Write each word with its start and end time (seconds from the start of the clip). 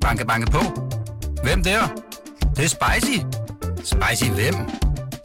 Banke, 0.00 0.26
banke 0.26 0.50
på. 0.50 0.58
Hvem 1.42 1.62
der? 1.62 1.80
Det, 2.40 2.56
det 2.56 2.64
er 2.64 2.68
spicy. 2.68 3.18
Spicy 3.76 4.30
hvem? 4.30 4.54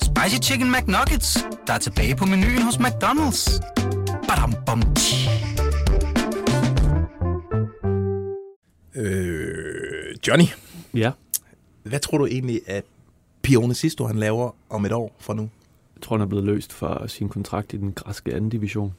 Spicy 0.01 0.49
Chicken 0.49 0.71
McNuggets, 0.71 1.37
der 1.67 1.73
er 1.73 1.77
tilbage 1.77 2.15
på 2.15 2.25
menuen 2.25 2.61
hos 2.61 2.75
McDonald's. 2.75 3.59
Badum, 4.27 4.53
bom, 4.65 4.81
tji. 4.95 5.29
Øh, 8.95 10.15
Johnny, 10.27 10.45
Ja, 10.93 11.11
hvad 11.83 11.99
tror 11.99 12.17
du 12.17 12.25
egentlig, 12.25 12.61
at 12.67 12.83
Pione 13.41 13.73
Sisto 13.73 14.05
han 14.07 14.15
laver 14.15 14.51
om 14.69 14.85
et 14.85 14.91
år 14.91 15.15
fra 15.19 15.33
nu? 15.33 15.49
jeg 15.95 16.01
tror, 16.01 16.15
han 16.17 16.21
er 16.21 16.25
blevet 16.29 16.45
løst 16.45 16.73
fra 16.73 17.07
sin 17.07 17.29
kontrakt 17.29 17.73
i 17.73 17.77
den 17.77 17.93
græske 17.93 18.33
anden 18.35 18.49
division. 18.49 18.93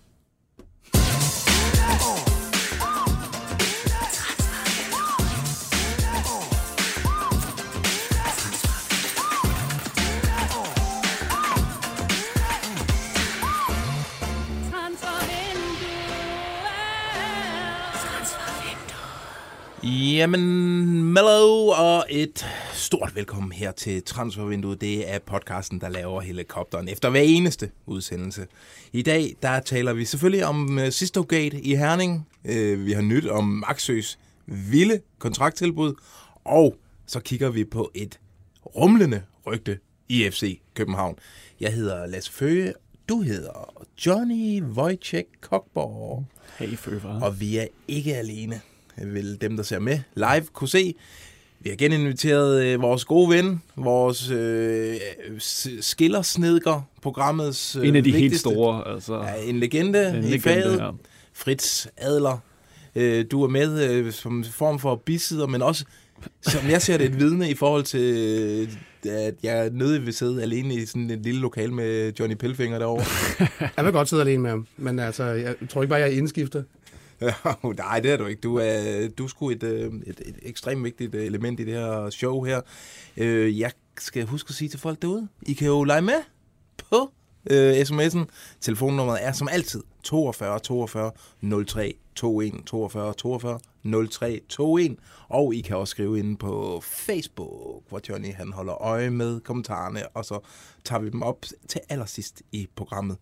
Jamen, 20.16 21.12
Mellow 21.12 21.70
og 21.70 22.06
et 22.10 22.46
stort 22.72 23.12
velkommen 23.14 23.52
her 23.52 23.72
til 23.72 24.02
Transfervinduet. 24.02 24.80
Det 24.80 25.10
er 25.12 25.18
podcasten, 25.18 25.80
der 25.80 25.88
laver 25.88 26.20
helikopteren 26.20 26.88
efter 26.88 27.10
hver 27.10 27.20
eneste 27.20 27.70
udsendelse. 27.86 28.46
I 28.92 29.02
dag, 29.02 29.36
der 29.42 29.60
taler 29.60 29.92
vi 29.92 30.04
selvfølgelig 30.04 30.46
om 30.46 30.78
uh, 30.78 30.88
Sisto 30.88 31.26
Gate 31.28 31.60
i 31.60 31.74
Herning. 31.74 32.28
Uh, 32.44 32.86
vi 32.86 32.92
har 32.92 33.02
nyt 33.02 33.26
om 33.26 33.44
Maxøs 33.44 34.18
vilde 34.46 35.00
kontrakttilbud. 35.18 35.94
Og 36.44 36.76
så 37.06 37.20
kigger 37.20 37.50
vi 37.50 37.64
på 37.64 37.90
et 37.94 38.20
rumlende 38.76 39.22
rygte 39.46 39.78
i 40.08 40.30
FC 40.30 40.60
København. 40.74 41.18
Jeg 41.60 41.72
hedder 41.72 42.06
Lasse 42.06 42.32
Føge. 42.32 42.74
Du 43.08 43.20
hedder 43.20 43.86
Johnny 44.06 44.62
Wojciech 44.62 45.28
Kokborg. 45.40 46.24
Hey, 46.58 46.76
føfar. 46.76 47.20
Og 47.20 47.40
vi 47.40 47.56
er 47.56 47.66
ikke 47.88 48.16
alene, 48.16 48.60
vil 49.04 49.40
dem, 49.40 49.56
der 49.56 49.62
ser 49.62 49.78
med 49.78 49.98
live, 50.14 50.46
kunne 50.52 50.68
se. 50.68 50.94
Vi 51.60 51.68
har 51.70 51.76
geninviteret 51.76 52.64
øh, 52.64 52.82
vores 52.82 53.04
gode 53.04 53.30
ven, 53.30 53.62
vores 53.76 54.30
øh, 54.30 54.94
skillersnedker, 55.80 56.82
programmets 57.02 57.76
øh, 57.76 57.88
En 57.88 57.96
af 57.96 58.04
de 58.04 58.10
helt 58.10 58.22
vigtigste. 58.22 58.50
store, 58.50 58.88
altså. 58.94 59.22
Ja, 59.22 59.34
en 59.44 59.60
legende 59.60 60.08
en 60.08 60.14
i 60.16 60.20
legende, 60.20 60.40
faget. 60.40 60.78
ja. 60.78 60.90
Fritz 61.32 61.86
Adler. 61.96 62.38
Øh, 62.96 63.24
du 63.30 63.42
er 63.44 63.48
med 63.48 63.90
øh, 63.90 64.12
som 64.12 64.44
form 64.44 64.78
for 64.78 64.96
bisidder, 64.96 65.46
men 65.46 65.62
også, 65.62 65.84
som 66.42 66.70
jeg 66.70 66.82
ser 66.82 66.96
det, 66.96 67.06
et 67.06 67.20
vidne 67.20 67.50
i 67.50 67.54
forhold 67.54 67.84
til, 67.84 68.16
øh, 69.10 69.12
at 69.12 69.34
jeg 69.42 69.70
nødig 69.70 70.06
vil 70.06 70.14
sidde 70.14 70.42
alene 70.42 70.74
i 70.74 70.86
sådan 70.86 71.10
et 71.10 71.18
lille 71.18 71.40
lokal 71.40 71.72
med 71.72 72.12
Johnny 72.20 72.34
Pelfinger 72.36 72.78
derovre. 72.78 73.04
Jeg 73.76 73.84
vil 73.84 73.92
godt 73.92 74.08
sidde 74.08 74.22
alene 74.22 74.42
med 74.42 74.50
ham, 74.50 74.66
men 74.76 74.98
altså, 74.98 75.24
jeg 75.24 75.54
tror 75.70 75.82
ikke 75.82 75.90
bare, 75.90 76.00
jeg 76.00 76.08
er 76.12 76.16
indskifter. 76.18 76.62
Nej, 77.76 78.00
det 78.00 78.10
er 78.10 78.16
du 78.16 78.26
ikke. 78.26 78.40
Du 78.40 78.56
er, 78.56 79.08
du 79.08 79.24
er 79.24 79.28
sgu 79.28 79.50
et, 79.50 79.62
øh, 79.62 79.92
et, 80.06 80.20
et 80.26 80.38
ekstremt 80.42 80.84
vigtigt 80.84 81.14
øh, 81.14 81.24
element 81.24 81.60
i 81.60 81.64
det 81.64 81.74
her 81.74 82.10
show 82.10 82.44
her. 82.44 82.60
Øh, 83.16 83.60
jeg 83.60 83.72
skal 83.98 84.26
huske 84.26 84.48
at 84.48 84.54
sige 84.54 84.68
til 84.68 84.80
folk 84.80 85.02
derude, 85.02 85.28
I 85.42 85.52
kan 85.52 85.66
jo 85.66 85.84
lege 85.84 86.02
med 86.02 86.22
på 86.90 87.10
øh, 87.50 87.80
sms'en. 87.80 88.24
Telefonnummeret 88.60 89.24
er 89.24 89.32
som 89.32 89.48
altid 89.52 89.82
42 90.02 90.58
42 90.58 91.12
03 91.66 91.96
21 92.22 92.62
42 92.66 93.14
42 93.14 93.60
03 94.10 94.40
21. 94.58 94.96
Og 95.28 95.54
I 95.54 95.60
kan 95.60 95.76
også 95.76 95.90
skrive 95.90 96.18
ind 96.18 96.36
på 96.36 96.82
Facebook, 96.84 97.82
hvor 97.88 98.00
Johnny 98.08 98.34
han 98.34 98.52
holder 98.52 98.82
øje 98.82 99.10
med 99.10 99.40
kommentarerne, 99.40 100.08
og 100.08 100.24
så 100.24 100.38
tager 100.84 101.00
vi 101.00 101.10
dem 101.10 101.22
op 101.22 101.44
til 101.68 101.80
allersidst 101.88 102.42
i 102.52 102.68
programmet. 102.76 103.16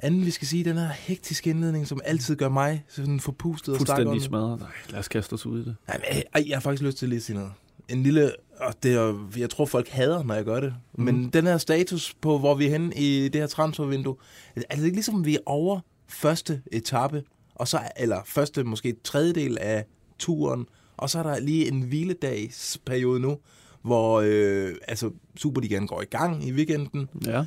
Anden, 0.00 0.26
vi 0.26 0.30
skal 0.30 0.48
sige, 0.48 0.64
den 0.64 0.76
her 0.76 0.88
hektiske 0.88 1.50
indledning, 1.50 1.86
som 1.86 2.00
altid 2.04 2.36
gør 2.36 2.48
mig 2.48 2.84
sådan 2.88 3.20
forpustet 3.20 3.74
og 3.74 3.78
Fuldstændig 3.78 4.02
stakåndet. 4.04 4.22
smadret. 4.24 4.60
Nej, 4.60 4.68
lad 4.90 4.98
os 4.98 5.08
kaste 5.08 5.32
os 5.32 5.46
ud 5.46 5.60
i 5.62 5.64
det. 5.64 5.76
Ej, 5.88 5.98
men, 6.14 6.22
ej, 6.34 6.44
jeg 6.48 6.56
har 6.56 6.60
faktisk 6.60 6.82
lyst 6.82 6.98
til 6.98 7.16
at 7.16 7.22
sige 7.22 7.36
noget. 7.36 7.52
En 7.88 8.02
lille, 8.02 8.32
og 8.60 8.74
det 8.82 8.94
er, 8.94 9.28
jeg 9.36 9.50
tror 9.50 9.66
folk 9.66 9.88
hader, 9.88 10.22
når 10.22 10.34
jeg 10.34 10.44
gør 10.44 10.60
det, 10.60 10.74
mm. 10.98 11.04
men 11.04 11.28
den 11.30 11.46
her 11.46 11.58
status 11.58 12.14
på, 12.20 12.38
hvor 12.38 12.54
vi 12.54 12.66
er 12.66 12.70
henne 12.70 12.94
i 12.96 13.28
det 13.28 13.40
her 13.40 13.48
transfervindue, 13.48 14.16
er 14.56 14.76
det 14.76 14.84
ikke 14.84 14.96
ligesom, 14.96 15.24
vi 15.24 15.34
er 15.34 15.40
over 15.46 15.80
første 16.08 16.62
etape, 16.72 17.22
og 17.54 17.68
så, 17.68 17.80
eller 17.96 18.20
første, 18.26 18.64
måske 18.64 18.94
tredjedel 19.04 19.58
af 19.60 19.84
turen, 20.18 20.66
og 20.96 21.10
så 21.10 21.18
er 21.18 21.22
der 21.22 21.38
lige 21.40 21.68
en 21.68 21.80
hviledagsperiode 21.82 23.20
nu, 23.20 23.38
hvor 23.82 24.20
øh, 24.24 24.74
altså, 24.88 25.10
Superligaen 25.36 25.86
går 25.86 26.02
i 26.02 26.04
gang 26.04 26.44
i 26.48 26.52
weekenden, 26.52 27.08
Ja. 27.26 27.44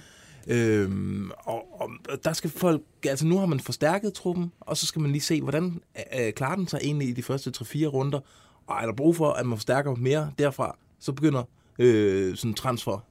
Øhm, 0.48 1.32
og, 1.38 1.82
og 1.82 1.90
der 2.24 2.34
skal 2.34 2.50
folk, 2.50 2.82
altså 3.06 3.26
nu 3.26 3.38
har 3.38 3.46
man 3.46 3.60
forstærket 3.60 4.14
truppen, 4.14 4.52
og 4.60 4.78
så 4.78 4.86
skal 4.86 5.02
man 5.02 5.12
lige 5.12 5.22
se, 5.22 5.42
hvordan 5.42 5.82
øh, 6.20 6.34
klarer 6.34 6.56
den 6.56 6.68
sig 6.68 6.80
egentlig 6.84 7.08
i 7.10 7.14
de 7.14 7.24
første 7.24 7.52
3-4 7.58 7.86
runder, 7.86 8.20
og 8.68 8.82
er 8.82 8.86
der 8.86 8.94
brug 8.94 9.16
for, 9.16 9.32
at 9.32 9.46
man 9.46 9.58
forstærker 9.58 9.96
mere 9.96 10.32
derfra, 10.38 10.78
så 11.00 11.14
begynder 11.14 11.44
øh, 11.80 12.36
sådan 12.36 12.54
transfer 12.54 13.06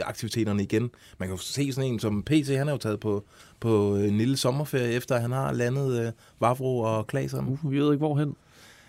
aktiviteterne 0.00 0.62
igen. 0.62 0.90
Man 1.18 1.28
kan 1.28 1.36
jo 1.36 1.42
se 1.42 1.72
sådan 1.72 1.92
en 1.92 2.00
som 2.00 2.22
PC, 2.22 2.54
han 2.56 2.68
er 2.68 2.72
jo 2.72 2.78
taget 2.78 3.00
på, 3.00 3.24
på 3.60 3.96
en 3.96 4.18
lille 4.18 4.36
sommerferie, 4.36 4.92
efter 4.92 5.20
han 5.20 5.32
har 5.32 5.52
landet 5.52 6.06
øh, 6.06 6.12
Vavro 6.40 6.80
og 6.80 7.06
Klaseren. 7.06 7.48
Uh, 7.48 7.72
vi 7.72 7.78
ved 7.78 7.92
ikke, 7.92 8.06
hvorhen. 8.06 8.36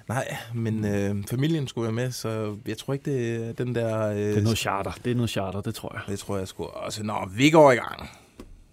Nej, 0.10 0.38
men 0.54 0.86
øh, 0.86 1.16
familien 1.30 1.68
skulle 1.68 1.84
være 1.84 1.94
med, 2.02 2.12
så 2.12 2.56
jeg 2.68 2.78
tror 2.78 2.94
ikke, 2.94 3.12
det 3.12 3.50
er 3.50 3.54
den 3.54 3.76
der... 3.76 4.10
Øh, 4.10 4.16
Det 4.18 4.38
er 4.38 4.42
noget 4.42 4.58
charter. 4.58 4.92
Det 5.04 5.12
er 5.12 5.16
noget 5.16 5.30
charter, 5.30 5.62
det 5.62 5.76
tror 5.76 5.92
jeg. 5.96 6.02
det 6.08 6.20
tror 6.20 6.38
jeg 6.38 6.48
sgu 6.48 6.64
også. 6.66 7.04
Nå, 7.04 7.18
vi 7.32 7.50
går 7.50 7.72
i 7.72 7.76
gang. 7.76 8.10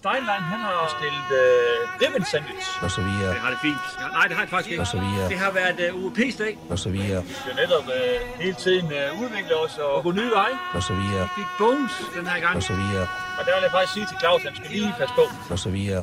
Steinlein, 0.00 0.42
han 0.52 0.60
har 0.66 0.97
stillet 0.98 1.28
øh, 1.42 2.02
ribbon 2.02 2.24
sandwich. 2.32 2.69
og 2.84 2.91
så 2.91 3.00
videre, 3.08 3.30
Det 3.34 3.41
har 3.47 3.50
det 3.50 3.58
fint. 3.69 3.84
Ja, 4.00 4.06
nej, 4.19 4.24
det 4.28 4.34
har 4.36 4.42
det 4.44 4.50
faktisk 4.50 4.70
ikke. 4.70 4.82
og 4.82 4.86
så 4.86 4.98
videre, 5.04 5.28
Det 5.28 5.38
har 5.38 5.52
været 5.60 5.78
øh, 5.88 6.04
UEP-dag. 6.04 6.58
og 6.72 6.78
så 6.78 6.88
videre, 6.97 7.20
Vi 7.24 7.34
skal 7.42 7.54
netop 7.62 7.84
øh, 7.98 8.16
hele 8.44 8.56
tiden 8.64 8.86
øh, 8.98 9.22
udvikle 9.22 9.54
os 9.64 9.74
og 9.78 10.03
gå 10.06 10.10
nye 10.20 10.30
veje. 10.41 10.56
og 10.76 10.82
så 10.82 10.94
videre, 11.00 11.22
Vi 11.22 11.30
fik 11.41 11.50
bones 11.58 11.92
den 12.16 12.26
her 12.26 12.38
gang. 12.41 12.56
og 12.56 12.62
så 12.70 12.74
videre, 12.82 13.06
Og 13.38 13.42
der 13.47 13.53
vil 13.56 13.62
jeg 13.68 13.72
faktisk 13.76 13.92
sige 13.97 14.06
til 14.10 14.16
Claus, 14.22 14.41
at 14.44 14.47
han 14.53 14.56
skal 14.60 14.70
lige 14.76 14.94
passe 15.00 15.14
på. 15.20 15.24
og 15.54 15.58
så 15.64 15.70
videre. 15.76 16.03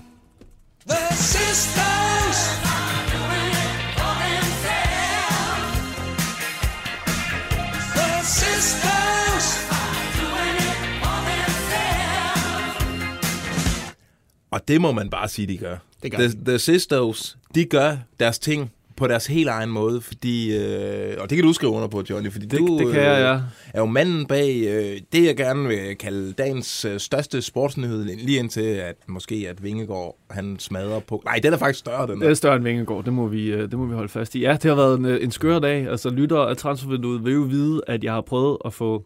Og 14.51 14.67
det 14.67 14.81
må 14.81 14.91
man 14.91 15.09
bare 15.09 15.27
sige, 15.27 15.47
de 15.47 15.57
gør. 15.57 15.77
Det 16.03 16.11
gør 16.11 16.17
the, 16.17 16.45
the 16.45 16.59
Sisters, 16.59 17.37
de 17.55 17.65
gør 17.65 17.97
deres 18.19 18.39
ting 18.39 18.71
på 18.97 19.07
deres 19.07 19.27
helt 19.27 19.49
egen 19.49 19.69
måde, 19.69 20.01
fordi, 20.01 20.57
øh, 20.57 21.15
og 21.19 21.29
det 21.29 21.35
kan 21.37 21.45
du 21.45 21.53
skrive 21.53 21.71
under 21.71 21.87
på, 21.87 22.03
Johnny, 22.09 22.31
fordi 22.31 22.45
Det, 22.45 22.59
du 22.59 22.77
det 22.79 22.93
kan 22.93 23.01
jeg, 23.03 23.19
ja. 23.19 23.33
øh, 23.33 23.41
er 23.73 23.79
jo 23.79 23.85
manden 23.85 24.25
bag 24.25 24.63
øh, 24.67 25.01
det, 25.13 25.25
jeg 25.25 25.37
gerne 25.37 25.67
vil 25.67 25.95
kalde 25.99 26.33
dagens 26.33 26.85
øh, 26.85 26.99
største 26.99 27.41
sportsnyhed, 27.41 28.03
lige 28.03 28.39
indtil 28.39 28.61
at 28.61 28.95
måske 29.07 29.45
at 29.49 29.63
Vingegaard, 29.63 30.17
han 30.29 30.55
smadrer 30.59 30.99
på... 30.99 31.21
Nej, 31.25 31.39
den 31.43 31.53
er 31.53 31.57
faktisk 31.57 31.79
større, 31.79 32.07
den 32.07 32.15
Det 32.15 32.23
er 32.23 32.27
der. 32.27 32.35
større 32.35 32.55
end 32.55 32.63
Vingegaard, 32.63 33.03
det 33.03 33.13
må, 33.13 33.27
vi, 33.27 33.51
øh, 33.51 33.61
det 33.61 33.73
må 33.73 33.85
vi 33.85 33.93
holde 33.93 34.09
fast 34.09 34.35
i. 34.35 34.39
Ja, 34.39 34.51
det 34.53 34.63
har 34.63 34.75
været 34.75 34.99
en, 34.99 35.05
øh, 35.05 35.23
en 35.23 35.31
skør 35.31 35.59
dag. 35.59 35.87
Altså, 35.87 36.09
lytter 36.09 36.37
af 36.39 36.57
transfervinduet 36.57 37.25
vil 37.25 37.33
jo 37.33 37.41
vide, 37.41 37.81
at 37.87 38.03
jeg 38.03 38.13
har 38.13 38.21
prøvet 38.21 38.57
at 38.65 38.73
få 38.73 39.05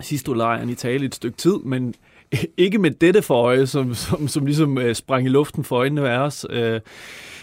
sidste 0.00 0.34
lejren 0.34 0.70
i 0.70 0.74
tale 0.74 1.04
et 1.06 1.14
stykke 1.14 1.36
tid, 1.36 1.54
men 1.64 1.94
ikke 2.56 2.78
med 2.78 2.90
dette 2.90 3.22
for 3.22 3.42
øje, 3.42 3.66
som, 3.66 3.94
som, 3.94 4.28
som 4.28 4.46
ligesom 4.46 4.78
øh, 4.78 4.94
sprang 4.94 5.26
i 5.26 5.28
luften 5.28 5.64
for 5.64 5.76
øjnene 5.76 6.10
af 6.10 6.18
os. 6.18 6.46
Øh, 6.50 6.80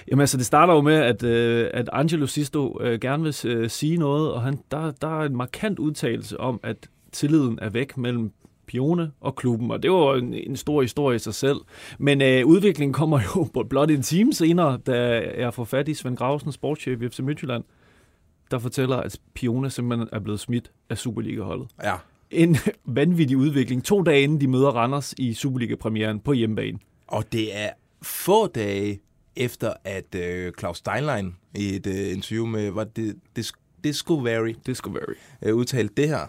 jamen 0.07 0.21
altså, 0.21 0.37
det 0.37 0.45
starter 0.45 0.73
jo 0.73 0.81
med, 0.81 0.95
at, 0.95 1.23
øh, 1.23 1.69
at 1.73 1.89
Angelo 1.93 2.27
Sisto 2.27 2.81
øh, 2.81 2.99
gerne 2.99 3.23
vil 3.23 3.35
øh, 3.45 3.69
sige 3.69 3.97
noget, 3.97 4.31
og 4.31 4.41
han, 4.41 4.59
der, 4.71 4.91
der 4.91 5.19
er 5.19 5.25
en 5.25 5.35
markant 5.35 5.79
udtalelse 5.79 6.39
om, 6.39 6.59
at 6.63 6.89
tilliden 7.11 7.59
er 7.61 7.69
væk 7.69 7.97
mellem 7.97 8.31
Pione 8.67 9.11
og 9.21 9.35
klubben, 9.35 9.71
og 9.71 9.83
det 9.83 9.91
var 9.91 10.15
en, 10.15 10.33
en 10.33 10.55
stor 10.55 10.81
historie 10.81 11.15
i 11.15 11.19
sig 11.19 11.33
selv. 11.33 11.57
Men 11.97 12.21
øh, 12.21 12.45
udviklingen 12.45 12.93
kommer 12.93 13.19
jo 13.35 13.43
på 13.53 13.63
blot 13.69 13.91
en 13.91 14.01
time 14.01 14.33
senere, 14.33 14.77
da 14.77 15.23
jeg 15.37 15.53
får 15.53 15.63
fat 15.63 15.87
i 15.87 15.93
Svend 15.93 16.17
Grausen, 16.17 16.51
sportschef 16.51 17.01
i 17.01 17.09
FC 17.09 17.19
Midtjylland, 17.19 17.63
der 18.51 18.59
fortæller, 18.59 18.97
at 18.97 19.19
Pione 19.33 19.69
simpelthen 19.69 20.09
er 20.11 20.19
blevet 20.19 20.39
smidt 20.39 20.71
af 20.89 20.97
Superliga-holdet. 20.97 21.67
Ja. 21.83 21.93
En 22.31 22.57
vanvittig 22.85 23.37
udvikling. 23.37 23.83
To 23.83 24.01
dage 24.01 24.23
inden 24.23 24.41
de 24.41 24.47
møder 24.47 24.69
Randers 24.69 25.13
i 25.17 25.33
Superliga-premieren 25.33 26.19
på 26.19 26.33
hjemmebane. 26.33 26.79
Og 27.07 27.23
det 27.31 27.57
er 27.57 27.69
få 28.01 28.47
dage 28.47 28.99
efter, 29.35 29.73
at 29.83 30.15
øh, 30.15 30.53
Claus 30.59 30.77
Steinlein 30.77 31.35
i 31.55 31.75
et 31.75 31.87
øh, 31.87 32.11
interview 32.13 32.45
med, 32.45 32.69
var 32.71 32.83
det, 32.83 33.19
det, 33.35 33.51
Discovery, 33.83 34.55
Discovery. 34.65 35.13
øh, 35.41 35.55
udtalte 35.55 35.93
det 36.01 36.07
her. 36.09 36.27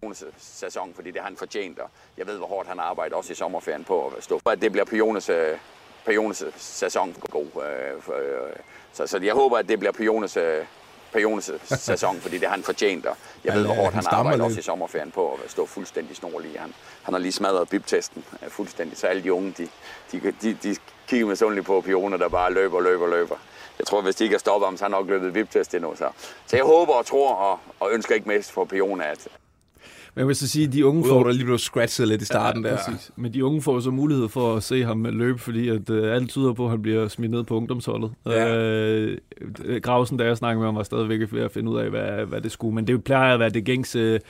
Piones 0.00 0.24
sæson, 0.38 0.92
fordi 0.94 1.10
det 1.10 1.20
har 1.20 1.28
han 1.28 1.36
fortjent, 1.36 1.78
og 1.78 1.90
jeg 2.18 2.26
ved, 2.26 2.36
hvor 2.36 2.46
hårdt 2.46 2.68
han 2.68 2.78
arbejder 2.80 3.16
også 3.16 3.32
i 3.32 3.36
sommerferien 3.36 3.84
på 3.84 4.06
at 4.06 4.24
stå. 4.24 4.40
for, 4.42 4.50
At 4.50 4.60
det 4.62 4.72
bliver 4.72 4.84
Piones, 4.84 5.28
øh, 5.28 5.56
Piones 6.06 6.44
sæson 6.56 7.16
god. 7.30 7.44
øh, 7.46 8.02
for, 8.02 8.12
øh, 8.12 8.52
Så, 8.92 9.06
så 9.06 9.18
jeg 9.18 9.34
håber, 9.34 9.58
at 9.58 9.68
det 9.68 9.78
bliver 9.78 9.92
Piones, 9.92 10.36
øh, 10.36 10.64
Periones 11.12 11.50
sæson, 11.64 12.20
fordi 12.20 12.38
det 12.38 12.48
har 12.48 12.54
han 12.54 12.62
fortjent, 12.64 13.06
og 13.06 13.16
jeg 13.44 13.54
ved, 13.54 13.64
hvor 13.64 13.74
hårdt 13.74 13.94
han 13.94 14.04
han 14.04 14.14
arbejder 14.14 14.36
lidt. 14.36 14.44
også 14.46 14.60
i 14.60 14.62
sommerferien 14.62 15.10
på 15.10 15.32
at 15.44 15.50
stå 15.50 15.66
fuldstændig 15.66 16.16
snorlig. 16.16 16.50
Han, 16.60 16.74
han 17.02 17.14
har 17.14 17.18
lige 17.18 17.32
smadret 17.32 17.68
bibtesten 17.68 18.24
øh, 18.42 18.48
fuldstændig, 18.50 18.98
så 18.98 19.06
alle 19.06 19.22
de 19.22 19.32
unge, 19.32 19.54
de, 19.58 19.68
de, 20.12 20.32
de, 20.42 20.56
de 20.62 20.76
kigger 21.08 21.26
med 21.26 21.62
på 21.62 21.80
Pione, 21.80 22.18
der 22.18 22.28
bare 22.28 22.52
løber, 22.52 22.80
løber, 22.80 23.06
løber. 23.06 23.36
Jeg 23.78 23.86
tror, 23.86 24.02
hvis 24.02 24.14
de 24.16 24.24
ikke 24.24 24.34
har 24.34 24.38
stoppet 24.38 24.66
ham, 24.66 24.76
så 24.76 24.84
har 24.84 24.90
han 24.90 24.98
nok 25.00 25.08
løbet 25.08 25.34
viptest 25.34 25.74
endnu. 25.74 25.92
Så. 25.96 26.08
så 26.46 26.56
jeg 26.56 26.64
håber 26.64 26.92
og 26.92 27.06
tror 27.06 27.34
og, 27.34 27.58
og 27.80 27.90
ønsker 27.92 28.14
ikke 28.14 28.28
mest 28.28 28.52
for 28.52 28.64
Pione, 28.64 29.04
at, 29.04 29.28
Men 30.14 30.20
jeg 30.20 30.28
vil 30.28 30.36
så 30.36 30.48
sige, 30.48 30.66
at 30.66 30.72
de 30.72 30.86
unge 30.86 31.04
Udover, 31.04 31.20
får... 31.20 31.26
der 31.26 31.32
lige 31.32 31.44
blev 31.44 31.58
scratchet 31.58 32.08
lidt 32.08 32.22
i 32.22 32.24
starten 32.24 32.64
der. 32.64 32.76
Præcis. 32.76 33.10
Men 33.16 33.34
de 33.34 33.44
unge 33.44 33.62
får 33.62 33.80
så 33.80 33.90
mulighed 33.90 34.28
for 34.28 34.56
at 34.56 34.62
se 34.62 34.84
ham 34.84 35.04
løbe, 35.04 35.38
fordi 35.38 35.68
at, 35.68 35.90
øh, 35.90 36.14
alt 36.14 36.30
tyder 36.30 36.52
på, 36.52 36.64
at 36.64 36.70
han 36.70 36.82
bliver 36.82 37.08
smidt 37.08 37.30
ned 37.30 37.44
på 37.44 37.56
ungdomsholdet. 37.56 38.12
Ja. 38.26 38.56
Øh, 38.56 39.18
Grausen, 39.82 40.16
da 40.16 40.24
jeg 40.24 40.36
snakkede 40.36 40.58
med 40.58 40.66
ham, 40.66 40.76
var 40.76 40.82
stadigvæk 40.82 41.32
ved 41.32 41.42
at 41.42 41.52
finde 41.52 41.70
ud 41.70 41.78
af, 41.78 41.90
hvad, 41.90 42.24
hvad 42.24 42.40
det 42.40 42.52
skulle. 42.52 42.74
Men 42.74 42.86
det 42.86 43.04
plejer 43.04 43.34
at 43.34 43.40
være 43.40 43.50
det 43.50 43.64
gængse, 43.64 44.20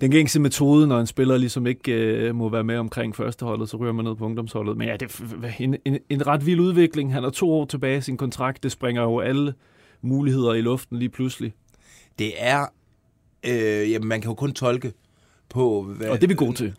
den 0.00 0.10
gængse 0.10 0.40
metode, 0.40 0.86
når 0.86 1.00
en 1.00 1.06
spiller 1.06 1.36
ligesom 1.36 1.66
ikke 1.66 1.92
øh, 1.92 2.34
må 2.34 2.48
være 2.48 2.64
med 2.64 2.76
omkring 2.76 3.16
førsteholdet, 3.16 3.68
så 3.68 3.76
ryger 3.76 3.92
man 3.92 4.04
ned 4.04 4.14
på 4.14 4.24
ungdomsholdet. 4.24 4.76
Men 4.76 4.88
ja, 4.88 4.96
det 4.96 5.20
er 5.42 5.52
en, 5.60 5.76
en, 5.84 5.98
en 6.10 6.26
ret 6.26 6.46
vild 6.46 6.60
udvikling. 6.60 7.12
Han 7.12 7.22
har 7.22 7.30
to 7.30 7.52
år 7.52 7.64
tilbage 7.64 7.98
i 7.98 8.00
sin 8.00 8.16
kontrakt. 8.16 8.62
Det 8.62 8.72
springer 8.72 9.02
jo 9.02 9.20
alle 9.20 9.54
muligheder 10.02 10.54
i 10.54 10.60
luften 10.60 10.98
lige 10.98 11.08
pludselig. 11.08 11.54
Det 12.18 12.32
er... 12.38 12.66
Øh, 13.46 13.90
jamen, 13.90 14.08
man 14.08 14.20
kan 14.20 14.30
jo 14.30 14.34
kun 14.34 14.52
tolke 14.52 14.92
på, 15.50 15.82
hvad... 15.82 16.08
Og 16.08 16.16
det 16.16 16.24
er 16.24 16.28
vi 16.28 16.34
gode 16.34 16.54
til. 16.54 16.74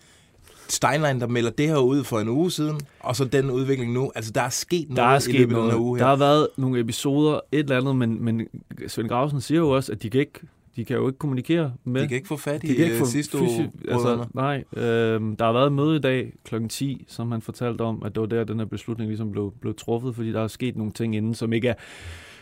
Steinlein, 0.70 1.20
der 1.20 1.28
melder 1.28 1.50
det 1.52 1.68
her 1.68 1.78
ud 1.78 2.04
for 2.04 2.20
en 2.20 2.30
uge 2.30 2.52
siden, 2.52 2.80
og 3.00 3.16
så 3.16 3.26
den 3.26 3.52
udvikling 3.52 3.94
nu. 3.94 4.12
Altså, 4.16 4.32
der 4.32 4.42
er 4.42 4.50
sket 4.50 4.90
noget 4.90 4.98
Der 4.98 5.04
er 5.04 5.18
i 5.18 5.22
sket 5.22 5.36
løbet 5.36 5.56
af 5.56 5.62
den 5.62 5.72
her 5.72 5.72
noget. 5.72 5.86
uge 5.88 6.00
Der 6.00 6.04
her. 6.06 6.10
har 6.10 6.16
været 6.16 6.48
nogle 6.58 6.80
episoder, 6.80 7.40
et 7.52 7.60
eller 7.60 7.78
andet, 7.78 7.96
men, 7.96 8.24
men 8.26 8.48
Svend 8.88 9.10
Grausen 9.10 9.42
siger 9.42 9.60
jo 9.60 9.70
også, 9.70 9.92
at 9.92 10.04
de 10.04 10.10
kan, 10.10 10.20
ikke, 10.20 10.40
de 10.76 10.86
kan 10.86 10.96
jo 10.98 11.08
ikke 11.08 11.20
kommunikere 11.20 11.74
med... 11.84 12.02
De 12.02 12.08
kan 12.08 12.16
ikke 12.16 12.28
få 12.28 12.38
fat 12.38 12.64
i 12.64 12.68
de 12.68 12.76
kan 12.76 12.84
ikke 12.84 12.96
øh, 12.96 13.00
få 13.00 13.06
sidste 13.06 13.38
fysi- 13.38 13.92
altså, 13.92 14.26
Nej, 14.34 14.64
øh, 14.76 14.84
der 15.40 15.46
har 15.46 15.52
været 15.52 15.68
et 15.68 15.74
møde 15.74 15.96
i 15.96 16.00
dag 16.00 16.34
kl. 16.46 16.68
10, 16.68 17.06
som 17.08 17.32
han 17.32 17.42
fortalte 17.42 17.82
om, 17.82 18.04
at 18.06 18.16
det 18.16 18.22
var 18.22 18.28
der, 18.28 18.44
den 18.44 18.60
her 18.60 18.66
beslutning 18.66 19.10
ligesom 19.10 19.32
blev, 19.32 19.54
blev 19.62 19.76
truffet, 19.76 20.16
fordi 20.16 20.32
der 20.32 20.42
er 20.42 20.48
sket 20.48 20.78
nogle 20.78 20.92
ting 20.92 21.16
inden, 21.16 21.34
som 21.34 21.54
ikke 21.54 21.68
er 21.68 21.74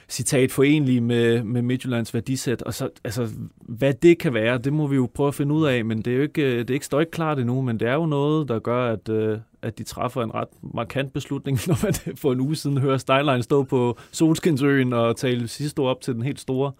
citat 0.09 0.51
forenlige 0.51 1.01
med, 1.01 1.43
med 1.43 1.61
Midtjyllands 1.61 2.13
værdisæt. 2.13 2.61
Og 2.61 2.73
så, 2.73 2.89
altså, 3.03 3.29
hvad 3.61 3.93
det 3.93 4.17
kan 4.17 4.33
være, 4.33 4.57
det 4.57 4.73
må 4.73 4.87
vi 4.87 4.95
jo 4.95 5.09
prøve 5.13 5.27
at 5.27 5.35
finde 5.35 5.55
ud 5.55 5.65
af, 5.65 5.85
men 5.85 6.01
det 6.01 6.13
er 6.13 6.17
jo 6.17 6.21
ikke, 6.21 6.41
øh, 6.41 6.59
det 6.59 6.69
er 6.69 6.73
ikke, 6.73 6.85
står 6.85 6.99
ikke 6.99 7.11
klart 7.11 7.39
endnu, 7.39 7.61
men 7.61 7.79
det 7.79 7.87
er 7.87 7.93
jo 7.93 8.05
noget, 8.05 8.47
der 8.47 8.59
gør, 8.59 8.93
at, 8.93 9.09
øh, 9.09 9.37
at 9.61 9.77
de 9.77 9.83
træffer 9.83 10.23
en 10.23 10.33
ret 10.33 10.47
markant 10.73 11.13
beslutning, 11.13 11.59
når 11.67 11.79
man 11.83 12.17
for 12.17 12.31
en 12.31 12.39
uge 12.39 12.55
siden 12.55 12.77
hører 12.77 12.97
Steinlein 12.97 13.43
stå 13.43 13.63
på 13.63 13.97
Solskinsøen 14.11 14.93
og 14.93 15.15
tale 15.15 15.47
sidste 15.47 15.81
år 15.81 15.89
op 15.89 16.01
til 16.01 16.13
den 16.13 16.21
helt 16.21 16.39
store 16.39 16.71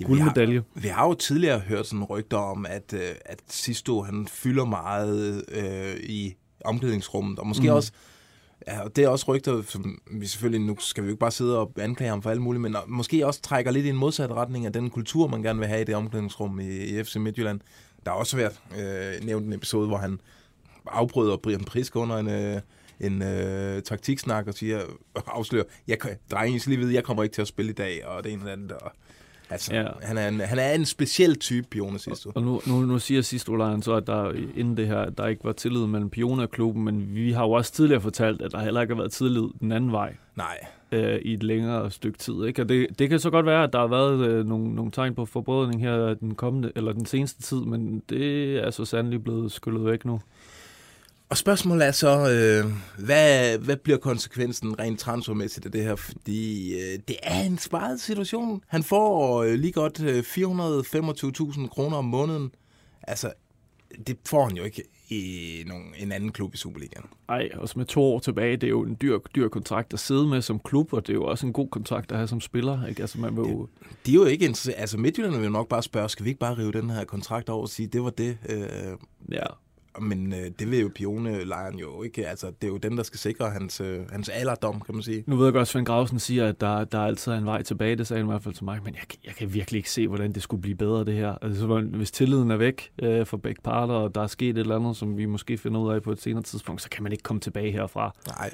Vi 0.00 0.04
guldmedalje. 0.04 0.54
Har, 0.74 0.80
vi 0.80 0.88
har 0.88 1.06
jo 1.06 1.14
tidligere 1.14 1.58
hørt 1.58 1.86
sådan 1.86 2.04
rygter 2.04 2.36
om, 2.36 2.66
at, 2.66 2.92
øh, 2.94 3.10
at 3.24 3.40
Sisto, 3.48 4.02
han 4.02 4.26
fylder 4.26 4.64
meget 4.64 5.44
øh, 5.48 5.96
i 6.02 6.34
omklædningsrummet, 6.64 7.38
og 7.38 7.46
måske 7.46 7.68
mm. 7.68 7.74
også 7.74 7.92
Ja, 8.66 8.80
og 8.80 8.96
det 8.96 9.04
er 9.04 9.08
også 9.08 9.24
rygter, 9.28 9.62
som 9.62 9.98
vi 10.10 10.26
selvfølgelig, 10.26 10.66
nu 10.66 10.76
skal 10.78 11.02
vi 11.02 11.06
jo 11.06 11.10
ikke 11.10 11.20
bare 11.20 11.30
sidde 11.30 11.58
og 11.58 11.72
anklage 11.78 12.08
ham 12.08 12.22
for 12.22 12.30
alt 12.30 12.40
muligt, 12.40 12.60
men 12.60 12.76
måske 12.86 13.26
også 13.26 13.42
trækker 13.42 13.70
lidt 13.70 13.86
i 13.86 13.88
en 13.88 13.96
modsat 13.96 14.30
retning 14.30 14.66
af 14.66 14.72
den 14.72 14.90
kultur, 14.90 15.26
man 15.26 15.42
gerne 15.42 15.58
vil 15.58 15.68
have 15.68 15.80
i 15.80 15.84
det 15.84 15.94
omklædningsrum 15.94 16.60
i, 16.60 16.68
i 16.68 17.04
FC 17.04 17.16
Midtjylland. 17.16 17.60
Der 18.04 18.10
har 18.10 18.18
også 18.18 18.36
været 18.36 18.60
øh, 18.78 19.26
nævnt 19.26 19.46
en 19.46 19.52
episode, 19.52 19.88
hvor 19.88 19.96
han 19.96 20.20
afbryder 20.86 21.36
Brian 21.36 21.64
Prisk 21.64 21.96
under 21.96 22.16
en, 22.16 22.28
øh, 22.28 22.60
en 23.00 23.22
øh, 23.22 23.82
taktiksnak 23.82 24.46
og 24.46 24.54
siger, 24.54 24.80
afslører, 25.26 25.64
jeg, 25.88 25.98
drenge, 26.30 26.56
I 26.56 26.58
skal 26.58 26.70
lige 26.70 26.80
vide, 26.80 26.94
jeg 26.94 27.04
kommer 27.04 27.22
ikke 27.22 27.34
til 27.34 27.42
at 27.42 27.48
spille 27.48 27.70
i 27.70 27.74
dag, 27.74 28.06
og 28.06 28.24
det 28.24 28.32
ene 28.32 28.40
eller 28.40 28.52
andet. 28.52 28.72
Og, 28.72 28.92
altså, 29.50 29.74
Ja. 29.74 29.86
han, 30.02 30.18
er 30.18 30.28
en, 30.28 30.40
han 30.40 30.58
er 30.58 30.72
en 30.72 30.84
speciel 30.84 31.36
type, 31.38 31.66
Pione 31.70 31.98
Sisto. 31.98 32.32
Og 32.34 32.42
nu, 32.42 32.60
nu, 32.66 32.80
nu 32.80 32.98
siger 32.98 33.22
sidste 33.22 33.48
Olejren 33.50 33.82
så, 33.82 33.94
at 33.94 34.06
der 34.06 34.32
inden 34.56 34.76
det 34.76 34.86
her, 34.86 35.10
der 35.10 35.26
ikke 35.26 35.44
var 35.44 35.52
tillid 35.52 35.86
mellem 35.86 36.10
Pione 36.10 36.42
og 36.42 36.50
klubben, 36.50 36.84
men 36.84 37.14
vi 37.14 37.32
har 37.32 37.44
jo 37.44 37.50
også 37.50 37.72
tidligere 37.72 38.00
fortalt, 38.00 38.42
at 38.42 38.52
der 38.52 38.58
heller 38.60 38.80
ikke 38.80 38.94
har 38.94 39.00
været 39.00 39.12
tillid 39.12 39.42
den 39.60 39.72
anden 39.72 39.92
vej 39.92 40.14
Nej, 40.36 40.58
øh, 40.92 41.14
i 41.22 41.34
et 41.34 41.42
længere 41.42 41.90
stykke 41.90 42.18
tid. 42.18 42.44
Ikke? 42.44 42.62
Og 42.62 42.68
det, 42.68 42.86
det 42.98 43.08
kan 43.08 43.18
så 43.18 43.30
godt 43.30 43.46
være, 43.46 43.64
at 43.64 43.72
der 43.72 43.78
har 43.78 43.86
været 43.86 44.28
øh, 44.28 44.46
nogle, 44.46 44.74
nogle 44.74 44.90
tegn 44.90 45.14
på 45.14 45.24
forbrødring 45.24 45.80
her 45.80 46.14
den 46.14 46.34
kommende, 46.34 46.72
eller 46.76 46.92
den 46.92 47.06
seneste 47.06 47.42
tid, 47.42 47.60
men 47.60 48.02
det 48.08 48.56
er 48.66 48.70
så 48.70 48.84
sandelig 48.84 49.24
blevet 49.24 49.52
skyllet 49.52 49.84
væk 49.84 50.04
nu. 50.04 50.20
Og 51.30 51.36
spørgsmålet 51.36 51.86
er 51.86 51.92
så, 51.92 52.08
øh, 52.08 52.72
hvad, 53.04 53.58
hvad 53.58 53.76
bliver 53.76 53.98
konsekvensen 53.98 54.78
rent 54.78 55.00
transfermæssigt 55.00 55.66
af 55.66 55.72
det 55.72 55.82
her? 55.82 55.96
Fordi 55.96 56.74
øh, 56.74 56.98
det 57.08 57.16
er 57.22 57.40
en 57.40 57.58
sparet 57.58 58.00
situation. 58.00 58.62
Han 58.66 58.82
får 58.82 59.42
øh, 59.42 59.54
lige 59.54 59.72
godt 59.72 60.02
øh, 60.02 60.18
425.000 60.18 61.68
kroner 61.68 61.96
om 61.96 62.04
måneden. 62.04 62.50
Altså, 63.02 63.32
det 64.06 64.16
får 64.26 64.44
han 64.44 64.56
jo 64.56 64.64
ikke 64.64 64.82
i 65.10 65.64
nogen, 65.66 65.94
en 65.98 66.12
anden 66.12 66.32
klub 66.32 66.54
i 66.54 66.56
Superligaen. 66.56 67.06
Ej, 67.28 67.48
også 67.54 67.78
med 67.78 67.86
to 67.86 68.02
år 68.02 68.18
tilbage, 68.18 68.56
det 68.56 68.66
er 68.66 68.70
jo 68.70 68.82
en 68.82 68.96
dyr, 69.02 69.18
dyr 69.34 69.48
kontrakt 69.48 69.92
at 69.92 70.00
sidde 70.00 70.26
med 70.26 70.42
som 70.42 70.58
klub, 70.58 70.92
og 70.92 71.06
det 71.06 71.12
er 71.12 71.16
jo 71.16 71.24
også 71.24 71.46
en 71.46 71.52
god 71.52 71.68
kontrakt 71.68 72.12
at 72.12 72.18
have 72.18 72.28
som 72.28 72.40
spiller. 72.40 72.86
Ikke? 72.86 73.00
Altså, 73.00 73.20
man 73.20 73.36
vil 73.36 73.42
jo, 73.42 73.68
De 74.06 74.10
er 74.10 74.14
jo 74.14 74.24
ikke. 74.24 74.54
Altså, 74.76 74.98
Midtjylland 74.98 75.34
vil 75.34 75.44
jo 75.44 75.50
nok 75.50 75.68
bare 75.68 75.82
spørge, 75.82 76.08
skal 76.08 76.24
vi 76.24 76.30
ikke 76.30 76.40
bare 76.40 76.58
rive 76.58 76.72
den 76.72 76.90
her 76.90 77.04
kontrakt 77.04 77.48
over 77.48 77.62
og 77.62 77.68
sige, 77.68 77.86
det 77.86 78.02
var 78.02 78.10
det? 78.10 78.38
Øh, 78.48 78.96
ja, 79.32 79.46
men 80.00 80.32
øh, 80.32 80.50
det 80.58 80.70
vil 80.70 80.80
jo 80.80 80.90
Pione-lejren 80.94 81.78
jo 81.78 82.02
ikke. 82.02 82.28
Altså, 82.28 82.46
det 82.46 82.64
er 82.64 82.68
jo 82.68 82.76
den, 82.76 82.96
der 82.96 83.02
skal 83.02 83.18
sikre 83.18 83.50
hans, 83.50 83.80
øh, 83.80 84.10
hans 84.10 84.28
alderdom, 84.28 84.80
kan 84.80 84.94
man 84.94 85.02
sige. 85.02 85.24
Nu 85.26 85.36
ved 85.36 85.46
jeg 85.46 85.52
godt, 85.52 85.62
at 85.62 85.68
Svend 85.68 85.86
Grausen 85.86 86.18
siger, 86.18 86.48
at 86.48 86.60
der, 86.60 86.84
der 86.84 87.00
altid 87.00 87.32
er 87.32 87.36
en 87.36 87.46
vej 87.46 87.62
tilbage. 87.62 87.96
Det 87.96 88.06
sagde 88.06 88.18
han 88.18 88.26
i 88.26 88.30
hvert 88.32 88.42
fald 88.42 88.54
til 88.54 88.64
mig. 88.64 88.80
Men 88.84 88.94
jeg, 88.94 89.02
jeg 89.24 89.34
kan 89.34 89.54
virkelig 89.54 89.78
ikke 89.78 89.90
se, 89.90 90.08
hvordan 90.08 90.32
det 90.32 90.42
skulle 90.42 90.62
blive 90.62 90.76
bedre, 90.76 91.04
det 91.04 91.14
her. 91.14 91.34
Altså, 91.42 91.80
hvis 91.80 92.10
tilliden 92.10 92.50
er 92.50 92.56
væk 92.56 92.90
øh, 93.02 93.26
for 93.26 93.36
begge 93.36 93.62
parter, 93.62 93.94
og 93.94 94.14
der 94.14 94.22
er 94.22 94.26
sket 94.26 94.50
et 94.50 94.58
eller 94.58 94.76
andet, 94.76 94.96
som 94.96 95.16
vi 95.16 95.26
måske 95.26 95.58
finder 95.58 95.80
ud 95.80 95.92
af 95.92 96.02
på 96.02 96.12
et 96.12 96.22
senere 96.22 96.42
tidspunkt, 96.42 96.82
så 96.82 96.90
kan 96.90 97.02
man 97.02 97.12
ikke 97.12 97.22
komme 97.22 97.40
tilbage 97.40 97.72
herfra. 97.72 98.14
Nej, 98.26 98.50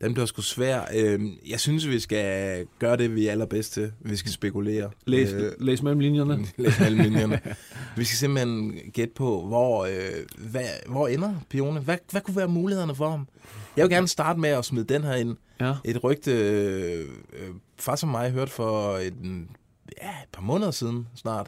den 0.00 0.14
bliver 0.14 0.26
sgu 0.26 0.42
svær. 0.42 0.82
Øhm, 0.94 1.38
Jeg 1.48 1.60
synes, 1.60 1.88
vi 1.88 2.00
skal 2.00 2.66
gøre 2.78 2.96
det, 2.96 3.14
vi 3.14 3.26
er 3.26 3.30
allerbedst 3.32 3.72
til. 3.72 3.92
Vi 4.00 4.16
skal 4.16 4.32
spekulere. 4.32 4.90
Læs, 5.06 5.32
Øh, 5.32 5.44
øh, 5.46 5.52
læs 5.60 5.82
mellem 5.82 6.00
linjerne. 6.00 6.46
Læs 6.58 6.80
mellem 6.80 7.00
linjerne. 7.00 7.40
Vi 7.96 8.04
skal 8.04 8.16
simpelthen 8.16 8.72
gætte 8.92 9.14
på, 9.14 9.46
hvor, 9.46 9.84
øh, 9.84 10.50
hvad, 10.50 10.64
hvor 10.88 11.08
ender 11.08 11.34
Pione? 11.50 11.80
Hvad, 11.80 11.96
hvad 12.10 12.20
kunne 12.20 12.36
være 12.36 12.48
mulighederne 12.48 12.94
for 12.94 13.10
ham? 13.10 13.28
Jeg 13.76 13.82
vil 13.82 13.90
gerne 13.90 14.08
starte 14.08 14.40
med 14.40 14.50
at 14.50 14.64
smide 14.64 14.84
den 14.84 15.02
her 15.04 15.14
ind. 15.14 15.36
Ja. 15.60 15.74
Et 15.84 16.04
rygte, 16.04 16.32
øh, 16.32 17.08
øh, 17.32 17.48
far 17.78 17.96
som 17.96 18.08
mig 18.08 18.30
hørte 18.30 18.52
for 18.52 18.96
et, 18.96 19.14
ja, 20.02 20.08
et 20.10 20.28
par 20.32 20.42
måneder 20.42 20.70
siden 20.70 21.06
snart. 21.16 21.46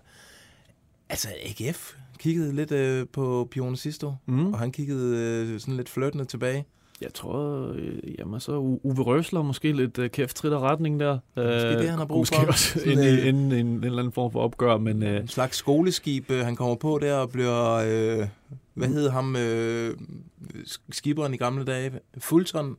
Altså, 1.09 1.29
AGF 1.45 1.93
kiggede 2.19 2.57
lidt 2.57 2.73
øh, 2.73 3.07
på 3.13 3.49
Pione 3.51 3.77
sidste 3.77 4.07
år, 4.07 4.23
Mm. 4.27 4.53
og 4.53 4.59
han 4.59 4.73
kiggede 4.73 5.17
øh, 5.19 5.61
sådan 5.61 5.77
lidt 5.77 5.89
flirtende 5.89 6.25
tilbage. 6.25 6.65
Jeg 7.03 7.15
tror, 7.15 7.73
øh, 7.75 7.99
jamen 8.19 8.41
så 8.41 8.53
Uwe 8.59 9.03
Røsler 9.03 9.43
måske 9.43 9.73
lidt 9.73 9.99
øh, 9.99 10.11
kæft 10.11 10.37
trit 10.37 10.53
retning 10.53 11.01
der. 11.01 11.19
Måske 11.37 11.79
det, 11.79 11.89
han 11.89 11.99
har 11.99 12.05
brug 12.05 12.19
måske 12.19 12.37
for. 12.37 12.47
også 12.47 12.79
Sådan, 12.79 12.93
ind 12.93 13.01
i 13.01 13.21
øh, 13.21 13.29
en, 13.29 13.35
en, 13.35 13.53
en, 13.53 13.85
eller 13.85 13.99
anden 13.99 14.13
form 14.13 14.33
for 14.33 14.41
opgør, 14.41 14.77
men 14.77 15.03
øh, 15.03 15.21
En 15.21 15.29
slags 15.29 15.57
skoleskib, 15.57 16.31
øh, 16.31 16.45
han 16.45 16.57
kommer 16.57 16.75
på 16.75 16.99
der 17.03 17.15
og 17.15 17.31
bliver... 17.31 17.73
Øh, 17.75 18.29
hvad 18.75 18.89
hed 18.89 19.09
ham? 19.11 19.37
Øh, 19.37 19.97
skiberen 20.91 21.35
i 21.35 21.37
gamle 21.37 21.65
dage? 21.65 21.93
Fulton? 22.19 22.77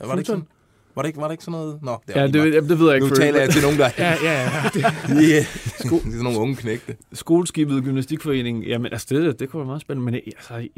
Var 0.00 0.10
det 0.10 0.18
ikke 0.18 0.26
sådan? 0.26 0.44
Var 0.94 1.02
det 1.02 1.08
ikke, 1.08 1.20
var 1.20 1.26
det 1.28 1.32
ikke 1.34 1.44
sådan 1.44 1.60
noget? 1.60 1.78
Nå, 1.82 1.96
det 2.08 2.16
ja, 2.16 2.26
det, 2.26 2.34
meget. 2.34 2.52
det, 2.52 2.68
det 2.68 2.78
ved 2.78 2.86
jeg 2.86 2.94
ikke. 2.94 3.08
Nu 3.08 3.14
taler 3.14 3.40
jeg 3.40 3.50
til 3.50 3.62
nogen, 3.62 3.78
der 3.78 3.88
Ja, 3.98 4.14
ja, 4.22 4.32
ja. 4.42 4.48
de, 4.74 4.78
det 5.18 5.38
er 5.38 5.42
sådan 5.82 6.18
nogle 6.22 6.38
unge 6.38 6.56
knægte. 6.56 6.96
Skoleskibet 7.12 7.84
Gymnastikforening, 7.84 8.64
jamen 8.64 8.92
altså 8.92 9.06
det, 9.10 9.40
det 9.40 9.50
kunne 9.50 9.60
være 9.60 9.66
meget 9.66 9.80
spændende, 9.80 10.04
men 10.12 10.20
altså, 10.36 10.54
jeg, 10.54 10.68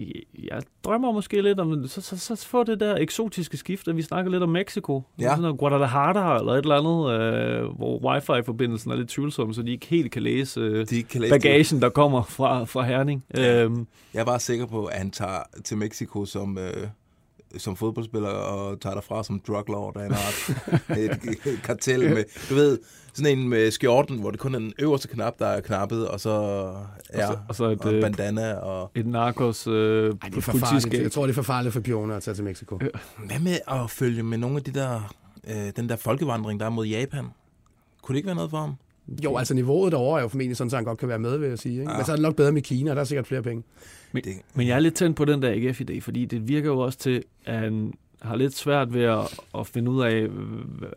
jeg 0.45 0.63
drømmer 0.85 1.13
måske 1.13 1.43
lidt 1.43 1.61
om, 1.61 1.87
så, 1.89 2.01
så, 2.01 2.17
så 2.37 2.47
få 2.47 2.65
det 2.65 2.81
der 2.81 2.97
eksotiske 2.97 3.57
skift, 3.57 3.89
at 3.89 3.97
vi 3.97 4.03
snakker 4.03 4.31
lidt 4.31 4.43
om 4.43 4.49
Mexico, 4.49 5.03
Ja. 5.21 5.29
sådan 5.29 5.43
noget 5.43 5.59
Guadalajara 5.59 6.39
eller 6.39 6.53
et 6.53 6.59
eller 6.59 6.75
andet, 6.77 7.21
øh, 7.65 7.77
hvor 7.77 8.15
wifi-forbindelsen 8.15 8.91
er 8.91 8.97
lidt 8.97 9.09
tvivlsom, 9.09 9.53
så 9.53 9.63
de 9.63 9.71
ikke 9.73 9.87
helt 9.87 10.13
kan 10.13 10.23
læse 10.23 10.61
øh, 10.61 10.87
De 10.91 11.03
kan 11.03 11.21
læse 11.21 11.35
det. 11.35 11.43
bagagen, 11.43 11.83
der 11.83 11.89
kommer 11.89 12.23
fra, 12.23 12.65
fra 12.65 12.83
Herning. 12.85 13.25
Ja. 13.37 13.63
Øhm, 13.65 13.87
Jeg 14.15 14.21
er 14.21 14.25
bare 14.25 14.41
sikker 14.41 14.67
på, 14.67 14.85
at 14.85 14.99
han 14.99 15.11
tager 15.11 15.43
til 15.65 15.77
Mexico 15.77 16.25
som, 16.25 16.59
øh, 16.59 16.87
som 17.59 17.77
fodboldspiller 17.77 18.29
og 18.29 18.81
tager 18.81 18.95
derfra 18.95 19.25
som 19.25 19.41
drug 19.47 19.65
lord 19.69 19.97
af 19.97 20.07
en 20.07 20.13
art. 20.13 20.51
et, 20.99 21.11
et 21.53 21.61
kartel 21.63 22.15
med, 22.15 22.25
du 22.51 22.55
ved, 22.55 22.79
sådan 23.13 23.39
en 23.39 23.49
med 23.49 23.71
skjorten, 23.71 24.19
hvor 24.19 24.31
det 24.31 24.41
kun 24.41 24.55
er 24.55 24.59
den 24.59 24.73
øverste 24.79 25.09
knap, 25.09 25.39
der 25.39 25.47
er 25.47 25.61
knappet, 25.61 26.09
og 26.09 26.21
så, 26.21 26.31
ja, 27.15 27.29
og 27.29 27.35
så, 27.35 27.39
og 27.49 27.55
så 27.55 27.65
et, 27.65 27.81
og 27.81 27.95
øh, 27.95 28.03
bandana 28.03 28.55
og... 28.55 28.91
et 28.95 29.07
narkos 29.07 29.67
øh, 29.67 29.73
Ej, 29.75 30.29
det 30.29 30.37
er 30.37 30.41
for 30.41 30.53
farligt. 30.53 30.65
politiskab. 30.65 31.03
Jeg 31.03 31.13
tror, 31.13 31.23
det 31.23 31.31
er 31.31 31.35
for 31.35 31.43
farligt 31.43 31.73
for 31.73 31.81
Pione 31.81 32.15
at 32.15 32.23
tage 32.23 32.35
til 32.35 32.45
Mexico. 32.45 32.79
Hvad 33.27 33.39
med 33.41 33.59
at 33.69 33.91
følge 33.91 34.23
med 34.23 34.39
nogle 34.39 34.57
af 34.57 34.63
de 34.63 34.71
der, 34.73 35.15
øh, 35.45 35.73
den 35.77 35.89
der 35.89 35.97
folkevandring, 35.97 36.61
der 36.61 36.67
er 36.67 36.71
mod 36.71 36.87
Japan? 36.87 37.25
Kunne 38.03 38.15
det 38.15 38.17
ikke 38.17 38.27
være 38.27 38.37
noget 38.37 38.51
for 38.51 38.59
ham? 38.59 38.75
Jo, 39.25 39.37
altså 39.37 39.55
niveauet 39.55 39.93
derovre 39.93 40.19
er 40.19 40.23
jo 40.23 40.29
formentlig 40.29 40.57
sådan, 40.57 40.71
så 40.71 40.77
han 40.77 40.85
godt 40.85 40.99
kan 40.99 41.09
være 41.09 41.19
med, 41.19 41.39
vil 41.39 41.49
jeg 41.49 41.59
sige. 41.59 41.81
Ikke? 41.81 41.91
Ja. 41.91 41.97
Men 41.97 42.05
så 42.07 42.13
er 42.13 42.17
det 42.17 42.23
nok 42.23 42.37
bedre 42.37 42.53
med 42.53 42.63
Kina, 42.63 42.95
der 42.95 43.01
er 43.01 43.05
sikkert 43.05 43.27
flere 43.27 43.43
penge. 43.43 43.63
Men, 44.13 44.23
Det- 44.25 44.33
men 44.55 44.67
jeg 44.67 44.75
er 44.77 44.81
lidt 44.81 44.95
tændt 44.95 45.17
på 45.17 45.25
den 45.25 45.43
der 45.43 45.51
AGF-idé, 45.55 46.01
fordi 46.01 46.25
det 46.25 46.49
virker 46.49 46.69
jo 46.69 46.79
også 46.79 46.99
til, 46.99 47.23
at 47.45 47.55
han 47.59 47.93
har 48.23 48.37
lidt 48.37 48.55
svært 48.57 48.95
ved 48.95 49.03
at, 49.05 49.41
at 49.59 49.67
finde 49.67 49.91
ud 49.91 50.03
af, 50.03 50.27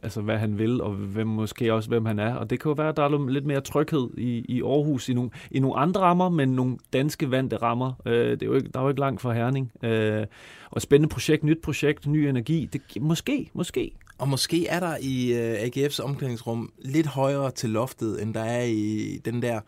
altså, 0.04 0.22
hvad 0.22 0.38
han 0.38 0.58
vil, 0.58 0.82
og 0.82 0.92
hvem, 0.94 1.28
måske 1.28 1.74
også, 1.74 1.90
hvem 1.90 2.06
han 2.06 2.20
er. 2.20 2.36
Og 2.36 2.50
det 2.50 2.60
kan 2.60 2.70
jo 2.70 2.74
være, 2.74 2.90
at 2.90 2.98
der 2.98 3.04
er 3.04 3.30
lidt 3.30 3.46
mere 3.46 3.62
tryghed 3.62 4.10
i, 4.18 4.46
i 4.50 4.62
Aarhus, 4.62 5.10
i 5.10 5.14
nogle, 5.14 5.30
i 5.52 5.60
nogle 5.60 5.78
andre 5.78 6.02
rammer, 6.02 6.30
men 6.30 6.50
nogle 6.50 6.78
danske 6.94 7.32
vante 7.32 7.56
rammer. 7.58 7.92
Øh, 8.06 8.14
det 8.32 8.42
er 8.42 8.46
jo 8.46 8.54
ikke, 8.54 8.70
der 8.74 8.80
er 8.80 8.84
jo 8.84 8.90
ikke 8.90 9.00
langt 9.00 9.22
fra 9.22 9.34
Herning. 9.34 9.72
Øh, 9.84 10.26
og 10.72 10.82
spændende 10.82 11.14
projekt, 11.14 11.44
nyt 11.44 11.62
projekt, 11.64 12.08
ny 12.08 12.18
energi. 12.18 12.70
Det, 12.74 12.82
måske, 13.02 13.50
måske. 13.54 13.92
Og 14.24 14.30
måske 14.30 14.68
er 14.68 14.80
der 14.80 14.98
i 15.02 15.34
øh, 15.34 15.64
AGF's 15.64 16.04
omklædningsrum 16.04 16.72
lidt 16.80 17.08
højere 17.08 17.52
til 17.52 17.70
loftet, 17.70 18.22
end 18.22 18.34
der 18.34 18.44
er 18.44 18.64
i 18.64 19.20
den 19.26 19.42
der 19.42 19.62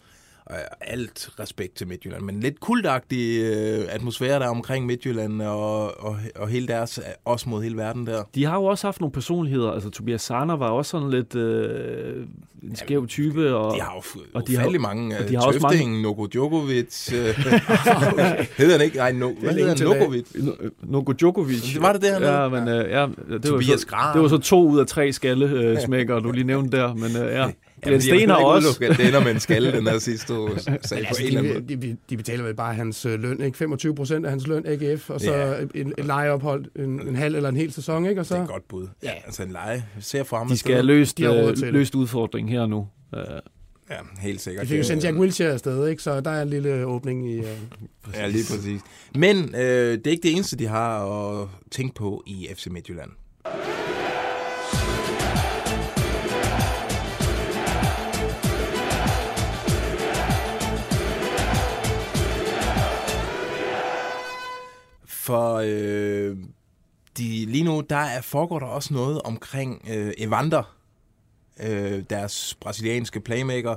øh, 0.52 0.58
alt 0.82 1.30
respekt 1.40 1.76
til 1.76 1.88
Midtjylland, 1.88 2.24
men 2.24 2.40
lidt 2.40 2.60
kultagtig 2.60 3.42
øh, 3.42 3.86
atmosfære 3.90 4.40
der 4.40 4.48
omkring 4.48 4.86
Midtjylland 4.86 5.42
og, 5.42 6.04
og, 6.04 6.18
og 6.36 6.48
hele 6.48 6.68
deres, 6.68 7.00
også 7.26 7.50
mod 7.50 7.64
hele 7.64 7.78
verden 7.78 8.08
der. 8.08 8.24
De 8.36 8.46
har 8.46 8.56
jo 8.56 8.64
også 8.64 8.88
haft 8.88 9.02
nogle 9.02 9.12
personligheder, 9.12 9.72
altså 9.72 9.90
Tobias 9.90 10.22
Sarner 10.22 10.56
var 10.56 10.70
også 10.70 10.92
sådan 10.92 11.10
lidt 11.10 11.36
øh, 11.36 12.28
en 12.64 12.76
skæv 12.76 13.08
type. 13.08 13.56
Og, 13.56 13.76
de 13.76 13.82
har 13.82 13.94
jo 13.96 14.22
og 14.34 14.48
de 14.48 14.58
har, 14.58 14.80
mange, 14.80 15.18
og 15.20 15.30
de 15.30 15.36
har 15.36 15.42
Tøfting, 15.52 15.66
også 15.66 15.78
mange... 15.78 16.02
Noko 16.02 16.26
Djokovic, 16.26 17.14
øh, 17.14 17.20
hedder 18.58 18.72
han 18.72 18.82
ikke? 18.82 18.98
Nej, 18.98 19.12
no, 19.12 19.32
hvad 19.34 19.54
hedder 19.54 19.90
han? 19.92 20.00
Nokovic? 20.00 20.26
Noko 20.82 21.12
Djokovic. 21.12 21.74
Det 21.74 21.82
var 21.82 21.94
det 21.94 22.02
det, 22.02 22.14
han 22.14 22.22
Ja, 22.24 22.50
men 22.50 22.68
øh, 22.68 22.90
ja, 22.90 23.08
det, 23.42 23.52
var 23.52 23.78
så, 23.78 24.12
det 24.14 24.22
var 24.22 24.28
så 24.28 24.38
to 24.38 24.68
ud 24.68 24.80
af 24.80 24.88
tre 24.88 25.14
skalle 25.14 25.50
øh, 25.50 25.82
smækker, 25.82 26.20
du 26.20 26.32
lige 26.32 26.44
nævnte 26.44 26.78
der, 26.78 26.94
men 26.94 27.18
øh, 27.18 27.34
ja. 27.34 27.52
Glenn 27.86 28.02
Sten 28.02 28.30
har 28.30 28.36
også... 28.36 28.80
At 28.82 28.98
det 28.98 29.08
ender 29.08 29.24
med 29.24 29.32
en 29.32 29.40
skalle, 29.40 29.72
den 29.72 29.88
her 29.88 30.00
sidste. 30.00 30.34
Sag 30.82 31.08
altså, 31.08 31.24
de, 31.70 31.76
de, 31.76 31.98
de, 32.10 32.18
betaler 32.18 32.44
vel 32.44 32.56
bare 32.56 32.74
hans 32.74 33.06
øh, 33.06 33.20
løn, 33.20 33.42
ikke? 33.42 33.58
25 33.58 33.96
procent 33.96 34.26
af 34.26 34.32
hans 34.32 34.48
løn, 34.48 34.66
AGF, 34.68 35.10
og 35.10 35.22
så 35.22 35.34
ja. 35.34 35.54
en, 35.76 35.94
en 35.98 36.06
lejeophold, 36.06 36.66
en, 36.76 37.08
en 37.08 37.16
halv 37.16 37.36
eller 37.36 37.50
en 37.50 37.58
hel 37.58 37.74
sæson, 37.74 38.06
ikke? 38.06 38.22
Og 38.22 38.26
så... 38.26 38.34
Det 38.34 38.40
er 38.40 38.44
et 38.44 38.50
godt 38.50 38.68
bud. 38.68 38.88
Ja. 39.04 39.12
Altså 39.26 39.44
en 39.44 39.52
leje. 39.52 39.86
Ser 40.00 40.24
for 40.24 40.38
ham. 40.38 40.48
De 40.48 40.58
skal 40.58 40.74
have 40.74 40.86
løst, 40.86 41.18
de 41.18 41.26
øh, 41.26 41.74
løst 41.74 41.96
udfordringen 41.96 42.52
her 42.52 42.66
nu. 42.66 42.88
Uh, 43.14 43.20
Ja, 43.90 43.96
helt 44.20 44.42
sikkert. 44.42 44.64
De 44.64 44.70
fik 44.70 44.78
jo 44.78 44.84
sendt 44.84 45.04
Jack 45.04 45.18
Wilshere 45.18 45.52
afsted, 45.52 45.88
ikke? 45.88 46.04
så 46.04 46.22
der 46.22 46.32
er 46.32 46.42
en 46.42 46.50
lille 46.50 46.86
åbning 46.86 47.32
i... 47.32 47.40
Uh... 47.40 47.46
ja, 48.14 48.28
lige 48.28 48.44
præcis. 48.50 48.82
Men 49.16 49.56
øh, 49.56 49.98
det 49.98 50.08
er 50.08 50.12
ikke 50.12 50.24
det 50.24 50.32
eneste, 50.32 50.56
de 50.56 50.68
har 50.68 51.06
at 51.06 51.48
tænke 51.72 51.96
på 51.96 52.24
i 52.28 52.48
FC 52.56 52.68
Midtjylland. 52.68 53.10
For 65.26 65.62
øh, 65.66 66.38
de, 67.18 67.46
lige 67.46 67.64
nu, 67.64 67.82
der 67.90 67.96
er, 67.96 68.22
foregår 68.22 68.60
der 68.60 68.66
også 68.66 68.94
noget 68.94 69.22
omkring 69.22 69.88
øh, 69.90 70.14
Evander, 70.18 70.76
øh, 71.64 72.04
deres 72.10 72.58
brasilianske 72.62 73.20
playmaker. 73.20 73.76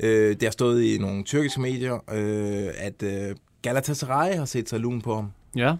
Øh, 0.00 0.30
det 0.30 0.42
har 0.42 0.50
stået 0.50 0.82
i 0.82 0.98
nogle 0.98 1.24
tyrkiske 1.24 1.60
medier, 1.60 1.94
øh, 2.12 2.70
at 2.76 3.02
øh, 3.02 3.36
Galatasaray 3.62 4.34
har 4.34 4.44
set 4.44 4.68
sig 4.68 4.80
lun 4.80 5.02
på 5.02 5.14
ham. 5.14 5.32
Ja, 5.56 5.76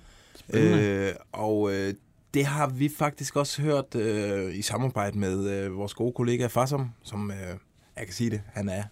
øh, 0.52 1.12
Og 1.32 1.74
øh, 1.74 1.94
det 2.34 2.46
har 2.46 2.66
vi 2.68 2.90
faktisk 2.98 3.36
også 3.36 3.62
hørt 3.62 3.94
øh, 3.94 4.56
i 4.56 4.62
samarbejde 4.62 5.18
med 5.18 5.50
øh, 5.50 5.76
vores 5.76 5.94
gode 5.94 6.12
kollega 6.12 6.46
Fassam, 6.46 6.90
som, 7.02 7.30
øh, 7.30 7.56
jeg 7.96 8.04
kan 8.04 8.12
sige 8.12 8.30
det, 8.30 8.42
han 8.52 8.68
er 8.68 8.82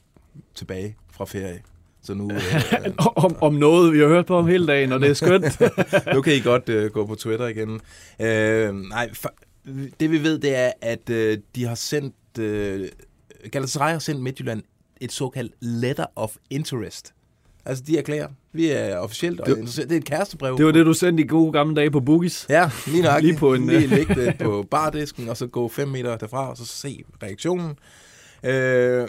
tilbage 0.55 0.97
fra 1.13 1.25
ferie. 1.25 1.63
Så 2.03 2.15
nu, 2.15 2.31
øh, 2.35 2.93
om, 2.99 3.37
om 3.41 3.55
noget, 3.55 3.93
vi 3.93 3.99
har 3.99 4.07
hørt 4.07 4.27
på 4.27 4.37
om 4.37 4.47
hele 4.47 4.67
dagen, 4.67 4.93
og 4.93 5.01
det 5.01 5.11
er 5.11 5.15
skønt. 5.15 5.61
nu 6.15 6.23
kan 6.23 6.35
I 6.35 6.41
godt 6.41 6.69
øh, 6.69 6.91
gå 6.91 7.07
på 7.07 7.15
Twitter 7.15 7.47
igen. 7.47 7.81
Øh, 8.21 8.75
nej, 8.75 9.11
for, 9.15 9.35
det 10.01 10.11
vi 10.11 10.23
ved, 10.23 10.39
det 10.39 10.57
er, 10.57 10.73
at 10.81 11.11
øh, 11.11 11.39
de 11.55 11.67
har 11.67 11.75
sendt, 11.75 12.39
øh, 12.39 12.89
Galatasaray 13.51 13.93
har 13.93 13.99
sendt 13.99 14.23
Midtjylland 14.23 14.63
et 15.01 15.13
såkaldt 15.13 15.53
letter 15.61 16.07
of 16.17 16.37
interest. 16.51 17.15
Altså, 17.65 17.85
de 17.87 17.99
erklærer, 17.99 18.29
vi 18.53 18.71
er 18.71 18.97
officielt 18.97 19.41
og 19.41 19.47
det, 19.47 19.77
Det 19.77 19.93
er 19.93 19.97
et 19.97 20.05
kærestebrev. 20.05 20.57
Det 20.57 20.67
var 20.67 20.73
det, 20.73 20.87
du 20.87 20.93
sendte 20.93 21.23
i 21.25 21.27
gode 21.27 21.53
gamle 21.53 21.77
dage 21.77 21.91
på 21.91 22.01
Boogies. 22.01 22.47
Ja, 22.49 22.71
lige 22.87 23.03
nok. 23.13 23.23
lige 23.23 23.37
på 23.37 23.55
en... 23.55 23.67
lige 23.67 23.87
lægge 23.87 24.15
det 24.15 24.39
på 24.39 24.67
bardisken, 24.71 25.29
og 25.29 25.37
så 25.37 25.47
gå 25.47 25.69
fem 25.69 25.89
meter 25.89 26.17
derfra, 26.17 26.51
og 26.51 26.57
så 26.57 26.67
se 26.67 27.05
reaktionen. 27.23 27.79
Øh, 28.45 29.09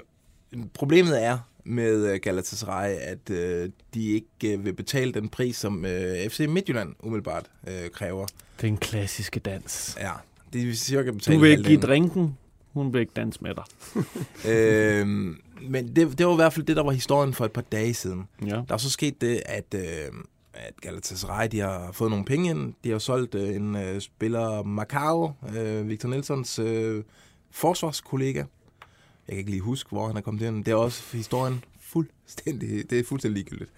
problemet 0.73 1.23
er, 1.23 1.37
med 1.63 2.13
øh, 2.13 2.19
Galatasaray, 2.21 2.91
at 2.91 3.29
øh, 3.29 3.69
de 3.93 4.09
ikke 4.09 4.53
øh, 4.53 4.65
vil 4.65 4.73
betale 4.73 5.11
den 5.11 5.29
pris, 5.29 5.55
som 5.55 5.85
øh, 5.85 6.29
FC 6.29 6.45
Midtjylland 6.49 6.95
umiddelbart 6.99 7.45
øh, 7.67 7.89
kræver. 7.89 8.27
Den 8.61 8.77
klassiske 8.77 9.39
dans. 9.39 9.97
Ja, 9.99 10.11
det 10.53 10.67
vil 10.67 10.77
cirka 10.77 11.11
betale 11.11 11.35
Du 11.35 11.41
vil 11.41 11.51
ikke 11.51 11.63
give 11.63 11.79
drinken, 11.79 12.37
hun 12.73 12.93
vil 12.93 13.01
ikke 13.01 13.13
danse 13.15 13.39
med 13.41 13.55
dig. 13.55 13.63
øh, 14.51 15.07
men 15.61 15.95
det, 15.95 16.17
det 16.17 16.25
var 16.25 16.33
i 16.33 16.35
hvert 16.35 16.53
fald 16.53 16.65
det, 16.65 16.75
der 16.75 16.83
var 16.83 16.91
historien 16.91 17.33
for 17.33 17.45
et 17.45 17.51
par 17.51 17.61
dage 17.61 17.93
siden. 17.93 18.27
Ja. 18.45 18.61
Der 18.67 18.73
er 18.73 18.77
så 18.77 18.89
sket 18.89 19.21
det, 19.21 19.41
at, 19.45 19.75
øh, 19.75 20.11
at 20.53 20.73
Galatasaray 20.81 21.47
de 21.51 21.59
har 21.59 21.91
fået 21.91 22.09
nogle 22.09 22.25
penge 22.25 22.49
ind. 22.49 22.73
De 22.83 22.91
har 22.91 22.99
solgt 22.99 23.35
øh, 23.35 23.55
en 23.55 23.75
øh, 23.75 24.01
spiller 24.01 24.63
Macau, 24.63 25.33
øh, 25.57 25.89
Victor 25.89 26.09
Nelsons 26.09 26.59
øh, 26.59 27.03
forsvarskollega, 27.51 28.43
jeg 29.27 29.33
kan 29.33 29.37
ikke 29.37 29.51
lige 29.51 29.61
huske, 29.61 29.89
hvor 29.89 30.07
han 30.07 30.17
er 30.17 30.21
kommet 30.21 30.41
ind. 30.41 30.65
Det 30.65 30.71
er 30.71 30.75
også 30.75 31.03
historien 31.11 31.63
fuldstændig, 31.79 32.89
det 32.89 32.99
er 32.99 33.03
fuldstændig 33.03 33.43
ligegyldigt. 33.43 33.71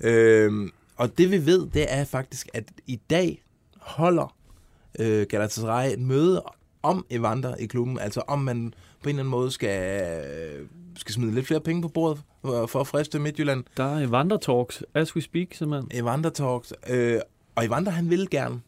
Øhm, 0.00 0.70
og 0.96 1.18
det 1.18 1.30
vi 1.30 1.46
ved, 1.46 1.66
det 1.66 1.92
er 1.92 2.04
faktisk, 2.04 2.48
at 2.54 2.64
i 2.86 3.00
dag 3.10 3.42
holder 3.76 4.36
øh, 4.98 5.26
Galatasaray 5.28 5.92
et 5.92 5.98
møde 5.98 6.42
om 6.82 7.06
Evander 7.10 7.56
i 7.56 7.66
klubben, 7.66 7.98
altså 7.98 8.20
om 8.20 8.38
man 8.38 8.74
på 9.02 9.08
en 9.08 9.08
eller 9.08 9.22
anden 9.22 9.30
måde 9.30 9.50
skal, 9.50 10.66
skal 10.96 11.14
smide 11.14 11.34
lidt 11.34 11.46
flere 11.46 11.60
penge 11.60 11.82
på 11.82 11.88
bordet 11.88 12.22
for 12.42 12.80
at 12.80 12.86
friste 12.86 13.18
Midtjylland. 13.18 13.64
Der 13.76 13.84
er 13.84 14.06
Evander 14.06 14.36
Talks, 14.36 14.84
as 14.94 15.16
we 15.16 15.22
speak, 15.22 15.54
simpelthen. 15.54 15.90
Evander 15.94 16.30
Talks, 16.30 16.72
øh, 16.88 17.20
og 17.54 17.64
Evander 17.64 17.90
han 17.90 18.10
vil 18.10 18.30
gerne 18.30 18.60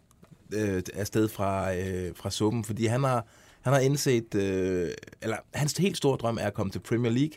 øh, 0.53 0.83
afsted 0.95 1.29
fra, 1.29 1.75
øh, 1.75 2.17
fra 2.17 2.31
suppen, 2.31 2.65
fordi 2.65 2.87
han 2.87 3.05
har, 3.05 3.27
han 3.61 3.73
har 3.73 3.81
indset, 3.81 4.35
øh, 4.35 4.91
eller 5.23 5.37
hans 5.55 5.77
helt 5.77 5.97
store 5.97 6.17
drøm 6.17 6.39
er 6.41 6.47
at 6.47 6.55
komme 6.55 6.73
til 6.73 6.79
Premier 6.79 7.13
League. 7.13 7.33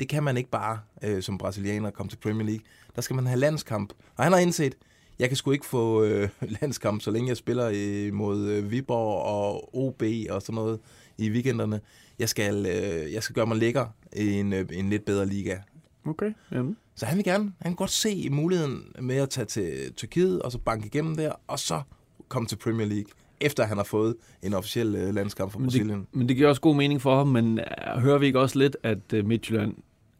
Det 0.00 0.08
kan 0.08 0.22
man 0.22 0.36
ikke 0.36 0.50
bare 0.50 0.80
øh, 1.02 1.22
som 1.22 1.38
brasilianer 1.38 1.90
komme 1.90 2.10
til 2.10 2.16
Premier 2.16 2.46
League. 2.46 2.64
Der 2.96 3.02
skal 3.02 3.16
man 3.16 3.26
have 3.26 3.38
landskamp. 3.38 3.92
Og 4.16 4.24
han 4.24 4.32
har 4.32 4.38
indset, 4.38 4.74
jeg 5.18 5.28
kan 5.28 5.36
sgu 5.36 5.50
ikke 5.50 5.66
få 5.66 6.02
øh, 6.04 6.28
landskamp, 6.60 7.02
så 7.02 7.10
længe 7.10 7.28
jeg 7.28 7.36
spiller 7.36 7.70
øh, 7.74 8.14
mod 8.14 8.48
øh, 8.48 8.70
Viborg 8.70 9.22
og 9.22 9.76
OB 9.76 10.02
og 10.30 10.42
sådan 10.42 10.54
noget 10.54 10.80
i 11.18 11.30
weekenderne. 11.30 11.80
Jeg 12.18 12.28
skal, 12.28 12.66
øh, 12.66 13.12
jeg 13.12 13.22
skal 13.22 13.34
gøre 13.34 13.46
mig 13.46 13.56
lækker 13.56 13.86
i 14.16 14.32
en, 14.32 14.52
øh, 14.52 14.66
en 14.72 14.90
lidt 14.90 15.04
bedre 15.04 15.26
liga. 15.26 15.58
Okay, 16.06 16.32
jamen. 16.52 16.76
Så 16.94 17.06
han 17.06 17.16
vil 17.16 17.24
gerne, 17.24 17.52
han 17.60 17.72
kan 17.72 17.76
godt 17.76 17.90
se 17.90 18.30
muligheden 18.30 18.92
med 19.00 19.16
at 19.16 19.30
tage 19.30 19.44
til 19.44 19.92
Tyrkiet, 19.92 20.42
og 20.42 20.52
så 20.52 20.58
banke 20.58 20.86
igennem 20.86 21.16
der, 21.16 21.32
og 21.46 21.58
så 21.58 21.82
komme 22.28 22.48
til 22.48 22.56
Premier 22.56 22.86
League 22.86 23.12
efter 23.42 23.64
han 23.64 23.76
har 23.76 23.84
fået 23.84 24.16
en 24.42 24.54
officiel 24.54 24.94
øh, 24.94 25.14
landskamp 25.14 25.52
for 25.52 25.58
men 25.58 25.66
Brasilien. 25.66 26.00
Det, 26.00 26.08
men 26.12 26.28
det 26.28 26.36
giver 26.36 26.48
også 26.48 26.60
god 26.60 26.76
mening 26.76 27.02
for 27.02 27.16
ham, 27.16 27.26
men 27.26 27.60
uh, 27.96 28.02
hører 28.02 28.18
vi 28.18 28.26
ikke 28.26 28.40
også 28.40 28.58
lidt, 28.58 28.76
at 28.82 28.98
uh, 29.14 29.24
Midtjylland 29.24 29.74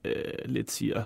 uh, 0.05 0.11
lidt 0.45 0.71
siger 0.71 1.03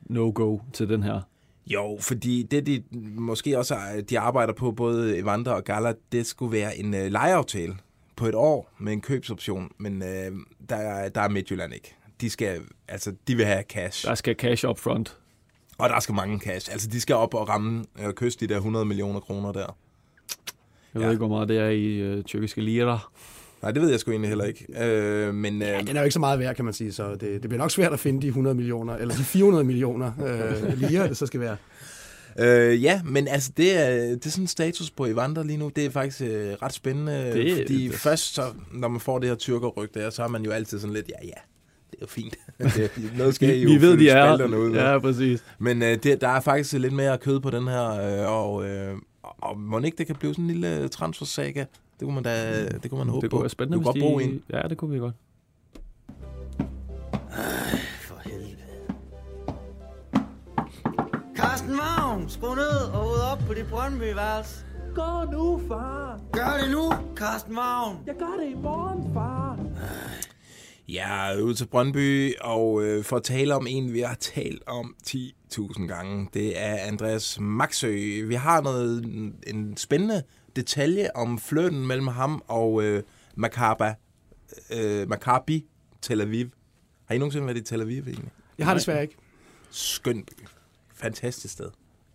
no-go 0.00 0.58
til 0.72 0.88
den 0.88 1.02
her? 1.02 1.20
Jo, 1.66 1.98
fordi 2.00 2.42
det 2.42 2.66
de 2.66 2.82
måske 3.18 3.58
også 3.58 3.76
de 4.10 4.18
arbejder 4.18 4.52
på, 4.52 4.72
både 4.72 5.18
Evander 5.18 5.52
og 5.52 5.64
Gala, 5.64 5.92
det 6.12 6.26
skulle 6.26 6.52
være 6.52 6.78
en 6.78 6.94
uh, 6.94 7.00
lejeaftale 7.00 7.76
på 8.16 8.26
et 8.26 8.34
år 8.34 8.72
med 8.78 8.92
en 8.92 9.00
købsoption, 9.00 9.70
men 9.78 10.02
uh, 10.02 10.08
der, 10.68 11.08
der 11.08 11.20
er 11.20 11.28
Midtjylland 11.28 11.74
ikke. 11.74 11.96
De 12.20 12.30
skal, 12.30 12.60
altså, 12.88 13.14
de 13.28 13.36
vil 13.36 13.44
have 13.44 13.62
cash. 13.68 14.06
Der 14.06 14.14
skal 14.14 14.36
cash 14.36 14.66
up 14.66 14.78
front. 14.78 15.18
Og 15.78 15.88
der 15.88 16.00
skal 16.00 16.14
mange 16.14 16.38
cash. 16.38 16.72
Altså, 16.72 16.88
de 16.88 17.00
skal 17.00 17.14
op 17.16 17.34
og 17.34 17.48
ramme 17.48 17.84
og 17.98 18.14
kysse 18.14 18.38
de 18.40 18.46
der 18.46 18.56
100 18.56 18.84
millioner 18.84 19.20
kroner 19.20 19.52
der. 19.52 19.76
Jeg 20.96 21.02
ja. 21.02 21.06
ved 21.06 21.14
ikke, 21.14 21.26
hvor 21.26 21.36
meget 21.36 21.48
det 21.48 21.58
er 21.58 21.68
i 21.68 21.94
øh, 21.94 22.22
tyrkiske 22.22 22.60
lira. 22.60 22.98
Nej, 23.62 23.70
det 23.70 23.82
ved 23.82 23.90
jeg 23.90 24.00
sgu 24.00 24.10
egentlig 24.10 24.28
heller 24.28 24.44
ikke. 24.44 24.66
Øh, 24.84 25.34
men, 25.34 25.62
øh, 25.62 25.68
ja, 25.68 25.80
den 25.80 25.96
er 25.96 26.00
jo 26.00 26.04
ikke 26.04 26.12
så 26.12 26.20
meget 26.20 26.38
værd, 26.38 26.54
kan 26.54 26.64
man 26.64 26.74
sige, 26.74 26.92
så 26.92 27.10
det, 27.10 27.20
det 27.20 27.40
bliver 27.40 27.58
nok 27.58 27.70
svært 27.70 27.92
at 27.92 28.00
finde 28.00 28.22
de 28.22 28.26
100 28.26 28.56
millioner, 28.56 28.96
eller 28.96 29.14
de 29.14 29.24
400 29.24 29.64
millioner 29.64 30.12
øh, 30.26 30.80
lira, 30.90 31.08
det 31.08 31.16
så 31.16 31.26
skal 31.26 31.40
være. 31.40 31.56
Øh, 32.38 32.82
ja, 32.82 33.00
men 33.04 33.28
altså, 33.28 33.50
det 33.56 33.78
er, 33.78 33.90
det 34.14 34.26
er 34.26 34.30
sådan 34.30 34.44
en 34.44 34.48
status 34.48 34.90
på 34.90 35.06
Evander 35.06 35.44
lige 35.44 35.56
nu. 35.56 35.70
Det 35.76 35.86
er 35.86 35.90
faktisk 35.90 36.22
øh, 36.22 36.52
ret 36.62 36.72
spændende, 36.72 37.32
det, 37.32 37.56
fordi 37.56 37.88
det. 37.88 37.94
først, 37.94 38.34
så, 38.34 38.42
når 38.72 38.88
man 38.88 39.00
får 39.00 39.18
det 39.18 39.28
her 39.28 39.36
tyrkerryg 39.36 39.94
der, 39.94 40.10
så 40.10 40.22
er 40.22 40.28
man 40.28 40.44
jo 40.44 40.50
altid 40.50 40.78
sådan 40.78 40.94
lidt, 40.94 41.08
ja, 41.08 41.26
ja, 41.26 41.40
det 41.90 41.96
er 41.96 42.00
jo 42.00 42.06
fint. 42.06 42.36
det, 42.76 43.12
noget 43.16 43.34
skal 43.34 43.58
I 43.58 43.62
jo 43.62 43.68
vi 43.68 43.80
ved, 43.80 43.98
de 43.98 44.08
er. 44.10 44.46
Ud, 44.46 44.74
ja, 44.74 44.98
præcis. 44.98 45.44
Men 45.58 45.82
øh, 45.82 45.98
det, 46.02 46.20
der 46.20 46.28
er 46.28 46.40
faktisk 46.40 46.72
lidt 46.72 46.92
mere 46.92 47.18
kød 47.18 47.40
på 47.40 47.50
den 47.50 47.68
her, 47.68 47.90
øh, 47.90 48.32
og, 48.32 48.64
øh, 48.68 48.94
og 49.38 49.58
må 49.58 49.78
ikke 49.80 49.96
det 49.98 50.06
kan 50.06 50.16
blive 50.16 50.34
sådan 50.34 50.44
en 50.44 50.50
lille 50.50 50.88
transfer-saga? 50.88 51.60
Det 52.00 52.04
kunne 52.04 52.14
man 52.14 52.24
da 52.24 52.68
det 52.68 52.90
kunne 52.90 52.98
man 52.98 53.08
håbe 53.08 53.24
det 53.24 53.30
kunne 53.30 53.38
på. 53.38 53.42
være 53.42 53.50
spændende, 53.50 53.84
du 53.84 53.92
hvis 53.92 54.02
de... 54.02 54.24
en. 54.24 54.42
Ja, 54.52 54.62
det 54.68 54.76
kunne 54.78 54.90
vi 54.90 54.98
godt. 54.98 55.14
Ej, 57.32 57.78
for 58.00 58.20
helvede. 58.24 58.56
Carsten 61.36 61.76
Vagn, 61.76 62.28
skru 62.28 62.54
ned 62.54 62.92
og 62.94 63.06
ud 63.08 63.18
op 63.32 63.38
på 63.46 63.54
dit 63.54 63.66
brøndby 63.70 64.12
-værelse. 64.14 64.64
går 64.94 65.32
nu, 65.32 65.60
far. 65.68 66.20
Gør 66.32 66.58
det 66.62 66.70
nu, 66.70 66.92
Carsten 67.16 67.56
Vagn. 67.56 67.96
Jeg 68.06 68.14
gør 68.18 68.36
det 68.40 68.50
i 68.50 68.54
morgen, 68.54 69.14
far. 69.14 69.58
Jeg 70.88 71.34
er 71.34 71.42
ude 71.42 71.54
til 71.54 71.66
Brøndby, 71.66 72.34
og 72.40 72.82
øh, 72.84 73.04
for 73.04 73.16
at 73.16 73.22
tale 73.22 73.54
om 73.54 73.66
en, 73.70 73.92
vi 73.92 74.00
har 74.00 74.14
talt 74.14 74.62
om 74.66 74.94
10.000 75.54 75.86
gange. 75.86 76.28
Det 76.34 76.60
er 76.62 76.76
Andreas 76.76 77.38
Maxø. 77.40 78.22
Vi 78.26 78.34
har 78.34 78.60
noget, 78.62 79.04
en 79.46 79.76
spændende 79.76 80.22
detalje 80.56 81.10
om 81.14 81.38
fløten 81.38 81.86
mellem 81.86 82.06
ham 82.06 82.42
og 82.48 82.82
øh, 82.82 83.02
Maccabi, 83.36 83.84
øh, 84.74 85.08
Maccabi 85.08 85.66
Tel 86.02 86.20
Aviv. 86.20 86.48
Har 87.04 87.14
I 87.14 87.18
nogensinde 87.18 87.46
været 87.46 87.58
i 87.58 87.62
Tel 87.62 87.80
Aviv 87.80 88.02
egentlig? 88.02 88.30
Jeg 88.58 88.66
har 88.66 88.74
det 88.74 88.80
desværre 88.80 89.02
ikke. 89.02 89.16
Skøn 89.70 90.24
by. 90.24 90.46
Fantastisk 90.94 91.54
sted. 91.54 91.68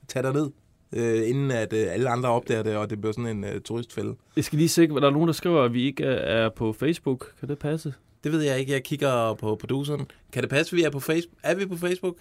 Tag 0.08 0.24
dig 0.24 0.34
ned, 0.34 0.52
øh, 0.94 1.30
inden 1.30 1.52
at 1.52 1.74
øh, 1.74 1.94
alle 1.94 2.10
andre 2.10 2.30
opdager 2.30 2.64
det, 2.64 2.76
og 2.76 2.90
det 2.90 3.02
bliver 3.02 3.14
sådan 3.14 3.38
en 3.38 3.44
øh, 3.44 3.62
turistfælde. 3.62 4.16
Jeg 4.36 4.44
skal 4.44 4.58
lige 4.58 4.70
se, 4.70 4.88
der 4.88 5.08
er 5.08 5.10
nogen, 5.10 5.28
der 5.28 5.34
skriver, 5.34 5.64
at 5.64 5.74
vi 5.74 5.84
ikke 5.84 6.04
er 6.04 6.50
på 6.50 6.74
Facebook. 6.74 7.34
Kan 7.40 7.50
det 7.50 7.60
passe? 7.60 7.94
Det 8.24 8.32
ved 8.32 8.42
jeg 8.42 8.60
ikke. 8.60 8.72
Jeg 8.72 8.84
kigger 8.84 9.34
på 9.34 9.56
produceren. 9.56 10.08
Kan 10.32 10.44
det 10.44 10.50
passe, 10.50 10.74
at 10.74 10.78
vi 10.78 10.84
er 10.84 10.90
på 10.90 11.00
Facebook? 11.00 11.38
Er 11.44 11.56
vi 11.56 11.66
på 11.66 11.78
Facebook? 11.78 12.16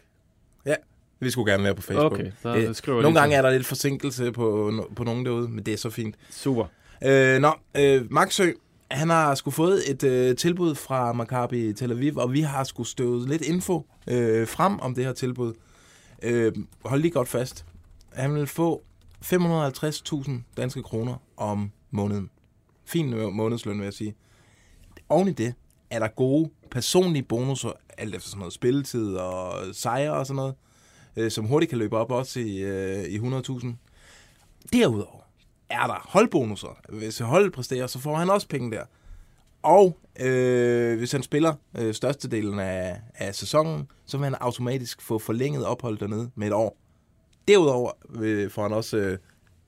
Ja, 0.67 0.75
vi 1.21 1.31
skulle 1.31 1.53
gerne 1.53 1.65
være 1.65 1.75
på 1.75 1.83
Facebook. 1.83 2.13
Okay, 2.13 2.33
der 2.43 2.57
Øh, 2.57 2.75
skriver 2.75 3.03
Nogle 3.03 3.21
gange 3.21 3.37
er 3.37 3.43
der 3.43 3.51
lidt 3.51 3.67
forsinkelse 3.67 4.33
på, 4.33 4.73
på 4.97 5.05
nogen 5.05 5.27
derude, 5.27 5.49
men 5.49 5.67
det 5.67 5.75
er 5.75 5.79
så 5.79 5.91
fint. 5.91 6.15
Super. 6.31 6.65
Øh, 7.05 7.39
nå, 7.41 7.53
øh, 7.77 8.13
Maxø, 8.13 8.53
han 8.91 9.11
har 9.11 9.35
sgu 9.35 9.51
fået 9.51 9.91
et 9.91 10.03
øh, 10.05 10.37
tilbud 10.37 10.75
fra 10.75 11.13
Maccabi 11.13 11.73
Tel 11.73 11.93
Aviv, 11.93 12.17
og 12.17 12.33
vi 12.33 12.41
har 12.41 12.65
sgu 12.65 12.85
støvet 12.85 13.29
lidt 13.29 13.43
info 13.43 13.87
øh, 14.07 14.49
frem 14.49 14.81
om 14.81 14.95
det 14.95 15.05
her 15.05 15.13
tilbud. 15.13 15.53
Øh, 16.23 16.53
hold 16.85 17.01
lige 17.01 17.13
godt 17.13 17.29
fast. 17.29 17.65
Han 18.13 18.35
vil 18.35 18.47
få 18.47 18.83
550.000 19.25 20.31
danske 20.57 20.83
kroner 20.83 21.15
om 21.37 21.71
måneden. 21.91 22.31
Fin 22.85 23.33
månedsløn, 23.33 23.79
vil 23.79 23.85
jeg 23.85 23.95
sige. 23.95 24.15
Oven 25.09 25.29
i 25.29 25.33
det 25.33 25.55
er 25.91 25.99
der 25.99 26.09
gode 26.09 26.51
personlige 26.71 27.23
bonusser, 27.23 27.73
alt 27.99 28.15
efter 28.15 28.29
sådan 28.29 28.39
noget 28.39 28.53
spilletid 28.53 29.15
og 29.15 29.53
sejre 29.73 30.13
og 30.13 30.27
sådan 30.27 30.37
noget, 30.37 30.55
øh, 31.17 31.31
som 31.31 31.45
hurtigt 31.45 31.71
kan 31.71 31.79
løbe 31.79 31.97
op 31.97 32.13
også 32.13 32.41
i, 32.41 32.59
øh, 32.59 33.05
i 33.05 33.19
100.000. 33.19 33.67
Derudover 34.73 35.21
er 35.71 35.87
der 35.87 36.09
holdbonusser. 36.09 36.81
Hvis 36.89 37.19
holdet 37.19 37.53
præsterer, 37.53 37.87
så 37.87 37.99
får 37.99 38.17
han 38.17 38.31
også 38.31 38.49
penge 38.49 38.71
der. 38.71 38.85
Og 39.63 39.99
øh, 40.21 40.99
hvis 40.99 41.13
han 41.13 41.23
spiller 41.23 41.55
øh, 41.79 41.95
størstedelen 41.95 42.59
af, 42.59 43.01
af 43.15 43.35
sæsonen, 43.35 43.89
så 44.07 44.17
vil 44.17 44.25
han 44.25 44.35
automatisk 44.35 45.03
få 45.03 45.19
forlænget 45.19 45.67
ophold 45.67 45.99
dernede 45.99 46.31
med 46.35 46.47
et 46.47 46.53
år. 46.53 46.77
Derudover 47.49 47.91
øh, 48.21 48.51
får 48.51 48.63
han 48.63 48.73
også 48.73 48.97
øh, 48.97 49.19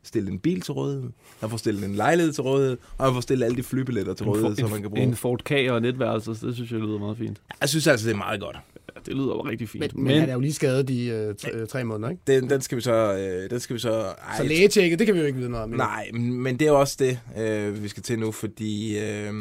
stillet 0.03 0.33
en 0.33 0.39
bil 0.39 0.61
til 0.61 0.73
rådighed, 0.73 1.11
han 1.41 1.51
får 1.51 1.57
stillet 1.57 1.85
en 1.85 1.95
lejlighed 1.95 2.33
til 2.33 2.43
rådighed, 2.43 2.79
og 2.99 3.05
han 3.05 3.15
får 3.15 3.21
stillet 3.21 3.45
alle 3.45 3.57
de 3.57 3.63
flybilletter 3.63 4.15
til 4.15 4.27
rådighed, 4.27 4.57
som 4.57 4.71
man 4.71 4.81
kan 4.81 4.91
bruge. 4.91 5.03
En 5.03 5.17
Ford 5.17 5.43
K 5.45 5.51
og 5.51 5.79
en 5.79 5.85
etværelse, 5.85 6.31
det 6.31 6.55
synes 6.55 6.73
jeg 6.73 6.81
lyder 6.81 6.99
meget 6.99 7.19
fint. 7.19 7.41
Jeg 7.61 7.69
synes 7.69 7.87
altså, 7.87 8.07
det 8.07 8.13
er 8.15 8.19
meget 8.19 8.41
godt. 8.41 8.57
Ja, 8.95 9.01
det 9.07 9.15
lyder 9.15 9.49
rigtig 9.49 9.69
fint. 9.69 9.81
Men, 9.81 9.91
men, 9.95 10.05
men 10.05 10.21
han 10.21 10.29
er 10.29 10.35
jo 10.35 10.41
lige 10.41 10.53
skadet 10.53 10.91
i 10.91 11.11
øh, 11.11 11.35
tre, 11.35 11.53
øh, 11.53 11.67
tre 11.67 11.85
måneder, 11.85 12.11
ikke? 12.11 12.23
Den, 12.27 12.51
den 12.51 12.61
skal 12.61 12.77
vi 12.77 12.83
så... 12.83 13.17
Øh, 13.19 13.51
den 13.51 13.61
skal 13.61 13.75
vi 13.75 13.81
så 13.81 13.93
ej, 13.93 14.37
Så 14.37 14.45
lægetjekket, 14.45 14.99
det 14.99 15.07
kan 15.07 15.15
vi 15.15 15.21
jo 15.21 15.27
ikke 15.27 15.39
vide 15.39 15.51
noget 15.51 15.65
om. 15.65 15.71
Nej, 15.71 16.11
men 16.13 16.59
det 16.59 16.67
er 16.67 16.71
jo 16.71 16.81
også 16.81 16.97
det, 16.99 17.21
øh, 17.39 17.83
vi 17.83 17.89
skal 17.89 18.03
til 18.03 18.19
nu, 18.19 18.33
fordi 18.33 18.99
øh, 18.99 19.33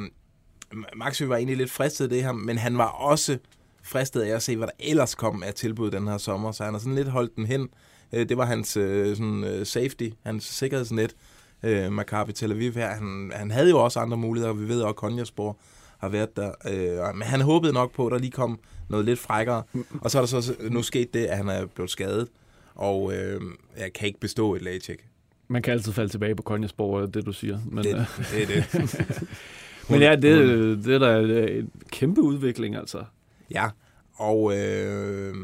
Maxø 0.96 1.26
var 1.26 1.36
egentlig 1.36 1.58
lidt 1.58 1.72
fristet 1.72 2.06
af 2.06 2.10
det 2.10 2.24
her, 2.24 2.32
men 2.32 2.58
han 2.58 2.78
var 2.78 2.88
også 2.88 3.38
fristet 3.84 4.22
af 4.22 4.36
at 4.36 4.44
se, 4.44 4.58
hvad 4.58 4.68
der 4.68 4.74
ellers 4.90 5.16
kom 5.16 5.44
af 5.44 5.54
tilbud 5.54 5.92
den 5.92 6.08
her 6.08 6.18
sommer, 6.18 6.52
så 6.52 6.64
han 6.64 6.74
har 6.74 6.80
sådan 6.80 6.96
lidt 6.96 7.08
holdt 7.08 7.36
den 7.36 7.46
hen. 7.46 7.70
Øh, 8.14 8.30
det 8.30 8.38
var 8.38 8.46
hans 8.46 8.78
øh, 8.78 9.16
sådan, 9.16 9.44
øh, 9.44 9.66
safety, 9.66 10.10
hans 10.24 10.44
sikkerhedsnet, 10.44 11.16
øh, 11.64 11.92
Maccabi 11.92 12.34
Tel 12.34 12.52
Aviv 12.52 12.74
her. 12.74 12.90
Han, 12.90 13.32
han 13.36 13.52
havde 13.52 13.70
jo 13.70 13.84
også 13.84 14.00
andre 14.00 14.18
muligheder, 14.18 14.54
vi 14.54 14.68
ved 14.68 14.82
også, 14.82 14.90
at 14.90 14.96
Konjaspor 14.96 15.58
har 16.02 16.10
været 16.10 16.36
der. 16.36 16.52
Øh, 16.70 17.16
men 17.16 17.22
han 17.28 17.42
håbede 17.42 17.74
nok 17.74 17.94
på, 17.96 18.06
at 18.08 18.12
der 18.12 18.18
lige 18.20 18.32
kom 18.32 18.60
noget 18.90 19.06
lidt 19.06 19.20
frækkere. 19.20 19.64
Og 20.02 20.12
så 20.12 20.18
er 20.18 20.22
der 20.22 20.28
så 20.42 20.56
nu 20.70 20.82
sket 20.82 21.14
det, 21.14 21.26
at 21.26 21.38
han 21.38 21.50
er 21.50 21.66
blevet 21.66 21.90
skadet, 21.92 22.28
og 22.76 23.14
øh, 23.14 23.42
jeg 23.78 23.94
kan 23.94 24.08
ikke 24.08 24.20
bestå 24.20 24.56
et 24.56 24.62
lægetjek. 24.62 25.08
Man 25.48 25.62
kan 25.62 25.74
altid 25.74 25.94
falde 25.94 26.10
tilbage 26.12 26.36
på 26.36 26.44
Konjasborg, 26.44 27.14
det 27.14 27.26
du 27.26 27.34
siger. 27.34 27.60
Men, 27.66 27.84
Det, 27.84 27.96
øh, 27.96 28.06
det 28.32 28.42
er 28.44 28.46
det. 28.48 29.30
men 29.90 30.02
ja, 30.02 30.16
det, 30.16 30.86
det 30.86 30.94
er 30.96 31.00
da 31.00 31.20
en 31.60 31.70
kæmpe 31.92 32.22
udvikling, 32.22 32.76
altså. 32.76 33.04
Ja, 33.52 33.70
og 34.14 34.58
øh, 34.58 35.36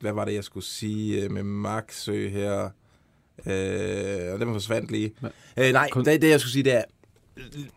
hvad 0.00 0.12
var 0.12 0.24
det, 0.24 0.34
jeg 0.34 0.44
skulle 0.44 0.66
sige 0.66 1.22
øh, 1.24 1.30
med 1.30 1.42
Maxø 1.42 2.28
her? 2.28 2.62
Øh, 3.46 4.32
og 4.34 4.40
den 4.40 4.52
forsvandt 4.52 4.90
lige. 4.90 5.12
Øh, 5.56 5.72
nej, 5.72 5.88
kun- 5.90 6.04
det, 6.04 6.22
det 6.22 6.30
jeg 6.30 6.40
skulle 6.40 6.52
sige, 6.52 6.62
det 6.62 6.74
er, 6.74 6.82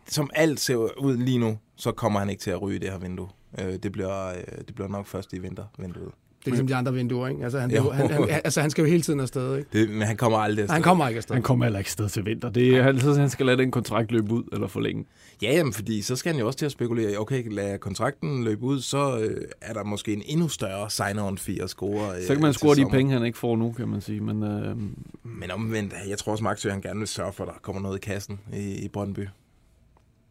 som 0.08 0.30
alt 0.34 0.60
ser 0.60 0.76
ud 1.00 1.17
lige 1.17 1.38
nu, 1.38 1.58
så 1.82 1.91
kommer 1.91 2.20
han 2.20 2.30
ikke 2.30 2.41
til 2.41 2.52
at 2.52 2.62
ryge 2.62 2.80
det 2.80 2.89
her 2.91 2.98
vindue. 2.98 3.28
Øh, 3.60 3.74
det, 3.84 3.91
bliver, 3.91 4.28
øh, 4.30 4.36
det 4.67 4.76
bliver 4.76 4.88
nok 4.88 5.08
først 5.08 5.34
i 5.34 5.39
vintervinduet. 5.39 6.12
Det 6.39 6.48
er 6.48 6.52
ligesom 6.52 6.67
de 6.67 6.76
andre 6.76 6.94
vinduer, 6.94 7.28
ikke? 7.28 7.44
Altså 7.44 7.60
han, 7.60 7.72
Jo. 7.72 7.89
han, 7.91 8.12
han, 8.12 8.30
altså, 8.30 8.62
han 8.62 8.70
skal 8.70 8.82
jo 8.82 8.88
hele 8.89 9.02
tiden 9.04 9.20
afsted, 9.20 9.58
ikke? 9.58 9.70
Det, 9.74 9.89
men 9.89 10.02
han 10.02 10.17
kommer 10.17 10.38
aldrig 10.38 10.63
afsted. 10.63 10.74
Han 10.74 10.84
kommer 10.84 11.08
ikke 11.08 11.17
afsted. 11.17 11.36
Han 11.36 11.44
kommer 11.44 11.65
heller 11.65 11.80
ikke 11.80 11.91
sted 11.91 12.10
til 12.10 12.26
vinter. 12.26 12.50
Det 12.50 12.78
er, 12.78 12.84
han, 12.84 13.00
så 13.00 13.13
han 13.13 13.30
skal 13.30 13.46
lade 13.46 13.58
den 13.58 13.72
kontrakt 13.72 14.12
løbe 14.12 14.34
ud, 14.34 14.44
eller 14.54 14.67
forlænge. 14.67 15.06
Ja, 15.41 15.54
jamen, 15.54 15.74
fordi 15.74 16.02
så 16.02 16.15
skal 16.15 16.32
han 16.32 16.39
jo 16.39 16.48
også 16.48 16.60
til 16.60 16.65
at 16.65 16.72
spekulere. 16.72 17.12
i, 17.12 17.15
Okay, 17.15 17.44
lad 17.54 17.78
kontrakten 17.80 18.44
løbe 18.44 18.63
ud, 18.63 18.82
så 18.82 19.20
øh, 19.20 19.41
er 19.62 19.74
der 19.74 19.84
måske 19.84 20.13
en 20.13 20.22
endnu 20.26 20.48
større 20.48 20.88
sign-on 20.89 21.38
fee 21.38 21.63
at 21.63 21.70
score. 21.70 22.15
øh, 22.17 22.24
Så 22.24 22.34
kan 22.34 22.41
man 22.41 22.54
score 22.54 22.76
de 22.76 22.82
sommer. 22.82 22.98
penge, 22.98 23.13
han 23.13 23.26
ikke 23.26 23.38
får 23.38 23.56
nu, 23.56 23.72
kan 23.72 23.88
man 23.88 24.02
sige. 24.02 24.20
Men 24.22 24.44
øh, 24.44 24.76
Men 25.24 25.52
omvendt, 25.52 25.94
jeg 26.10 26.17
tror 26.17 26.32
også, 26.32 26.44
Maxø 26.44 26.70
han 26.70 26.82
gerne 26.82 27.00
vil 27.00 27.08
sørge 27.08 27.34
for, 27.34 27.44
at 27.44 27.48
der 27.54 27.60
kommer 27.62 27.82
noget 27.82 27.98
i 27.98 28.02
kassen 28.02 28.39
i, 28.54 28.86
i 28.86 28.88
Brøndby. 28.88 29.28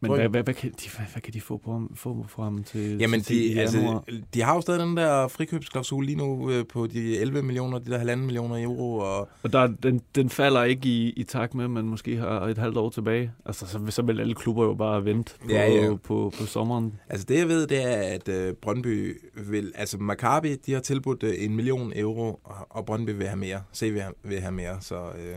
Men 0.01 0.11
hvad, 0.11 0.29
hvad, 0.29 0.43
hvad, 0.43 0.53
kan 0.53 0.71
de, 0.71 0.89
hvad, 0.97 1.05
hvad 1.11 1.21
kan 1.21 1.33
de 1.33 1.41
få 1.41 1.57
på 1.57 1.71
ham, 1.71 1.91
få 1.95 2.25
for 2.27 2.43
ham 2.43 2.63
til, 2.63 2.97
Jamen, 2.99 3.21
til, 3.21 3.35
til 3.47 3.55
de, 3.55 3.61
altså, 3.61 3.99
de 4.33 4.41
har 4.41 4.55
jo 4.55 4.61
stadig 4.61 4.79
den 4.79 4.97
der 4.97 5.27
frikøbsklausul 5.27 6.05
lige 6.05 6.15
nu 6.15 6.51
øh, 6.51 6.65
på 6.67 6.87
de 6.87 7.17
11 7.17 7.41
millioner, 7.43 7.79
de 7.79 7.91
der 7.91 7.97
halvanden 7.97 8.25
millioner 8.25 8.63
euro. 8.63 8.97
Og, 8.97 9.29
Og 9.43 9.53
der, 9.53 9.67
den, 9.83 10.01
den 10.15 10.29
falder 10.29 10.63
ikke 10.63 10.89
i, 10.89 11.09
i 11.09 11.23
takt 11.23 11.53
med, 11.55 11.63
at 11.63 11.69
man 11.71 11.85
måske 11.85 12.17
har 12.17 12.41
et 12.41 12.57
halvt 12.57 12.77
år 12.77 12.89
tilbage. 12.89 13.31
Altså, 13.45 13.67
så, 13.67 13.79
så 13.89 14.01
vil 14.01 14.19
alle 14.19 14.35
klubber 14.35 14.65
jo 14.65 14.73
bare 14.73 15.05
vente 15.05 15.33
på, 15.41 15.47
Ja, 15.49 15.71
ja. 15.71 15.95
på, 15.95 16.33
på 16.39 16.45
sommeren. 16.45 16.93
altså 17.09 17.25
det 17.29 17.37
jeg 17.37 17.47
ved, 17.47 17.67
det 17.67 17.83
er, 17.83 17.97
at 18.13 18.27
øh, 18.29 18.53
Brøndby 18.53 19.21
vil, 19.49 19.71
altså 19.75 19.97
Maccabi, 19.97 20.55
de 20.55 20.73
har 20.73 20.79
tilbudt 20.81 21.23
øh, 21.23 21.33
en 21.37 21.55
million 21.55 21.93
euro, 21.95 22.39
og, 22.43 22.55
og 22.69 22.85
Brøndby 22.85 23.09
vil 23.09 23.27
have 23.27 23.39
mere. 23.39 23.61
Se 23.71 23.91
vil 23.91 24.01
have, 24.01 24.13
vil 24.23 24.39
have 24.39 24.51
mere, 24.51 24.77
så, 24.81 24.95
øh, 24.95 25.35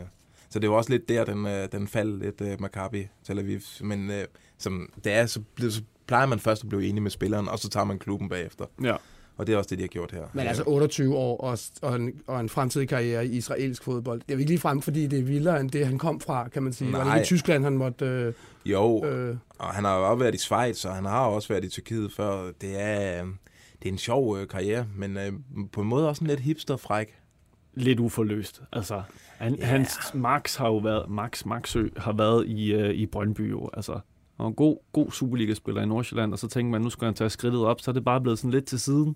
så 0.49 0.59
det 0.59 0.69
var 0.69 0.75
også 0.75 0.89
lidt 0.89 1.09
der, 1.09 1.25
den, 1.25 1.45
øh, 1.47 1.67
den 1.71 1.87
faldt 1.87 2.19
lidt, 2.23 2.41
øh, 2.41 2.61
Maccabi 2.61 3.07
Tel 3.23 3.39
Aviv. 3.39 3.59
Men 3.81 4.09
øh, 4.11 4.23
som 4.57 4.89
det 5.03 5.13
er, 5.13 5.25
så, 5.25 5.39
bliver- 5.55 5.71
så 5.71 5.81
plejer 6.07 6.25
man 6.25 6.39
først 6.39 6.63
at 6.63 6.69
blive 6.69 6.85
enig 6.87 7.03
med 7.03 7.11
spilleren, 7.11 7.47
og 7.47 7.59
så 7.59 7.69
tager 7.69 7.83
man 7.83 7.99
klubben 7.99 8.29
bagefter. 8.29 8.65
Ja. 8.83 8.95
Og 9.37 9.47
det 9.47 9.53
er 9.53 9.57
også 9.57 9.67
det, 9.69 9.77
de 9.77 9.83
har 9.83 9.87
gjort 9.87 10.11
her. 10.11 10.23
Men 10.33 10.47
altså 10.47 10.63
28 10.67 11.15
år 11.15 11.37
og, 11.37 11.57
og, 11.81 11.95
en, 11.95 12.11
og 12.27 12.39
en 12.39 12.49
fremtidig 12.49 12.89
karriere 12.89 13.25
i 13.27 13.29
israelsk 13.37 13.83
fodbold. 13.83 14.19
Det 14.21 14.29
er 14.29 14.33
jo 14.33 14.39
ikke 14.39 14.51
lige 14.51 14.59
frem, 14.59 14.81
fordi 14.81 15.07
det 15.07 15.19
er 15.19 15.23
vildere 15.23 15.59
end 15.59 15.71
det, 15.71 15.85
han 15.87 15.97
kom 15.97 16.19
fra, 16.19 16.47
kan 16.47 16.63
man 16.63 16.73
sige. 16.73 16.91
Var 16.91 16.97
det 16.97 17.07
Nej. 17.07 17.15
ikke 17.15 17.23
i 17.23 17.27
Tyskland, 17.27 17.63
han 17.63 17.77
måtte... 17.77 18.05
Øh, 18.05 18.33
Jo, 18.65 19.05
øh, 19.05 19.37
Og 19.59 19.67
han 19.67 19.83
har 19.83 19.97
jo 19.97 20.09
også 20.09 20.19
været 20.23 20.35
i 20.35 20.37
Schweiz, 20.37 20.85
og 20.85 20.95
han 20.95 21.05
har 21.05 21.25
også 21.25 21.47
været 21.47 21.65
i 21.65 21.69
Tyrkiet 21.69 22.11
før. 22.11 22.51
Det 22.61 22.81
er, 22.81 23.23
øh, 23.23 23.29
det 23.83 23.89
er 23.89 23.91
en 23.93 23.97
sjov 23.97 24.37
øh, 24.37 24.47
karriere, 24.47 24.85
men 24.95 25.17
øh, 25.17 25.31
på 25.71 25.81
en 25.81 25.87
måde 25.87 26.09
også 26.09 26.23
en 26.23 26.27
lidt 26.27 26.39
hipsterfræk. 26.39 27.13
Lidt 27.73 27.99
uforløst. 27.99 28.61
Altså, 28.73 29.01
han, 29.37 29.53
yeah. 29.53 29.67
hans 29.69 29.91
Max 30.13 30.55
har 30.55 30.67
jo 30.67 30.77
været, 30.77 31.09
Max 31.09 31.45
Maxø 31.45 31.87
har 31.97 32.13
været 32.13 32.47
i, 32.47 32.73
øh, 32.73 32.89
i 32.93 33.05
Brøndby 33.05 33.51
jo. 33.51 33.69
Altså, 33.73 33.99
var 34.37 34.47
en 34.47 34.53
god, 34.53 34.77
god 34.93 35.11
Superliga-spiller 35.11 35.81
i 35.81 35.85
Nordsjælland, 35.85 36.33
og 36.33 36.39
så 36.39 36.47
tænkte 36.47 36.71
man, 36.71 36.81
nu 36.81 36.89
skal 36.89 37.05
han 37.05 37.13
tage 37.13 37.29
skridtet 37.29 37.65
op, 37.65 37.81
så 37.81 37.91
er 37.91 37.93
det 37.93 38.05
bare 38.05 38.21
blevet 38.21 38.39
sådan 38.39 38.51
lidt 38.51 38.65
til 38.65 38.79
siden, 38.79 39.15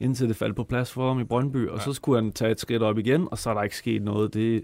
indtil 0.00 0.28
det 0.28 0.36
faldt 0.36 0.56
på 0.56 0.64
plads 0.64 0.92
for 0.92 1.08
ham 1.08 1.20
i 1.20 1.24
Brøndby, 1.24 1.68
og 1.68 1.78
ja. 1.78 1.84
så 1.84 1.92
skulle 1.92 2.22
han 2.22 2.32
tage 2.32 2.50
et 2.50 2.60
skridt 2.60 2.82
op 2.82 2.98
igen, 2.98 3.28
og 3.30 3.38
så 3.38 3.50
er 3.50 3.54
der 3.54 3.62
ikke 3.62 3.76
sket 3.76 4.02
noget. 4.02 4.34
Det, 4.34 4.62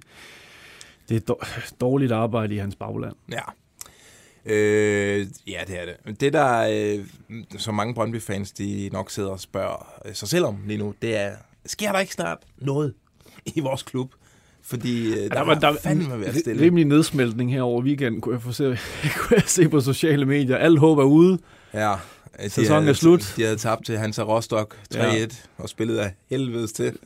det 1.09 1.17
er 1.17 1.21
dår- 1.35 1.77
dårligt 1.81 2.13
arbejde 2.13 2.55
i 2.55 2.59
hans 2.59 2.77
bagland. 2.77 3.15
Ja. 3.33 3.43
Øh, 4.45 5.27
ja, 5.47 5.61
det 5.67 5.81
er 5.81 5.85
det. 5.85 6.21
Det, 6.21 6.33
der 6.33 6.69
øh, 6.99 7.07
så 7.59 7.73
mange 7.73 7.95
Brøndby-fans, 7.95 8.53
de 8.53 8.91
nok 8.93 9.11
sidder 9.11 9.31
og 9.31 9.41
spørger 9.41 10.13
sig 10.13 10.29
selv 10.29 10.45
om 10.45 10.59
lige 10.67 10.79
nu, 10.79 10.95
det 11.03 11.17
er, 11.17 11.33
sker 11.67 11.93
der 11.93 11.99
ikke 11.99 12.13
snart 12.13 12.39
noget 12.59 12.95
i 13.47 13.61
vores 13.61 13.83
klub? 13.83 14.15
Fordi 14.63 15.13
øh, 15.13 15.17
der, 15.17 15.29
der 15.29 15.41
var 15.41 15.55
der, 15.55 15.77
fandme 15.83 16.21
været 16.21 16.37
stille. 16.37 16.65
Rimelig 16.65 16.85
nedsmeltning 16.85 17.53
her 17.53 17.63
over 17.63 17.83
weekenden, 17.83 18.21
kunne 18.21 18.35
jeg, 18.35 18.43
få 18.43 18.53
se, 18.53 18.65
kunne 19.19 19.37
jeg 19.37 19.43
se 19.47 19.69
på 19.69 19.81
sociale 19.81 20.27
medier. 20.27 20.57
Alt 20.57 20.79
håb 20.79 20.99
er 20.99 21.05
ude. 21.05 21.39
Ja, 21.75 21.95
Sæsonen 22.49 22.89
er 22.89 22.93
slut. 22.93 23.35
De 23.37 23.43
havde 23.43 23.57
tabt 23.57 23.87
til 23.87 23.99
Hansa 23.99 24.23
Rostock 24.23 24.79
3-1 24.95 24.99
ja. 24.99 25.27
og 25.59 25.69
spillet 25.69 25.99
af 25.99 26.15
helvedes 26.31 26.73
til. 26.73 26.99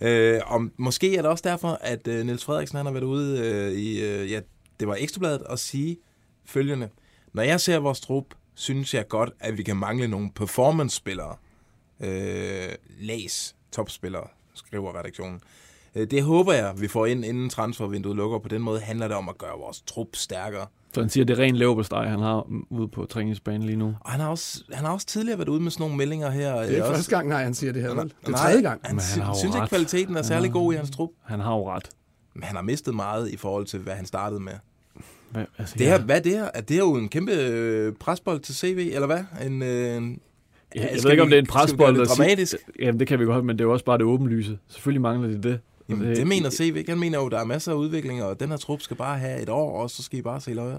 Øh, 0.00 0.40
og 0.46 0.68
måske 0.76 1.16
er 1.16 1.22
det 1.22 1.30
også 1.30 1.42
derfor, 1.48 1.78
at 1.80 2.08
øh, 2.08 2.26
Niels 2.26 2.44
Frederiksen 2.44 2.76
han 2.76 2.86
har 2.86 2.92
været 2.92 3.04
ude 3.04 3.40
øh, 3.40 3.72
i, 3.72 4.02
øh, 4.04 4.30
ja, 4.30 4.40
det 4.80 4.88
var 4.88 4.96
Ekstrabladet, 4.98 5.42
at 5.50 5.58
sige 5.58 5.96
følgende. 6.44 6.88
Når 7.32 7.42
jeg 7.42 7.60
ser 7.60 7.78
vores 7.78 8.00
trup, 8.00 8.24
synes 8.54 8.94
jeg 8.94 9.08
godt, 9.08 9.30
at 9.40 9.58
vi 9.58 9.62
kan 9.62 9.76
mangle 9.76 10.08
nogle 10.08 10.30
performance-spillere. 10.34 11.36
Øh, 12.00 12.68
læs 13.00 13.54
topspillere, 13.72 14.26
skriver 14.54 14.98
redaktionen. 14.98 15.40
Øh, 15.96 16.06
Det 16.10 16.22
håber 16.22 16.52
jeg, 16.52 16.72
vi 16.80 16.88
får 16.88 17.06
ind, 17.06 17.24
inden 17.24 17.50
transfervinduet 17.50 18.16
lukker. 18.16 18.38
På 18.38 18.48
den 18.48 18.62
måde 18.62 18.80
handler 18.80 19.08
det 19.08 19.16
om 19.16 19.28
at 19.28 19.38
gøre 19.38 19.58
vores 19.58 19.80
trup 19.80 20.08
stærkere. 20.14 20.66
Så 20.94 21.00
han 21.00 21.10
siger, 21.10 21.24
at 21.24 21.28
det 21.28 21.38
er 21.38 21.42
ren 21.42 21.56
leverpostej, 21.56 22.08
han 22.08 22.18
har 22.18 22.46
ude 22.70 22.88
på 22.88 23.04
træningsbanen 23.04 23.62
lige 23.62 23.76
nu. 23.76 23.94
Og 24.00 24.10
han 24.10 24.20
har 24.20 24.28
også, 24.28 24.64
han 24.72 24.84
har 24.84 24.92
også 24.92 25.06
tidligere 25.06 25.38
været 25.38 25.48
ude 25.48 25.60
med 25.62 25.70
sådan 25.70 25.82
nogle 25.84 25.96
meldinger 25.96 26.30
her. 26.30 26.62
Det 26.62 26.78
er 26.78 26.82
også. 26.82 26.94
første 26.94 27.16
gang, 27.16 27.28
nej, 27.28 27.42
han 27.42 27.54
siger 27.54 27.72
det 27.72 27.82
her. 27.82 27.88
vel? 27.94 27.98
Det 28.04 28.12
er 28.26 28.30
Nej, 28.30 28.40
tredje 28.40 28.62
gang. 28.62 28.80
Han, 28.84 28.98
han 28.98 29.22
han 29.22 29.34
synes 29.34 29.54
ikke, 29.54 29.62
ret. 29.62 29.68
kvaliteten 29.68 30.16
er 30.16 30.22
særlig 30.22 30.52
god 30.52 30.72
i 30.72 30.76
hans 30.76 30.90
trup. 30.90 31.08
Han 31.24 31.40
har 31.40 31.54
jo 31.54 31.70
ret. 31.70 31.88
Men 32.34 32.42
han 32.42 32.56
har 32.56 32.62
mistet 32.62 32.94
meget 32.94 33.30
i 33.30 33.36
forhold 33.36 33.66
til, 33.66 33.78
hvad 33.78 33.94
han 33.94 34.06
startede 34.06 34.40
med. 34.40 34.52
Hvad, 35.30 35.44
altså, 35.58 35.74
Det 35.78 35.86
her, 35.86 36.00
hvad 36.00 36.16
er 36.16 36.20
det 36.20 36.32
her? 36.32 36.48
Er 36.54 36.60
det 36.60 36.70
her 36.76 36.82
jo 36.82 36.94
en 36.96 37.08
kæmpe 37.08 37.32
øh, 37.32 37.92
presbold 38.00 38.40
til 38.40 38.54
CV, 38.54 38.90
eller 38.94 39.06
hvad? 39.06 39.24
En, 39.46 39.62
øh, 39.62 39.96
en, 39.96 40.20
Ja, 40.74 40.80
jeg 40.80 40.90
skal 40.90 41.04
ved 41.04 41.10
ikke, 41.10 41.22
om 41.22 41.28
det 41.28 41.36
er 41.36 41.40
en 41.40 41.46
skal 41.46 41.52
presbold. 41.52 41.94
det 41.94 42.00
at 42.02 42.08
sige- 42.08 42.24
dramatisk? 42.24 42.56
Jamen, 42.80 43.00
det 43.00 43.08
kan 43.08 43.18
vi 43.20 43.24
godt, 43.24 43.44
men 43.44 43.56
det 43.58 43.64
er 43.64 43.66
jo 43.68 43.72
også 43.72 43.84
bare 43.84 43.98
det 43.98 44.04
åbenlyse. 44.06 44.58
Selvfølgelig 44.68 45.00
mangler 45.02 45.28
de 45.28 45.42
det. 45.42 45.60
Jamen, 45.88 46.08
Øh, 46.08 46.16
det 46.16 46.26
mener 46.26 46.50
CV 46.50 46.74
ikke. 46.76 46.90
Han 46.90 46.98
mener 47.00 47.18
jo, 47.18 47.28
der 47.28 47.38
er 47.40 47.44
masser 47.44 47.72
af 47.72 47.76
udvikling, 47.76 48.22
og 48.22 48.40
den 48.40 48.48
her 48.48 48.56
trup 48.56 48.80
skal 48.82 48.96
bare 48.96 49.18
have 49.18 49.42
et 49.42 49.48
år, 49.48 49.82
og 49.82 49.90
så 49.90 50.02
skal 50.02 50.18
I 50.18 50.22
bare 50.22 50.40
se 50.40 50.52
løjer. 50.54 50.78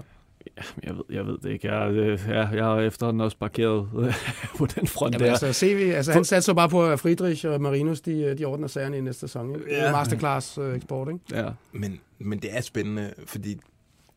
Jeg 0.82 0.94
ved, 0.94 1.02
jeg 1.10 1.26
ved 1.26 1.38
det 1.42 1.50
ikke. 1.50 1.72
Jeg, 1.74 1.90
øh, 1.90 2.20
ja, 2.28 2.46
jeg 2.48 2.64
har 2.64 2.80
efterhånden 2.80 3.20
også 3.20 3.36
parkeret 3.38 3.88
på 4.58 4.66
den 4.66 4.86
front 4.86 5.14
Jamen, 5.14 5.24
der. 5.26 5.30
altså, 5.32 5.52
CV, 5.52 5.92
altså, 5.94 6.12
han 6.12 6.24
satte 6.24 6.42
så 6.42 6.54
bare 6.54 6.68
på, 6.68 6.86
at 6.86 7.00
Friedrich 7.00 7.46
og 7.46 7.60
Marinus, 7.60 8.00
de, 8.00 8.34
de 8.38 8.44
ordner 8.44 8.68
sagerne 8.68 8.98
i 8.98 9.00
næste 9.00 9.20
sæson. 9.20 9.54
Ikke? 9.54 9.70
Er 9.72 9.84
Ja. 9.86 9.92
masterclass 9.92 10.58
øh, 10.58 10.76
eksport, 10.76 11.08
ikke? 11.08 11.44
Ja. 11.44 11.48
Men, 11.72 12.00
men 12.18 12.38
det 12.38 12.56
er 12.56 12.60
spændende, 12.60 13.12
fordi 13.26 13.56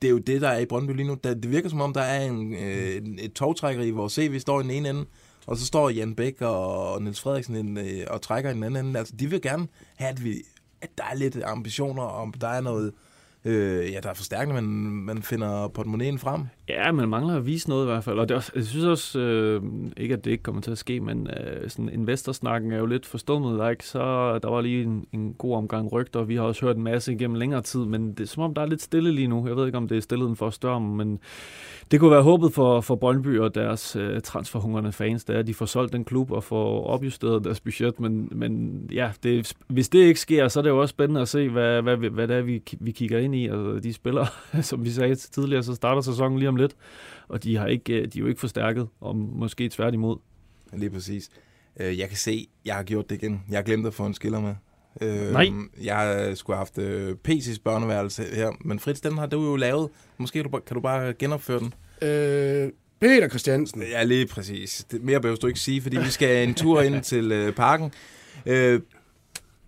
det 0.01 0.07
er 0.07 0.11
jo 0.11 0.17
det, 0.17 0.41
der 0.41 0.47
er 0.49 0.59
i 0.59 0.65
Brøndby 0.65 0.91
lige 0.91 1.07
nu. 1.07 1.17
Det 1.23 1.51
virker 1.51 1.69
som 1.69 1.81
om, 1.81 1.93
der 1.93 2.01
er 2.01 2.25
en, 2.25 2.53
øh, 2.53 3.01
et 3.19 3.33
togtrækkeri, 3.33 3.89
hvor 3.89 4.07
CV 4.07 4.39
står 4.39 4.59
i 4.59 4.63
den 4.63 4.71
ene 4.71 4.89
ende, 4.89 5.05
og 5.47 5.57
så 5.57 5.65
står 5.65 5.89
Jan 5.89 6.15
Bæk 6.15 6.41
og 6.41 7.01
Niels 7.01 7.21
Frederiksen 7.21 7.77
øh, 7.77 7.85
og 8.07 8.21
trækker 8.21 8.49
i 8.49 8.53
den 8.53 8.63
anden 8.63 8.85
ende. 8.85 8.99
Altså, 8.99 9.13
de 9.19 9.29
vil 9.29 9.41
gerne 9.41 9.67
have, 9.95 10.09
at, 10.09 10.23
vi, 10.23 10.33
at 10.81 10.89
der 10.97 11.03
er 11.11 11.15
lidt 11.15 11.43
ambitioner, 11.45 12.03
om 12.03 12.33
der 12.33 12.47
er 12.47 12.61
noget, 12.61 12.93
øh, 13.45 13.91
ja, 13.91 13.99
der 14.03 14.09
er 14.09 14.13
forstærkende, 14.13 14.61
men 14.61 14.91
man 15.05 15.23
finder 15.23 15.67
portemonnaien 15.67 16.19
frem. 16.19 16.41
Ja, 16.69 16.91
man 16.91 17.09
mangler 17.09 17.35
at 17.35 17.45
vise 17.45 17.69
noget 17.69 17.83
i 17.83 17.85
hvert 17.85 18.03
fald. 18.03 18.19
Og 18.19 18.29
det 18.29 18.37
også, 18.37 18.51
jeg 18.55 18.65
synes 18.65 18.85
også, 18.85 19.19
øh, 19.19 19.63
ikke 19.97 20.13
at 20.13 20.25
det 20.25 20.31
ikke 20.31 20.43
kommer 20.43 20.61
til 20.61 20.71
at 20.71 20.77
ske, 20.77 20.99
men 20.99 21.27
øh, 21.27 21.69
sådan 21.69 21.89
investorsnakken 21.89 22.71
er 22.71 22.77
jo 22.77 22.85
lidt 22.85 23.05
forstummet. 23.05 23.59
Der, 23.59 23.69
ikke? 23.69 23.85
Så, 23.85 23.99
der 24.39 24.49
var 24.49 24.61
lige 24.61 24.83
en, 24.83 25.05
en 25.13 25.33
god 25.33 25.55
omgang 25.55 25.91
rygter, 25.91 26.19
og 26.19 26.27
vi 26.27 26.35
har 26.35 26.43
også 26.43 26.65
hørt 26.65 26.77
en 26.77 26.83
masse 26.83 27.13
igennem 27.13 27.35
længere 27.35 27.61
tid, 27.61 27.85
men 27.85 28.13
det 28.13 28.19
er 28.19 28.27
som 28.27 28.43
om, 28.43 28.53
der 28.53 28.61
er 28.61 28.65
lidt 28.65 28.81
stille 28.81 29.11
lige 29.11 29.27
nu. 29.27 29.47
Jeg 29.47 29.55
ved 29.55 29.65
ikke, 29.65 29.77
om 29.77 29.87
det 29.87 29.97
er 29.97 30.01
stillheden 30.01 30.35
for 30.35 30.49
størmen, 30.49 30.97
men 30.97 31.19
det 31.91 31.99
kunne 31.99 32.11
være 32.11 32.21
håbet 32.21 32.53
for, 32.53 32.81
for 32.81 32.95
Brøndby 32.95 33.39
og 33.39 33.55
deres 33.55 33.95
øh, 33.95 34.21
transferhungrende 34.21 34.91
fans, 34.91 35.23
der 35.23 35.33
er, 35.33 35.39
at 35.39 35.47
de 35.47 35.53
får 35.53 35.65
solgt 35.65 35.93
den 35.93 36.05
klub 36.05 36.31
og 36.31 36.43
får 36.43 36.83
opjusteret 36.83 37.43
deres 37.43 37.59
budget. 37.59 37.99
Men, 37.99 38.29
men 38.31 38.81
ja, 38.93 39.11
det, 39.23 39.53
hvis 39.67 39.89
det 39.89 39.99
ikke 39.99 40.19
sker, 40.19 40.47
så 40.47 40.59
er 40.59 40.61
det 40.61 40.69
jo 40.69 40.81
også 40.81 40.91
spændende 40.91 41.21
at 41.21 41.27
se, 41.27 41.49
hvad, 41.49 41.81
hvad, 41.81 41.97
hvad, 41.97 42.27
det 42.27 42.37
er, 42.37 42.41
vi, 42.41 42.63
vi 42.79 42.91
kigger 42.91 43.19
ind 43.19 43.35
i. 43.35 43.47
Altså, 43.47 43.79
de 43.83 43.93
spillere, 43.93 44.27
som 44.61 44.83
vi 44.83 44.89
sagde 44.89 45.15
tidligere, 45.15 45.63
så 45.63 45.75
starter 45.75 46.01
sæsonen 46.01 46.39
lige 46.39 46.49
om 46.49 46.55
lidt, 46.55 46.75
og 47.27 47.43
de, 47.43 47.57
har 47.57 47.67
ikke, 47.67 48.05
de 48.05 48.19
er 48.19 48.21
jo 48.21 48.27
ikke 48.27 48.39
forstærket, 48.39 48.87
og 49.01 49.15
måske 49.15 49.69
tværtimod. 49.69 50.17
Lige 50.73 50.89
præcis. 50.89 51.29
Øh, 51.79 51.99
jeg 51.99 52.07
kan 52.07 52.17
se, 52.17 52.47
jeg 52.65 52.75
har 52.75 52.83
gjort 52.83 53.09
det 53.09 53.15
igen. 53.15 53.43
Jeg 53.49 53.57
har 53.57 53.63
glemt 53.63 53.87
at 53.87 53.93
få 53.93 54.05
en 54.05 54.13
skiller 54.13 54.39
med. 54.39 54.55
Øh, 55.01 55.31
Nej. 55.31 55.49
Jeg 55.81 56.31
skulle 56.35 56.57
have 56.57 56.61
haft 56.61 56.77
øh, 56.77 57.15
PC's 57.27 57.57
børneværelse 57.63 58.23
her, 58.23 58.49
men 58.61 58.79
Fritz, 58.79 59.01
den 59.01 59.17
har 59.17 59.25
du 59.25 59.45
jo 59.45 59.55
lavet. 59.55 59.89
Måske 60.17 60.43
kan 60.43 60.51
du, 60.51 60.59
kan 60.59 60.75
du 60.75 60.81
bare 60.81 61.13
genopføre 61.13 61.59
den? 61.59 61.73
Øh, 62.01 62.71
Peter 62.99 63.29
Christiansen. 63.29 63.81
Ja, 63.81 64.03
lige 64.03 64.27
præcis. 64.27 64.85
Det, 64.91 65.03
mere 65.03 65.21
behøver 65.21 65.37
du 65.37 65.47
ikke 65.47 65.59
sige, 65.59 65.81
fordi 65.81 65.97
vi 65.97 66.09
skal 66.09 66.47
en 66.47 66.53
tur 66.53 66.81
ind 66.81 67.01
til 67.11 67.31
øh, 67.31 67.53
parken. 67.53 67.91
Øh, 68.45 68.81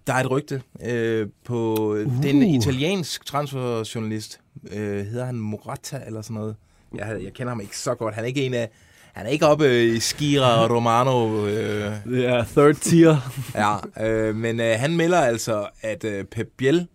der 0.07 0.13
er 0.13 0.19
et 0.19 0.31
rygte 0.31 0.61
øh, 0.85 1.27
på... 1.45 1.75
Uh. 1.91 1.97
Det 1.97 2.25
er 2.25 2.29
en 2.29 2.43
italiensk 2.43 3.25
transferjournalist. 3.25 4.39
Øh, 4.71 5.05
hedder 5.05 5.25
han 5.25 5.35
Morata 5.35 6.01
eller 6.05 6.21
sådan 6.21 6.35
noget? 6.35 6.55
Jeg, 6.95 7.19
jeg 7.23 7.33
kender 7.33 7.49
ham 7.49 7.61
ikke 7.61 7.77
så 7.77 7.95
godt. 7.95 8.15
Han 8.15 8.23
er 8.23 8.27
ikke 8.27 8.45
en 8.45 8.53
af... 8.53 8.69
Han 9.19 9.27
er 9.27 9.31
ikke 9.31 9.47
oppe 9.47 9.85
i 9.85 9.99
Skira 9.99 10.63
og 10.63 10.75
Romano. 10.75 11.47
Øh, 11.47 12.23
er 12.23 12.43
third 12.43 12.75
tier. 12.75 13.17
ja, 13.55 14.07
øh, 14.07 14.35
men 14.35 14.59
øh, 14.59 14.79
han 14.79 14.97
melder 14.97 15.19
altså, 15.19 15.69
at 15.81 16.03
øh, 16.03 16.25
Pep 16.25 16.47
Biel 16.57 16.87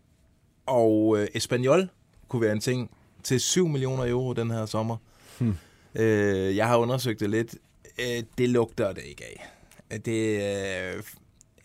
og 0.67 1.17
øh, 1.19 1.29
Espanyol 1.35 1.89
kunne 2.29 2.43
være 2.43 2.53
en 2.53 2.61
ting 2.61 2.91
til 3.23 3.41
7 3.41 3.69
millioner 3.69 4.07
euro 4.09 4.33
den 4.33 4.51
her 4.51 4.67
sommer. 4.67 4.97
Hmm. 5.39 5.55
Øh, 5.95 6.57
jeg 6.57 6.69
har 6.69 6.77
undersøgt 6.77 7.21
det 7.21 7.31
lidt. 7.31 7.55
Øh, 7.99 8.23
det 8.39 8.49
lugter 8.49 8.93
det 8.93 9.03
ikke 9.05 9.25
af. 9.25 10.01
Det, 10.01 10.41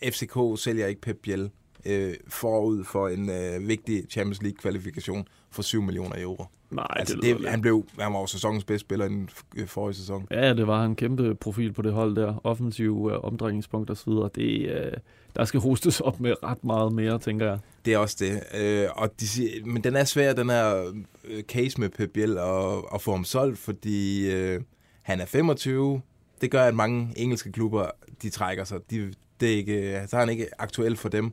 øh, 0.02 0.12
FCK 0.12 0.62
sælger 0.62 0.86
ikke 0.86 1.00
Pep 1.00 1.16
Biel 1.22 1.50
øh, 1.86 2.14
forud 2.28 2.84
for 2.84 3.08
en 3.08 3.30
øh, 3.30 3.68
vigtig 3.68 4.04
Champions 4.10 4.42
League-kvalifikation 4.42 5.28
for 5.50 5.62
7 5.62 5.82
millioner 5.82 6.22
euro. 6.22 6.44
Nej, 6.70 6.86
altså, 6.90 7.14
det, 7.14 7.38
det, 7.38 7.48
han, 7.48 7.60
blev, 7.60 7.86
han 7.98 8.12
var 8.12 8.20
jo 8.20 8.26
sæsonens 8.26 8.64
bedste 8.64 8.86
spiller 8.86 9.06
i 9.06 9.08
den 9.08 9.28
øh, 9.56 9.66
forrige 9.66 9.94
sæson. 9.94 10.26
Ja, 10.30 10.54
det 10.54 10.66
var 10.66 10.84
en 10.84 10.96
kæmpe 10.96 11.34
profil 11.34 11.72
på 11.72 11.82
det 11.82 11.92
hold 11.92 12.16
der. 12.16 12.40
Offensiv 12.44 13.10
øh, 13.12 13.24
omdrejningspunkt 13.24 13.90
og 13.90 13.96
så 13.96 14.10
videre. 14.10 14.30
Det, 14.34 14.68
øh, 14.68 14.92
der 15.36 15.44
skal 15.44 15.60
hostes 15.60 16.00
op 16.00 16.20
med 16.20 16.34
ret 16.42 16.64
meget 16.64 16.92
mere, 16.92 17.18
tænker 17.18 17.46
jeg. 17.46 17.58
Det 17.84 17.94
er 17.94 17.98
også 17.98 18.16
det. 18.20 18.60
Øh, 18.60 18.88
og 18.94 19.20
de 19.20 19.28
siger, 19.28 19.66
men 19.66 19.84
den 19.84 19.96
er 19.96 20.04
svær, 20.04 20.32
den 20.32 20.50
her 20.50 20.92
øh, 21.24 21.42
case 21.42 21.80
med 21.80 21.88
Pep 21.88 22.10
Biel, 22.10 22.38
at, 22.38 22.74
at 22.94 23.02
få 23.02 23.10
ham 23.10 23.24
solgt, 23.24 23.58
fordi 23.58 24.30
øh, 24.30 24.60
han 25.02 25.20
er 25.20 25.26
25. 25.26 26.00
Det 26.40 26.50
gør, 26.50 26.64
at 26.64 26.74
mange 26.74 27.12
engelske 27.16 27.52
klubber, 27.52 27.86
de 28.22 28.30
trækker 28.30 28.64
sig. 28.64 28.78
De, 28.90 29.12
det 29.40 29.52
er 29.52 29.56
ikke, 29.56 30.04
så 30.06 30.16
er 30.16 30.20
han 30.20 30.28
ikke 30.28 30.46
aktuel 30.58 30.96
for 30.96 31.08
dem. 31.08 31.32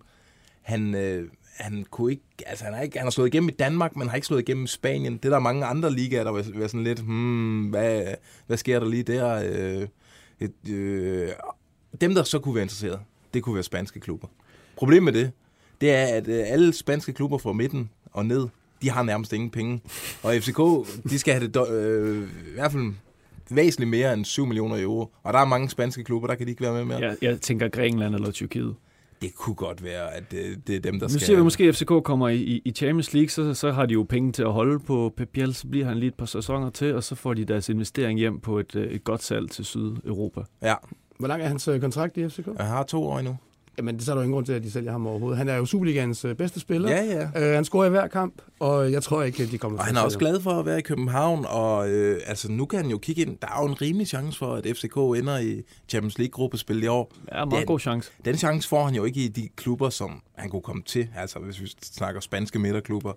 Han, 0.62 0.96
øh, 0.96 1.30
han 1.58 1.86
kunne 1.92 2.12
ikke, 2.12 2.24
altså 2.46 2.66
han, 2.66 2.74
har, 2.74 2.82
ikke, 2.82 2.98
han 2.98 3.06
har 3.06 3.12
slået 3.12 3.28
igennem 3.28 3.50
i 3.50 3.52
Danmark, 3.52 3.96
men 3.96 4.08
har 4.08 4.16
ikke 4.16 4.28
slået 4.28 4.42
igennem 4.42 4.64
i 4.64 4.68
Spanien. 4.68 5.18
Det 5.18 5.26
er 5.26 5.30
der 5.30 5.40
mange 5.40 5.66
andre 5.66 5.94
ligaer, 5.94 6.24
der 6.24 6.32
vil 6.32 6.46
være 6.56 6.70
sådan 6.70 6.84
lidt, 6.84 7.00
hmm, 7.00 7.66
hvad, 7.70 8.04
hvad 8.48 8.58
sker 8.58 8.80
der 8.80 8.88
lige 8.88 9.04
der? 9.04 9.44
Øh, 9.46 9.88
et, 10.40 10.70
øh, 10.74 11.30
dem, 12.02 12.16
der 12.16 12.24
så 12.24 12.40
kunne 12.40 12.56
være 12.56 12.64
interesseret, 12.64 13.00
det 13.34 13.44
kunne 13.44 13.56
være 13.56 13.64
spanske 13.64 14.00
klubber. 14.00 14.28
Problemet 14.78 15.14
med 15.14 15.22
det, 15.22 15.32
det 15.82 15.92
er, 15.92 16.06
at 16.06 16.28
øh, 16.28 16.44
alle 16.46 16.74
spanske 16.74 17.14
klubber 17.14 17.38
fra 17.38 17.54
midten 17.54 17.90
og 18.12 18.26
ned, 18.26 18.48
de 18.82 18.90
har 18.90 19.04
nærmest 19.04 19.34
ingen 19.34 19.50
penge. 19.50 19.82
Og 20.24 20.36
FCK, 20.36 20.60
de 21.10 21.20
skal 21.20 21.34
have 21.34 21.48
det 21.48 21.70
øh, 21.72 22.24
i 22.24 22.54
hvert 22.54 22.72
fald 22.72 22.94
væsentligt 23.50 23.90
mere 23.90 24.14
end 24.14 24.26
7 24.26 24.46
millioner 24.46 24.82
euro. 24.82 25.12
Og 25.24 25.34
der 25.34 25.40
er 25.40 25.46
mange 25.46 25.70
spanske 25.70 26.04
klubber, 26.04 26.28
der 26.28 26.36
kan 26.36 26.46
de 26.46 26.52
ikke 26.52 26.64
være 26.64 26.74
med 26.74 26.86
mere. 26.86 27.00
Jeg, 27.00 27.18
jeg 27.22 27.42
tænker 27.42 27.68
Grækenland 27.68 28.16
eller 28.16 28.32
Tyrkiet. 28.32 28.76
Det 29.22 29.36
kunne 29.36 29.56
godt 29.56 29.84
være, 29.84 30.14
at 30.14 30.32
det, 30.32 30.68
det 30.68 30.76
er 30.76 30.80
dem, 30.80 31.00
der 31.00 31.06
Nu 31.06 31.10
skal... 31.10 31.22
siger 31.22 31.38
vi 31.38 31.44
måske, 31.44 31.64
at 31.64 31.76
FCK 31.76 31.88
kommer 32.04 32.28
i, 32.30 32.62
i, 32.66 32.72
Champions 32.72 33.14
League, 33.14 33.30
så, 33.30 33.54
så 33.54 33.72
har 33.72 33.86
de 33.86 33.94
jo 33.94 34.04
penge 34.10 34.32
til 34.32 34.44
at 34.44 34.52
holde 34.54 34.80
på 34.80 35.14
Pep 35.18 35.30
Biel, 35.30 35.54
så 35.56 35.68
bliver 35.68 35.86
han 35.86 35.98
lige 35.98 36.08
et 36.08 36.16
par 36.16 36.26
sæsoner 36.26 36.70
til, 36.70 36.96
og 36.96 37.04
så 37.04 37.16
får 37.16 37.34
de 37.34 37.46
deres 37.46 37.70
investering 37.70 38.20
hjem 38.20 38.40
på 38.40 38.60
et, 38.60 38.76
øh, 38.76 38.88
et 38.92 39.04
godt 39.04 39.24
salg 39.24 39.52
til 39.52 39.66
Sydeuropa. 39.66 40.42
Ja, 40.62 40.76
Hvor 41.20 41.28
lang 41.28 41.42
er 41.42 41.48
hans 41.48 41.68
øh, 41.68 41.82
kontrakt 41.82 42.18
i 42.18 42.30
FCK? 42.30 42.48
jeg 42.58 42.66
har 42.66 42.84
to 42.84 43.04
år 43.04 43.20
endnu. 43.20 43.38
Jamen, 43.78 44.00
så 44.00 44.12
er 44.12 44.16
der 44.16 44.22
jo 44.22 44.24
ingen 44.24 44.34
grund 44.34 44.46
til, 44.46 44.54
at 44.54 44.64
de 44.64 44.72
sælger 44.72 44.92
ham 44.92 45.08
overhovedet. 45.08 45.38
Han 45.38 45.50
er 45.50 45.56
jo 45.56 45.66
Superligans 45.66 46.26
øh, 46.26 46.36
bedste 46.36 46.60
spiller. 46.60 46.90
Ja, 46.92 47.04
ja. 47.36 47.48
Øh, 47.50 47.56
han 47.56 47.66
scorer 47.66 47.86
i 47.86 47.90
hver 47.90 48.08
kamp, 48.08 48.34
og 48.60 48.92
jeg 48.92 49.04
tror 49.04 49.24
ikke, 49.24 49.44
at 49.44 49.52
de 49.52 49.58
kommer 49.58 49.78
Og 49.80 49.84
til 49.86 49.88
han 49.88 49.98
at 49.98 50.02
er 50.02 50.06
også 50.06 50.18
glad 50.20 50.42
for 50.42 50.52
at 50.52 50.66
være 50.66 50.78
i 50.80 50.82
København, 50.82 51.46
og 51.50 51.90
øh, 51.90 52.22
altså, 52.26 52.52
nu 52.52 52.66
kan 52.66 52.80
han 52.80 52.90
jo 52.90 52.98
kigge 52.98 53.22
ind. 53.22 53.38
Der 53.42 53.48
er 53.48 53.62
jo 53.64 53.68
en 53.68 53.82
rimelig 53.82 54.08
chance 54.08 54.38
for, 54.38 54.54
at 54.56 54.64
FCK 54.78 54.96
ender 54.98 55.38
i 55.38 55.62
Champions 55.90 56.18
League-gruppespil 56.18 56.84
i 56.84 56.88
år. 56.88 57.12
Ja, 57.32 57.46
meget 57.46 57.60
Det- 57.60 57.68
god 57.68 57.80
chance. 57.80 58.12
Den 58.26 58.38
chance 58.38 58.70
får 58.70 58.86
han 58.86 58.96
jo 58.96 59.04
ikke 59.04 59.20
i 59.24 59.28
de 59.28 59.50
klubber, 59.56 59.90
som 59.90 60.22
han 60.36 60.50
kunne 60.50 60.62
komme 60.62 60.82
til. 60.86 61.08
Altså, 61.18 61.40
hvis 61.40 61.62
vi 61.62 61.72
snakker 61.84 62.20
spanske 62.22 62.60
midterklubber. 62.60 63.14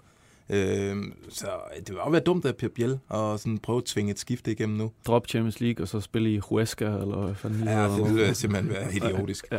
Øh, 0.52 0.96
så 1.28 1.46
det 1.78 1.88
vil 1.88 1.98
også 1.98 2.10
være 2.10 2.20
dumt 2.20 2.44
af 2.44 2.56
Pep 2.56 2.70
Biel 2.74 2.98
at 3.10 3.40
sådan 3.40 3.58
prøve 3.58 3.76
at 3.78 3.84
tvinge 3.84 4.10
et 4.10 4.18
skifte 4.18 4.52
igennem 4.52 4.76
nu. 4.78 4.90
Drop 5.06 5.28
Champions 5.28 5.60
League, 5.60 5.84
og 5.84 5.88
så 5.88 6.00
spille 6.00 6.32
i 6.34 6.38
Huesca, 6.38 6.84
eller 6.84 7.24
hvad 7.24 7.34
fanden 7.34 7.64
Ja, 7.68 7.84
det 7.84 8.14
vil 8.14 8.34
simpelthen 8.36 8.72
være 8.72 8.94
idiotisk. 8.94 9.46
Ja. 9.52 9.58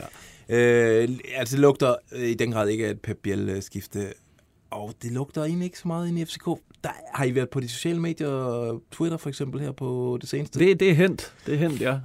Øh, 0.52 1.10
altså, 1.36 1.56
det 1.56 1.62
lugter 1.62 1.96
øh, 2.12 2.28
i 2.28 2.34
den 2.34 2.52
grad 2.52 2.68
ikke 2.70 2.86
af 2.88 2.92
et 2.92 3.02
Pep 3.02 3.18
Biel-skifte. 3.24 4.14
Og 4.72 4.94
det 5.02 5.12
lugter 5.12 5.44
egentlig 5.44 5.66
ikke 5.66 5.80
så 5.80 5.88
meget 5.88 6.08
ind 6.08 6.20
i 6.20 6.26
FCK. 6.26 6.46
Der, 6.84 6.90
har 7.14 7.26
I 7.26 7.36
været 7.36 7.50
på 7.50 7.60
de 7.60 7.70
sociale 7.70 8.00
medier, 8.00 8.80
Twitter 8.92 9.18
for 9.18 9.30
eksempel, 9.30 9.62
her 9.62 9.72
på 9.72 10.18
det 10.22 10.30
seneste? 10.30 10.60
Det, 10.60 10.80
det 10.80 10.90
er 10.90 10.94
hent. 10.94 11.34
Det 11.46 11.54
er 11.54 11.58
hent, 11.58 11.82
ja. 11.82 11.98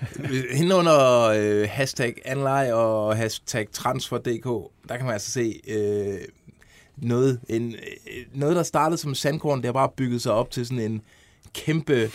Hende 0.58 0.74
under 0.74 1.22
øh, 1.22 1.68
hashtag 1.70 2.14
anlej 2.24 2.72
og 2.72 3.16
hashtag 3.16 3.66
transfer.dk, 3.72 4.70
der 4.88 4.96
kan 4.96 5.04
man 5.04 5.12
altså 5.12 5.30
se 5.30 5.60
øh, 5.68 6.18
noget, 6.96 7.40
en, 7.48 7.72
øh, 7.74 8.24
noget, 8.34 8.56
der 8.56 8.62
startede 8.62 8.98
som 8.98 9.14
sandkorn, 9.14 9.58
det 9.58 9.64
har 9.64 9.72
bare 9.72 9.90
bygget 9.96 10.22
sig 10.22 10.32
op 10.32 10.50
til 10.50 10.66
sådan 10.66 10.92
en 10.92 11.02
kæmpe, 11.54 12.10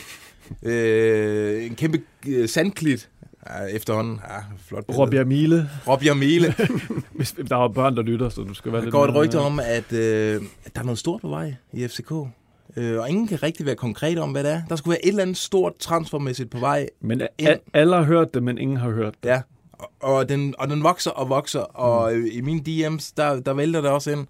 øh, 0.63 1.65
en 1.65 1.75
kæmpe 1.75 2.01
øh, 2.27 2.49
sandklit 2.49 3.09
ja, 3.49 3.65
efterhånden. 3.65 4.19
Ja, 4.29 4.37
flot 4.67 4.85
billede. 4.85 5.01
Rob 5.01 5.13
Jamile. 5.13 5.69
Rob 5.87 6.03
Jamile. 6.05 6.55
Hvis 7.17 7.35
der 7.49 7.57
er 7.57 7.67
børn, 7.67 7.95
der 7.95 8.01
lytter, 8.01 8.29
så 8.29 8.41
du 8.41 8.53
skal 8.53 8.71
være 8.71 8.79
Der 8.81 8.85
lidt 8.85 8.91
går 8.91 9.05
et 9.05 9.15
rygte 9.15 9.39
om, 9.39 9.59
at, 9.59 9.93
øh, 9.93 10.41
at 10.65 10.75
der 10.75 10.81
er 10.81 10.85
noget 10.85 10.99
stort 10.99 11.21
på 11.21 11.29
vej 11.29 11.55
i 11.73 11.87
FCK. 11.87 12.11
Øh, 12.75 12.99
og 12.99 13.09
ingen 13.09 13.27
kan 13.27 13.43
rigtig 13.43 13.65
være 13.65 13.75
konkret 13.75 14.19
om, 14.19 14.31
hvad 14.31 14.43
det 14.43 14.51
er. 14.51 14.61
Der 14.69 14.75
skulle 14.75 14.91
være 14.91 15.05
et 15.05 15.09
eller 15.09 15.21
andet 15.21 15.37
stort 15.37 15.77
transfermæssigt 15.79 16.49
på 16.49 16.59
vej. 16.59 16.89
Men 17.01 17.21
Ind. 17.37 17.59
alle 17.73 17.95
har 17.95 18.03
hørt 18.03 18.33
det, 18.33 18.43
men 18.43 18.57
ingen 18.57 18.77
har 18.77 18.89
hørt 18.89 19.13
det. 19.23 19.29
Ja, 19.29 19.41
og, 19.99 20.29
den, 20.29 20.55
og 20.57 20.69
den 20.69 20.83
vokser 20.83 21.11
og 21.11 21.29
vokser, 21.29 21.59
og 21.59 22.13
mm. 22.13 22.27
i 22.31 22.41
mine 22.41 22.61
DM's, 22.67 23.13
der, 23.17 23.39
der 23.39 23.53
vælter 23.53 23.81
det 23.81 23.89
også 23.89 24.11
ind. 24.11 24.27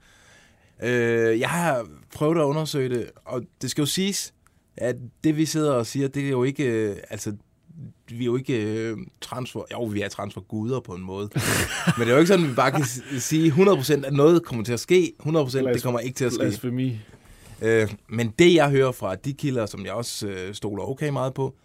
Øh, 0.84 1.40
jeg 1.40 1.50
har 1.50 1.86
prøvet 2.16 2.38
at 2.38 2.44
undersøge 2.44 2.90
det, 2.90 3.12
og 3.26 3.42
det 3.62 3.72
skal 3.72 3.82
jo 3.82 3.86
siges, 3.86 4.34
at 4.78 4.96
det 5.24 5.38
vi 5.38 5.46
sidder 5.46 5.72
og 5.74 5.86
siger, 5.86 6.08
det 6.08 6.26
er 6.26 6.30
jo 6.30 6.44
ikke, 6.44 6.64
øh, 6.64 6.98
altså, 7.10 7.34
vi 8.08 8.22
er 8.22 8.26
jo 8.26 8.36
ikke 8.38 8.64
øh, 8.64 8.98
transfer, 9.22 9.62
jo, 9.72 9.84
vi 9.84 10.02
er 10.02 10.10
transferguder 10.10 10.80
på 10.80 10.94
en 10.94 11.02
måde. 11.02 11.30
Men 11.98 12.02
det 12.02 12.08
er 12.08 12.12
jo 12.12 12.18
ikke 12.18 12.28
sådan, 12.28 12.46
at 12.46 12.52
vi 12.52 12.56
bare 12.56 12.72
kan 12.72 12.86
sige 13.20 13.52
100% 13.52 14.06
at 14.06 14.14
noget 14.14 14.44
kommer 14.44 14.64
til 14.64 14.74
at 14.74 14.80
ske, 14.80 15.14
100% 15.24 15.74
det 15.74 15.84
kommer 15.84 16.00
ikke 16.00 16.16
til 16.16 16.26
at 16.26 16.34
ske. 16.34 16.40
Blasfemi. 16.40 17.00
Øh, 17.62 17.94
men 18.08 18.34
det, 18.40 18.54
jeg 18.54 18.70
hører 18.70 18.92
fra 18.92 19.16
de 19.16 19.34
kilder, 19.34 19.66
som 19.66 19.86
jeg 19.86 19.94
også 19.94 20.28
øh, 20.28 20.54
stoler 20.54 20.84
okay 20.84 21.10
meget 21.10 21.34
på, 21.34 21.56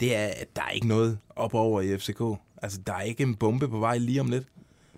det 0.00 0.16
er, 0.16 0.26
at 0.26 0.56
der 0.56 0.62
er 0.62 0.70
ikke 0.70 0.88
noget 0.88 1.18
op 1.36 1.54
over 1.54 1.80
i 1.80 1.98
FCK. 1.98 2.20
Altså, 2.62 2.78
der 2.86 2.92
er 2.92 3.02
ikke 3.02 3.22
en 3.22 3.34
bombe 3.34 3.68
på 3.68 3.78
vej 3.78 3.98
lige 3.98 4.20
om 4.20 4.28
lidt. 4.28 4.44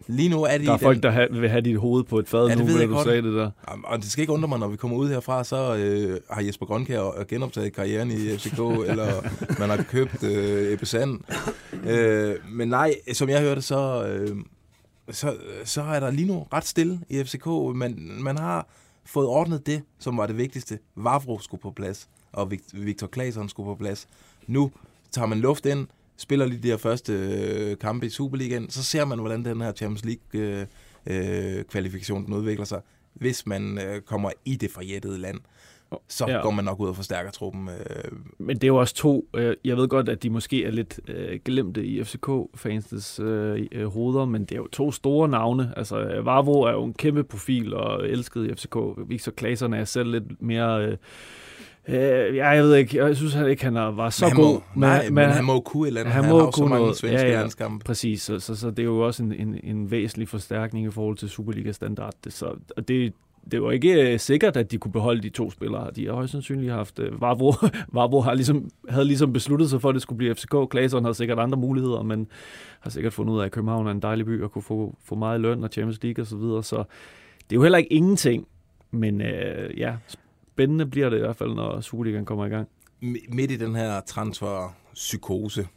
Lige 0.06 0.28
nu 0.28 0.42
er 0.42 0.58
de 0.58 0.66
Der 0.66 0.72
er 0.72 0.76
folk, 0.76 0.96
den, 0.96 1.02
der 1.02 1.10
ha- 1.10 1.26
vil 1.30 1.48
have 1.48 1.60
dit 1.60 1.78
hoved 1.78 2.04
på 2.04 2.18
et 2.18 2.28
fad 2.28 2.46
Ja, 2.48 2.54
nu, 2.54 2.64
ved 2.64 2.78
jeg 2.80 2.88
du 2.88 2.94
godt. 2.94 3.06
sagde 3.06 3.22
det 3.22 3.32
der. 3.34 3.50
og 3.84 3.98
det 3.98 4.10
skal 4.10 4.22
ikke 4.22 4.32
undre 4.32 4.48
mig, 4.48 4.58
når 4.58 4.68
vi 4.68 4.76
kommer 4.76 4.96
ud 4.96 5.08
herfra, 5.08 5.44
så 5.44 5.76
øh, 5.76 6.20
har 6.30 6.42
Jesper 6.42 6.66
Grønkær 6.66 7.24
genoptaget 7.28 7.72
karrieren 7.72 8.10
i 8.10 8.36
FCK, 8.36 8.58
eller 8.90 9.22
man 9.58 9.70
har 9.70 9.82
købt 9.90 10.22
øh, 10.22 10.72
Ebbe 10.72 10.86
Sand. 10.86 11.20
Øh, 11.86 12.34
men 12.52 12.68
nej, 12.68 12.94
som 13.12 13.28
jeg 13.28 13.40
hørte, 13.40 13.62
så, 13.62 14.04
øh, 14.06 14.36
så, 15.10 15.36
så 15.64 15.82
er 15.82 16.00
der 16.00 16.10
lige 16.10 16.28
nu 16.28 16.46
ret 16.52 16.66
stille 16.66 17.00
i 17.08 17.24
FCK. 17.24 17.46
Man, 17.74 18.10
man 18.20 18.38
har 18.38 18.66
fået 19.04 19.26
ordnet 19.26 19.66
det, 19.66 19.82
som 19.98 20.16
var 20.16 20.26
det 20.26 20.36
vigtigste. 20.38 20.78
Vavro 20.96 21.38
skulle 21.40 21.60
på 21.60 21.70
plads, 21.70 22.08
og 22.32 22.52
Vic- 22.52 22.70
Victor 22.84 23.06
Claesson 23.14 23.48
skulle 23.48 23.66
på 23.66 23.74
plads. 23.74 24.06
Nu 24.46 24.70
tager 25.10 25.26
man 25.26 25.38
luft 25.40 25.66
ind, 25.66 25.86
spiller 26.22 26.46
lige 26.46 26.62
de 26.62 26.68
her 26.68 26.76
første 26.76 27.12
øh, 27.12 27.78
kampe 27.78 28.06
i 28.06 28.08
Superligaen, 28.08 28.70
så 28.70 28.82
ser 28.84 29.04
man, 29.04 29.18
hvordan 29.18 29.44
den 29.44 29.60
her 29.60 29.72
Champions 29.72 30.04
League 30.04 30.66
øh, 31.06 31.58
øh, 31.58 31.64
den 32.26 32.34
udvikler 32.34 32.64
sig. 32.64 32.80
Hvis 33.14 33.46
man 33.46 33.78
øh, 33.78 34.00
kommer 34.00 34.30
i 34.44 34.56
det 34.56 34.70
forjættede 34.70 35.18
land, 35.18 35.38
så 36.08 36.26
Ja. 36.28 36.42
går 36.42 36.50
man 36.50 36.64
nok 36.64 36.80
ud 36.80 36.88
og 36.88 36.96
forstærker 36.96 37.30
truppen. 37.30 37.68
Øh, 37.68 38.12
Men 38.38 38.56
det 38.56 38.64
er 38.64 38.68
jo 38.68 38.76
også 38.76 38.94
to. 38.94 39.28
øh, 39.36 39.56
Jeg 39.64 39.76
ved 39.76 39.88
godt, 39.88 40.08
at 40.08 40.22
de 40.22 40.30
måske 40.30 40.64
er 40.64 40.70
lidt 40.70 41.00
øh, 41.08 41.40
glemte 41.44 41.84
i 41.84 42.02
FCK-fansens 42.02 43.20
øh, 43.22 43.66
øh, 43.72 43.86
hoveder, 43.86 44.24
men 44.24 44.42
det 44.42 44.52
er 44.52 44.56
jo 44.56 44.68
to 44.68 44.92
store 44.92 45.28
navne. 45.28 45.72
Altså, 45.76 46.20
Vavro 46.24 46.62
er 46.62 46.72
jo 46.72 46.84
en 46.84 46.94
kæmpe 46.94 47.24
profil 47.24 47.74
og 47.74 48.08
elsket 48.08 48.50
i 48.50 48.54
FCK. 48.54 48.76
Victor 49.08 49.32
Claesson 49.38 49.74
er 49.74 49.84
selv 49.84 50.10
lidt 50.10 50.42
mere... 50.42 50.86
Øh, 50.86 50.96
øh, 51.88 52.36
ja, 52.36 52.48
jeg 52.48 52.64
ved 52.64 52.74
ikke. 52.74 53.04
Jeg 53.04 53.16
synes 53.16 53.34
han 53.34 53.48
ikke, 53.50 53.64
han 53.64 53.74
var 53.74 54.10
så 54.10 54.26
han 54.26 54.36
god. 54.36 54.54
Må, 54.54 54.80
nej, 54.80 55.04
men, 55.04 55.14
men 55.14 55.30
han 55.30 55.44
må 55.44 55.60
kunne 55.60 55.86
eller 55.86 56.00
andet. 56.00 56.14
han 56.14 56.24
Han, 56.24 56.32
må 56.32 56.38
har 56.38 56.46
jo 56.46 56.52
så 56.52 56.56
kunne 56.56 56.68
mange 56.68 56.82
noget. 56.82 56.96
svenske 56.96 57.26
Ja, 57.26 57.32
ja, 57.32 57.38
landskampe. 57.38 57.84
Præcis, 57.84 58.22
så, 58.22 58.38
så, 58.38 58.56
så 58.56 58.70
det 58.70 58.78
er 58.78 58.84
jo 58.84 58.98
også 58.98 59.22
en, 59.22 59.32
en, 59.32 59.60
en 59.64 59.90
væsentlig 59.90 60.28
forstærkning 60.28 60.86
i 60.86 60.90
forhold 60.90 61.16
til 61.16 61.28
Superliga-standard. 61.28 62.12
Det, 62.24 62.32
så, 62.32 62.46
og 62.76 62.88
det, 62.88 63.12
det 63.50 63.62
var 63.62 63.70
ikke 63.70 64.12
øh, 64.12 64.18
sikkert, 64.18 64.56
at 64.56 64.70
de 64.70 64.78
kunne 64.78 64.92
beholde 64.92 65.22
de 65.22 65.28
to 65.28 65.50
spillere. 65.50 65.90
De 65.96 66.06
har 66.06 66.12
højst 66.12 66.32
sandsynligt 66.32 66.72
haft... 66.72 66.98
Øh, 66.98 67.20
Vavro, 67.20 67.52
Vavro 67.94 68.20
har 68.20 68.34
ligesom, 68.34 68.70
havde 68.88 69.04
ligesom 69.04 69.32
besluttet 69.32 69.70
sig 69.70 69.80
for, 69.80 69.88
at 69.88 69.94
det 69.94 70.02
skulle 70.02 70.16
blive 70.18 70.34
FCK. 70.34 70.54
Claesson 70.70 71.04
havde 71.04 71.14
sikkert 71.14 71.38
andre 71.38 71.58
muligheder, 71.58 72.02
men 72.02 72.26
har 72.80 72.90
sikkert 72.90 73.12
fundet 73.12 73.34
ud 73.34 73.40
af, 73.40 73.44
at 73.44 73.52
København 73.52 73.86
er 73.86 73.90
en 73.90 74.02
dejlig 74.02 74.26
by 74.26 74.42
og 74.42 74.52
kunne 74.52 74.62
få, 74.62 74.94
få 75.04 75.14
meget 75.14 75.40
løn 75.40 75.64
og 75.64 75.70
Champions 75.72 76.02
League 76.02 76.22
og 76.22 76.26
så 76.26 76.36
videre. 76.36 76.64
Så 76.64 76.76
det 76.76 77.52
er 77.52 77.56
jo 77.56 77.62
heller 77.62 77.78
ikke 77.78 77.92
ingenting, 77.92 78.46
men 78.90 79.20
øh, 79.20 79.78
ja, 79.78 79.94
spændende 80.52 80.86
bliver 80.86 81.08
det 81.10 81.16
i 81.16 81.20
hvert 81.20 81.36
fald, 81.36 81.54
når 81.54 81.80
Superligaen 81.80 82.24
kommer 82.24 82.46
i 82.46 82.48
gang. 82.48 82.68
Mi- 83.02 83.34
Midt 83.34 83.50
i 83.50 83.56
den 83.56 83.74
her 83.74 84.00
transferpsykose, 84.00 85.68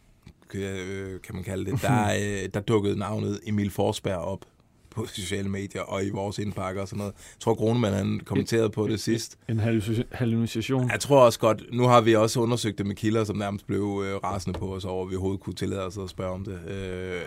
øh, 0.54 1.22
kan 1.22 1.36
man 1.36 1.44
kalde 1.44 1.72
det, 1.72 1.82
der, 1.82 2.06
øh, 2.44 2.50
der 2.54 2.60
dukkede 2.60 3.00
navnet 3.00 3.40
Emil 3.48 3.70
Forsberg 3.72 4.18
op 4.18 4.46
på 4.90 5.06
sociale 5.06 5.50
medier 5.50 5.82
og 5.82 6.06
i 6.06 6.10
vores 6.10 6.40
indpakker 6.40 6.82
og 6.82 6.88
sådan 6.88 6.98
noget. 6.98 7.14
Jeg 7.14 7.40
tror, 7.40 7.56
Kronemann 7.56 7.96
han 7.96 8.22
kommenterede 8.26 8.70
på 8.70 8.88
det 8.88 9.00
sidst. 9.00 9.38
En 9.50 9.60
halluci- 9.60 10.04
hallucination. 10.12 10.90
Jeg 10.92 11.00
tror 11.00 11.26
også 11.26 11.40
godt, 11.40 11.64
nu 11.74 11.84
har 11.84 12.02
vi 12.02 12.16
også 12.16 12.40
undersøgt 12.40 12.78
det 12.78 12.86
med 12.86 12.96
kilder, 12.96 13.24
som 13.24 13.38
nærmest 13.38 13.68
blev 13.68 14.04
øh, 14.06 14.16
rasende 14.24 14.60
på 14.60 14.76
os 14.76 14.86
over, 14.86 15.06
at 15.06 15.12
vi 15.12 15.16
overhovedet 15.16 15.42
kunne 15.42 15.54
tillade 15.54 15.82
os 15.86 15.98
at 15.98 16.10
spørge 16.10 16.32
om 16.34 16.44
det. 16.46 16.60
Øh, 16.68 17.22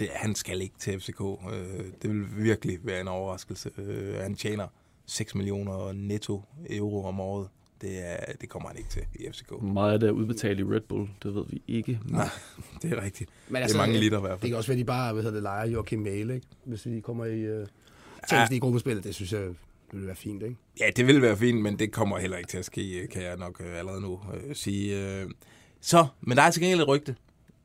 det. 0.00 0.08
Han 0.12 0.34
skal 0.34 0.60
ikke 0.62 0.74
til 0.78 1.00
FCK. 1.00 1.20
Øh, 1.20 1.84
det 2.02 2.10
vil 2.10 2.24
virkelig 2.44 2.78
være 2.82 3.00
en 3.00 3.08
overraskelse. 3.08 3.70
Øh, 3.78 4.14
han 4.22 4.34
tjener 4.34 4.66
6 5.06 5.34
millioner 5.34 5.92
netto 5.92 6.42
euro 6.70 7.04
om 7.04 7.20
året. 7.20 7.48
Det, 7.80 7.90
er, 8.12 8.16
det 8.40 8.48
kommer 8.48 8.68
han 8.68 8.78
ikke 8.78 8.90
til 8.90 9.02
i 9.14 9.26
FCK. 9.32 9.62
Meget 9.62 9.92
af 9.92 10.00
det 10.00 10.06
er 10.06 10.10
udbetalt 10.12 10.60
i 10.60 10.62
Red 10.64 10.80
Bull, 10.80 11.08
det 11.22 11.34
ved 11.34 11.44
vi 11.48 11.62
ikke. 11.68 12.00
Nej, 12.04 12.28
det 12.82 12.92
er 12.92 13.02
rigtigt. 13.02 13.30
Men 13.48 13.62
det 13.62 13.72
er 13.72 13.76
mange 13.76 13.98
liter 14.00 14.18
i 14.18 14.20
hvert 14.20 14.32
Det 14.32 14.40
fald. 14.40 14.50
kan 14.50 14.56
også 14.56 14.68
være, 14.68 14.74
at 14.74 14.78
de 14.78 14.84
bare 14.84 15.12
hvad 15.12 15.22
hedder 15.22 15.36
det, 15.36 15.42
leger 15.42 15.66
Joachim 15.66 15.98
Mæle, 15.98 16.34
ikke? 16.34 16.46
hvis 16.64 16.86
vi 16.86 17.00
kommer 17.00 17.24
i 17.24 17.44
uh, 17.52 17.66
Ja. 18.22 18.28
Champions 18.28 18.50
League 18.50 18.60
gruppespillet. 18.60 19.04
Det 19.04 19.14
synes 19.14 19.32
jeg 19.32 19.40
det 19.40 19.54
ville 19.92 20.06
være 20.06 20.16
fint, 20.16 20.42
ikke? 20.42 20.56
Ja, 20.80 20.90
det 20.96 21.06
vil 21.06 21.22
være 21.22 21.36
fint, 21.36 21.62
men 21.62 21.78
det 21.78 21.92
kommer 21.92 22.18
heller 22.18 22.36
ikke 22.36 22.48
til 22.48 22.58
at 22.58 22.64
ske, 22.64 23.08
kan 23.12 23.22
jeg 23.22 23.36
nok 23.36 23.60
øh, 23.64 23.78
allerede 23.78 24.00
nu 24.00 24.20
øh, 24.34 24.54
sige. 24.54 25.20
Øh. 25.22 25.30
Så, 25.80 26.06
men 26.20 26.36
der 26.36 26.42
er 26.42 26.50
til 26.50 26.62
gengæld 26.62 26.80
et 26.80 26.88
rygte. 26.88 27.16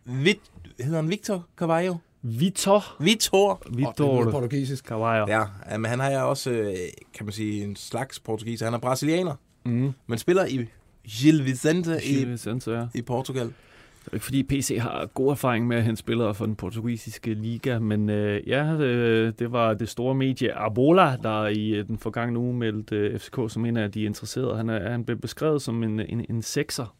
Vit, 0.05 0.39
hedder 0.79 1.01
han 1.01 1.09
Victor 1.09 1.47
Carvalho? 1.57 1.95
Vitor. 2.21 2.83
Vitor. 3.03 3.51
Er 3.65 3.75
Vitor 3.75 4.13
noget 4.15 4.31
portugisisk. 4.31 4.85
Cavallo. 4.85 5.25
Ja, 5.27 5.77
men 5.77 5.85
han 5.85 5.99
har 5.99 6.09
jeg 6.09 6.23
også, 6.23 6.51
øh, 6.51 6.73
kan 7.13 7.25
man 7.25 7.33
sige, 7.33 7.63
en 7.63 7.75
slags 7.75 8.19
portugiser. 8.19 8.65
Han 8.65 8.73
er 8.73 8.77
brasilianer, 8.79 9.35
Mm. 9.65 9.91
men 10.07 10.17
spiller 10.17 10.45
i 10.45 10.65
Gil 11.07 11.45
Vicente 11.45 11.95
i, 12.03 12.13
Chile, 12.13 12.37
Santo, 12.37 12.71
ja. 12.71 12.87
i 12.95 13.01
Portugal. 13.01 13.45
Det 13.45 14.07
er 14.07 14.13
ikke 14.13 14.25
fordi 14.25 14.43
PC 14.43 14.77
har 14.81 15.05
god 15.05 15.31
erfaring 15.31 15.67
med 15.67 15.77
at 15.77 15.83
hente 15.83 15.99
spillere 15.99 16.35
fra 16.35 16.45
den 16.45 16.55
portugisiske 16.55 17.33
liga, 17.33 17.79
men 17.79 18.09
øh, 18.09 18.47
ja, 18.47 18.73
øh, 18.73 19.33
det 19.39 19.51
var 19.51 19.73
det 19.73 19.89
store 19.89 20.15
medie 20.15 20.53
Abola, 20.57 21.15
der 21.23 21.47
i 21.47 21.69
øh, 21.69 21.87
den 21.87 21.97
forgangne 21.97 22.39
uge 22.39 22.53
meldte 22.53 22.95
øh, 22.95 23.19
FCK 23.19 23.35
som 23.47 23.65
en 23.65 23.77
af 23.77 23.91
de 23.91 24.01
interesserede. 24.03 24.57
Han, 24.57 24.69
er, 24.69 24.91
han 24.91 25.05
blev 25.05 25.17
beskrevet 25.17 25.61
som 25.61 25.83
en, 25.83 25.99
en, 25.99 26.25
en 26.29 26.41
sekser. 26.41 26.95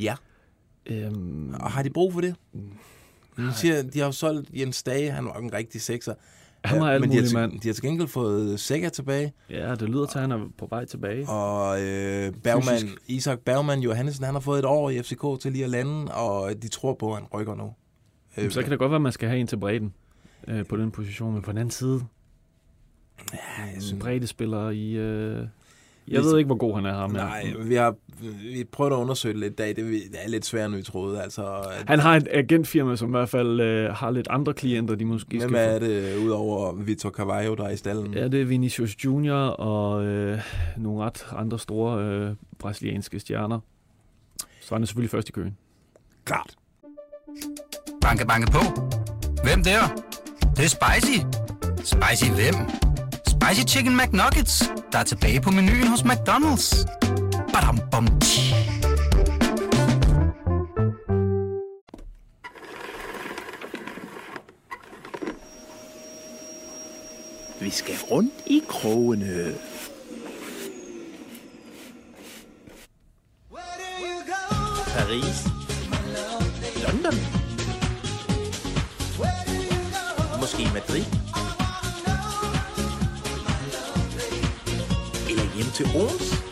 Ja. 0.00 0.14
Øhm, 0.86 1.54
Og 1.54 1.70
har 1.70 1.82
de 1.82 1.90
brug 1.90 2.12
for 2.12 2.20
det? 2.20 2.34
De, 3.36 3.52
siger, 3.54 3.82
de 3.82 3.98
har 3.98 4.06
jo 4.06 4.12
solgt 4.12 4.50
Jens 4.54 4.82
Dage, 4.82 5.10
han 5.10 5.24
var 5.24 5.34
en 5.34 5.52
rigtig 5.52 5.80
sekser. 5.82 6.14
han 6.64 6.80
var 6.80 6.90
alt 6.90 7.00
men 7.00 7.10
de 7.10 7.16
har, 7.16 7.32
mand. 7.32 7.60
de 7.60 7.68
har 7.68 7.74
til 7.74 7.82
gengæld 7.84 8.08
fået 8.08 8.60
Sækker 8.60 8.88
tilbage, 8.88 9.32
Ja, 9.50 9.74
det 9.74 9.88
lyder 9.88 10.06
til, 10.06 10.18
at 10.18 10.22
han 10.22 10.32
er 10.32 10.46
på 10.58 10.66
vej 10.70 10.84
tilbage. 10.84 11.28
og 11.28 11.80
øh, 11.82 12.32
Bergman, 12.32 12.74
Fysisk. 12.78 12.94
Isak 13.06 13.38
Bergman 13.40 13.80
Johansen, 13.80 14.24
han 14.24 14.34
har 14.34 14.40
fået 14.40 14.58
et 14.58 14.64
år 14.64 14.90
i 14.90 15.02
FCK 15.02 15.24
til 15.40 15.52
lige 15.52 15.64
at 15.64 15.70
lande, 15.70 16.14
og 16.14 16.62
de 16.62 16.68
tror 16.68 16.94
på, 16.94 17.12
at 17.14 17.18
han 17.20 17.28
rykker 17.34 17.54
nu. 17.54 17.72
Øh, 18.38 18.50
Så 18.50 18.62
kan 18.62 18.70
det 18.70 18.78
godt 18.78 18.90
være, 18.90 18.96
at 18.96 19.02
man 19.02 19.12
skal 19.12 19.28
have 19.28 19.40
en 19.40 19.46
til 19.46 19.56
bredden 19.56 19.94
øh, 20.48 20.66
på 20.66 20.76
den 20.76 20.90
position, 20.90 21.32
men 21.32 21.42
på 21.42 21.50
den 21.50 21.58
anden 21.58 21.70
side, 21.70 22.00
jeg 23.32 23.74
en 23.74 23.80
synes, 23.80 24.02
breddespiller 24.02 24.70
i... 24.70 24.92
Øh, 24.92 25.46
jeg 26.08 26.22
ved 26.22 26.38
ikke, 26.38 26.46
hvor 26.46 26.56
god 26.56 26.74
han 26.74 26.86
er 26.86 26.94
ham. 26.94 27.14
her. 27.14 27.24
Nej, 27.24 27.52
vi 27.62 27.74
har 27.74 27.94
vi 28.54 28.64
prøvet 28.72 28.92
at 28.92 28.96
undersøge 28.96 29.32
det 29.32 29.40
lidt 29.40 29.52
i 29.52 29.56
dag. 29.56 29.68
Det, 29.68 29.76
det 29.76 30.18
er 30.24 30.28
lidt 30.28 30.46
sværere, 30.46 30.66
end 30.66 30.76
vi 30.76 30.82
troede. 30.82 31.22
Altså, 31.22 31.44
at- 31.46 31.84
Han 31.88 31.98
har 31.98 32.16
et 32.16 32.28
agentfirma, 32.32 32.96
som 32.96 33.08
i 33.08 33.10
hvert 33.10 33.28
fald 33.28 33.60
øh, 33.60 33.90
har 33.90 34.10
lidt 34.10 34.26
andre 34.30 34.54
klienter, 34.54 34.94
de 34.94 35.04
måske 35.04 35.38
Hvem 35.38 35.40
skal 35.50 35.54
er 35.54 35.78
få. 35.78 35.84
det, 35.84 36.16
udover 36.26 36.72
Vitor 36.72 37.10
Carvalho, 37.10 37.54
der 37.54 37.64
er 37.64 37.70
i 37.70 37.76
stallen? 37.76 38.14
Ja, 38.14 38.28
det 38.28 38.40
er 38.40 38.44
Vinicius 38.44 39.04
Junior 39.04 39.36
og 39.46 40.04
øh, 40.04 40.38
nogle 40.76 41.04
ret 41.04 41.26
andre 41.36 41.58
store 41.58 42.04
øh, 42.04 42.30
brasilianske 42.58 43.20
stjerner. 43.20 43.60
Så 44.60 44.74
han 44.74 44.82
er 44.82 44.86
selvfølgelig 44.86 45.10
først 45.10 45.28
i 45.28 45.32
køen. 45.32 45.56
Klart. 46.24 46.54
Banke, 48.00 48.26
banke 48.26 48.52
på. 48.52 48.58
Hvem 49.44 49.62
der? 49.64 49.80
Det, 50.40 50.56
det 50.56 50.64
er 50.64 50.68
spicy. 50.68 51.18
Spicy 51.76 52.30
hvem? 52.30 52.54
Spicy 53.26 53.76
Chicken 53.76 53.96
McNuggets, 53.96 54.70
der 54.96 55.00
er 55.00 55.04
tilbage 55.04 55.40
på 55.40 55.50
menuen 55.50 55.86
hos 55.86 56.00
McDonald's. 56.00 56.86
Badum, 57.52 57.80
bom, 57.90 58.20
tji. 58.20 58.54
Vi 67.60 67.70
skal 67.70 67.94
rundt 68.10 68.34
i 68.46 68.62
krogene. 68.68 69.54
Paris. 74.96 75.46
London. 76.86 77.14
Måske 80.40 80.70
Madrid. 80.74 81.15
Til 85.76 85.86
Ons. 85.86 86.42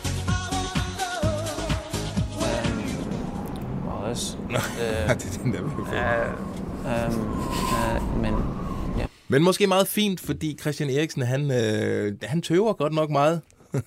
Også. 3.87 4.37
Ja, 4.51 5.13
det 5.13 5.25
er 5.25 5.43
den 5.43 5.53
der. 5.53 5.61
Øhm, 5.61 7.21
øh, 7.65 8.21
men 8.21 8.33
Men 9.27 9.43
måske 9.43 9.67
meget 9.67 9.87
fint, 9.87 10.19
fordi 10.19 10.57
Christian 10.61 10.89
Eriksen, 10.89 11.21
han, 11.21 11.51
øh, 11.51 12.13
han 12.23 12.41
tøver 12.41 12.73
godt 12.73 12.93
nok 12.93 13.09
meget. 13.09 13.41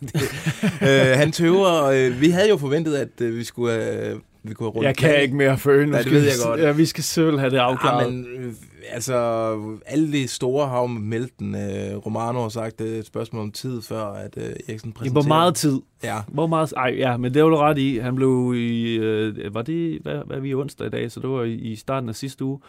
øh, 0.83 1.17
han 1.17 1.33
tøver. 1.33 1.85
Øh, 1.85 2.21
vi 2.21 2.31
havde 2.31 2.49
jo 2.49 2.57
forventet, 2.57 2.95
at 2.95 3.21
øh, 3.21 3.37
vi 3.37 3.45
skulle 3.45 3.73
have 3.73 4.21
vi 4.43 4.55
går 4.55 4.69
rundt. 4.69 4.87
Jeg 4.87 4.97
kan 4.97 5.23
ikke 5.23 5.37
mere 5.37 5.59
føle. 5.59 5.87
Nu 5.87 5.93
Nej, 5.93 6.03
det 6.03 6.13
ved 6.13 6.23
jeg 6.23 6.33
godt. 6.47 6.61
Ja, 6.61 6.73
vi 6.73 6.87
skal 6.87 7.05
selv 7.05 7.39
have 7.39 7.51
det 7.51 7.57
afklaret. 7.57 8.05
Ja, 8.05 8.11
men 8.11 8.27
øh, 8.39 8.53
altså, 8.91 9.79
alle 9.87 10.13
de 10.13 10.29
store 10.29 10.69
har 10.69 10.81
jo 10.81 10.87
meldt 10.87 11.39
den. 11.39 11.55
Øh, 11.55 11.97
Romano 11.97 12.43
har 12.43 12.49
sagt, 12.49 12.79
det 12.79 12.95
er 12.95 12.99
et 12.99 13.07
spørgsmål 13.07 13.43
om 13.43 13.53
tid, 13.53 13.83
før 13.83 14.05
at 14.05 14.35
øh, 14.37 14.45
Eriksen 14.69 14.93
præsenterer. 14.93 15.23
hvor 15.23 15.29
meget 15.29 15.55
tid? 15.55 15.81
Ja. 16.03 16.19
Hvor 16.29 16.47
meget? 16.47 16.73
Ej, 16.77 16.95
ja, 16.99 17.17
men 17.17 17.35
det 17.35 17.45
var 17.45 17.49
du 17.49 17.57
ret 17.57 17.79
i. 17.79 17.99
Han 17.99 18.15
blev 18.15 18.53
i, 18.57 18.97
øh, 18.97 19.55
var 19.55 19.63
det, 19.63 19.99
hvad, 20.03 20.21
hvad 20.27 20.37
er 20.37 20.41
vi 20.41 20.49
i 20.49 20.55
onsdag 20.55 20.87
i 20.87 20.91
dag? 20.91 21.13
Så 21.13 21.21
det 21.21 21.29
var 21.31 21.43
i, 21.43 21.55
i 21.55 21.77
starten 21.77 22.09
af 22.09 22.15
sidste 22.15 22.45
uge, 22.45 22.61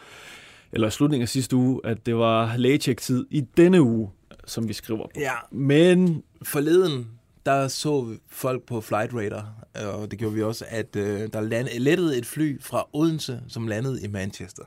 eller 0.72 0.88
slutningen 0.88 1.22
af 1.22 1.28
sidste 1.28 1.56
uge, 1.56 1.80
at 1.84 2.06
det 2.06 2.16
var 2.16 2.56
lægecheck-tid 2.56 3.26
i 3.30 3.40
denne 3.56 3.82
uge, 3.82 4.10
som 4.46 4.68
vi 4.68 4.72
skriver 4.72 5.00
på. 5.02 5.10
Ja. 5.20 5.32
Men 5.50 6.22
Forleden, 6.42 7.06
der 7.46 7.68
så 7.68 8.16
folk 8.30 8.62
på 8.66 8.80
Flight 8.80 9.14
Radar, 9.14 9.52
og 9.94 10.10
det 10.10 10.18
gjorde 10.18 10.34
vi 10.34 10.42
også, 10.42 10.64
at 10.68 10.96
øh, 10.96 11.28
der 11.32 11.40
land, 11.40 11.68
lettede 11.78 12.18
et 12.18 12.26
fly 12.26 12.60
fra 12.62 12.86
Odense, 12.92 13.40
som 13.48 13.66
landede 13.68 14.02
i 14.02 14.08
Manchester. 14.08 14.62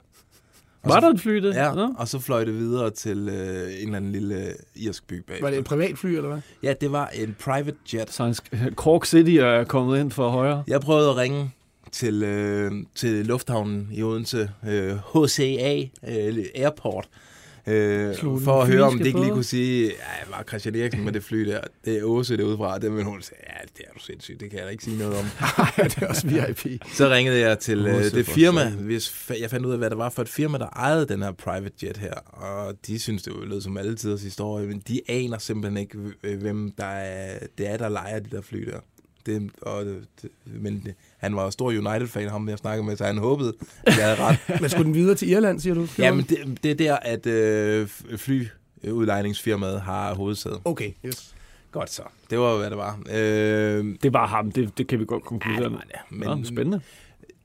Og 0.83 0.89
var 0.89 1.01
så- 1.01 1.07
der 1.07 1.13
et 1.13 1.21
fly 1.21 1.36
det? 1.36 1.55
Ja, 1.55 1.73
Nå? 1.73 1.93
og 1.97 2.07
så 2.07 2.19
fløj 2.19 2.43
det 2.43 2.53
videre 2.57 2.89
til 2.91 3.29
øh, 3.29 3.36
en 3.73 3.86
eller 3.86 3.97
anden 3.97 4.12
lille 4.12 4.45
øh, 4.47 4.53
irsk 4.75 5.07
by 5.07 5.13
bag. 5.27 5.41
Var 5.41 5.49
det 5.49 5.59
et 5.59 5.65
privatfly, 5.65 6.07
eller 6.07 6.29
hvad? 6.29 6.39
Ja, 6.63 6.73
det 6.81 6.91
var 6.91 7.07
en 7.07 7.36
private 7.39 7.77
jet. 7.93 8.12
Så 8.12 8.41
sk- 8.43 8.73
Cork 8.73 9.05
City 9.05 9.31
er 9.31 9.63
kommet 9.63 9.99
ind 9.99 10.12
for 10.12 10.29
højre. 10.29 10.63
Jeg 10.67 10.81
prøvede 10.81 11.09
at 11.09 11.17
ringe 11.17 11.51
til, 11.91 12.23
øh, 12.23 12.71
til 12.95 13.25
lufthavnen 13.25 13.88
i 13.91 14.03
Odense, 14.03 14.49
øh, 14.67 14.95
HCA 15.15 15.89
øh, 16.07 16.45
Airport, 16.55 17.09
øh, 17.67 18.21
den 18.21 18.41
for 18.41 18.62
at 18.62 18.67
høre, 18.67 18.84
om 18.84 18.97
det 18.97 19.06
ikke 19.06 19.19
lige 19.19 19.32
kunne 19.32 19.43
sige, 19.43 19.86
ja, 19.86 20.30
var 20.30 20.43
Christian 20.47 20.76
Eriksen 20.76 21.04
med 21.04 21.13
det 21.13 21.23
fly 21.23 21.45
der, 21.45 21.62
det 21.86 21.97
er 21.97 22.04
Åse 22.04 22.38
derudefra, 22.38 22.80
det 22.80 22.95
vil 22.95 23.04
hun 23.04 23.21
sige, 23.21 23.38
ja, 23.47 23.65
det 23.78 23.86
er 23.88 23.93
du 23.93 23.99
sindssygt, 23.99 24.39
det 24.39 24.49
kan 24.49 24.60
jeg 24.60 24.65
da 24.65 24.71
ikke 24.71 24.84
sige 24.84 24.97
noget 24.97 25.17
om. 25.17 25.26
ja, 25.78 25.84
det 25.84 25.97
er 25.97 26.08
også 26.08 26.28
VIP. 26.28 26.84
Så 26.93 27.10
ringede 27.10 27.39
jeg 27.39 27.60
til 27.60 27.88
øh, 27.88 28.04
det 28.04 28.26
firma, 28.26 28.69
hvis 28.69 29.32
jeg 29.39 29.49
fandt 29.49 29.65
ud 29.65 29.71
af, 29.71 29.78
hvad 29.78 29.89
det 29.89 29.97
var 29.97 30.10
for 30.10 30.21
et 30.21 30.30
firma, 30.30 30.58
der 30.58 30.67
ejede 30.67 31.06
den 31.06 31.21
her 31.21 31.32
private 31.32 31.76
jet 31.84 31.97
her, 31.97 32.13
og 32.13 32.76
de 32.88 32.99
synes, 32.99 33.23
det 33.23 33.34
lød 33.43 33.62
som 33.62 33.78
alle 33.78 33.95
tiders 33.95 34.23
historie, 34.23 34.67
men 34.67 34.84
de 34.88 35.02
aner 35.08 35.38
simpelthen 35.38 35.78
ikke, 35.78 35.97
hvem 36.38 36.71
der 36.71 36.86
er, 36.86 37.39
det 37.58 37.69
er, 37.69 37.78
der 37.78 37.89
leger 37.89 38.19
de 38.19 38.36
der 38.36 38.41
fly 38.41 38.65
der. 38.65 38.80
Det, 39.26 39.52
og 39.62 39.86
det, 39.86 40.30
men 40.45 40.82
det, 40.86 40.95
han 41.23 41.36
var 41.36 41.43
jo 41.43 41.51
stor 41.51 41.67
United-fan, 41.67 42.29
ham 42.29 42.49
jeg 42.49 42.57
snakkede 42.57 42.86
med, 42.88 42.97
så 42.97 43.03
han 43.05 43.17
håbede, 43.17 43.53
at 43.83 43.97
jeg 43.97 44.05
havde 44.05 44.19
ret. 44.19 44.38
Men 44.62 44.69
skulle 44.69 44.86
den 44.86 44.93
videre 44.93 45.15
til 45.15 45.29
Irland, 45.29 45.59
siger 45.59 45.73
du? 45.73 45.88
ja, 45.97 46.13
men 46.13 46.25
det, 46.29 46.63
det 46.63 46.71
er 46.71 46.75
der, 46.75 46.95
at 46.95 47.25
øh, 47.25 47.88
flyudlejningsfirmaet 48.17 49.81
har 49.81 50.13
hovedsæde. 50.15 50.59
Okay, 50.65 50.91
yes. 51.05 51.36
Godt 51.71 51.89
så. 51.89 52.01
Det 52.29 52.39
var, 52.39 52.57
hvad 52.57 52.69
det 52.69 52.77
var. 52.77 52.99
Øh, 53.13 53.86
Det 54.03 54.13
var 54.13 54.27
ham, 54.27 54.51
det, 54.51 54.77
det 54.77 54.88
kan 54.88 54.99
vi 54.99 55.05
godt 55.05 55.23
konkludere. 55.23 55.59
Ja, 55.62 55.69
det 55.69 55.73
var 55.73 55.83
det. 55.88 56.17
Men, 56.17 56.27
Nå, 56.27 56.43
spændende. 56.43 56.81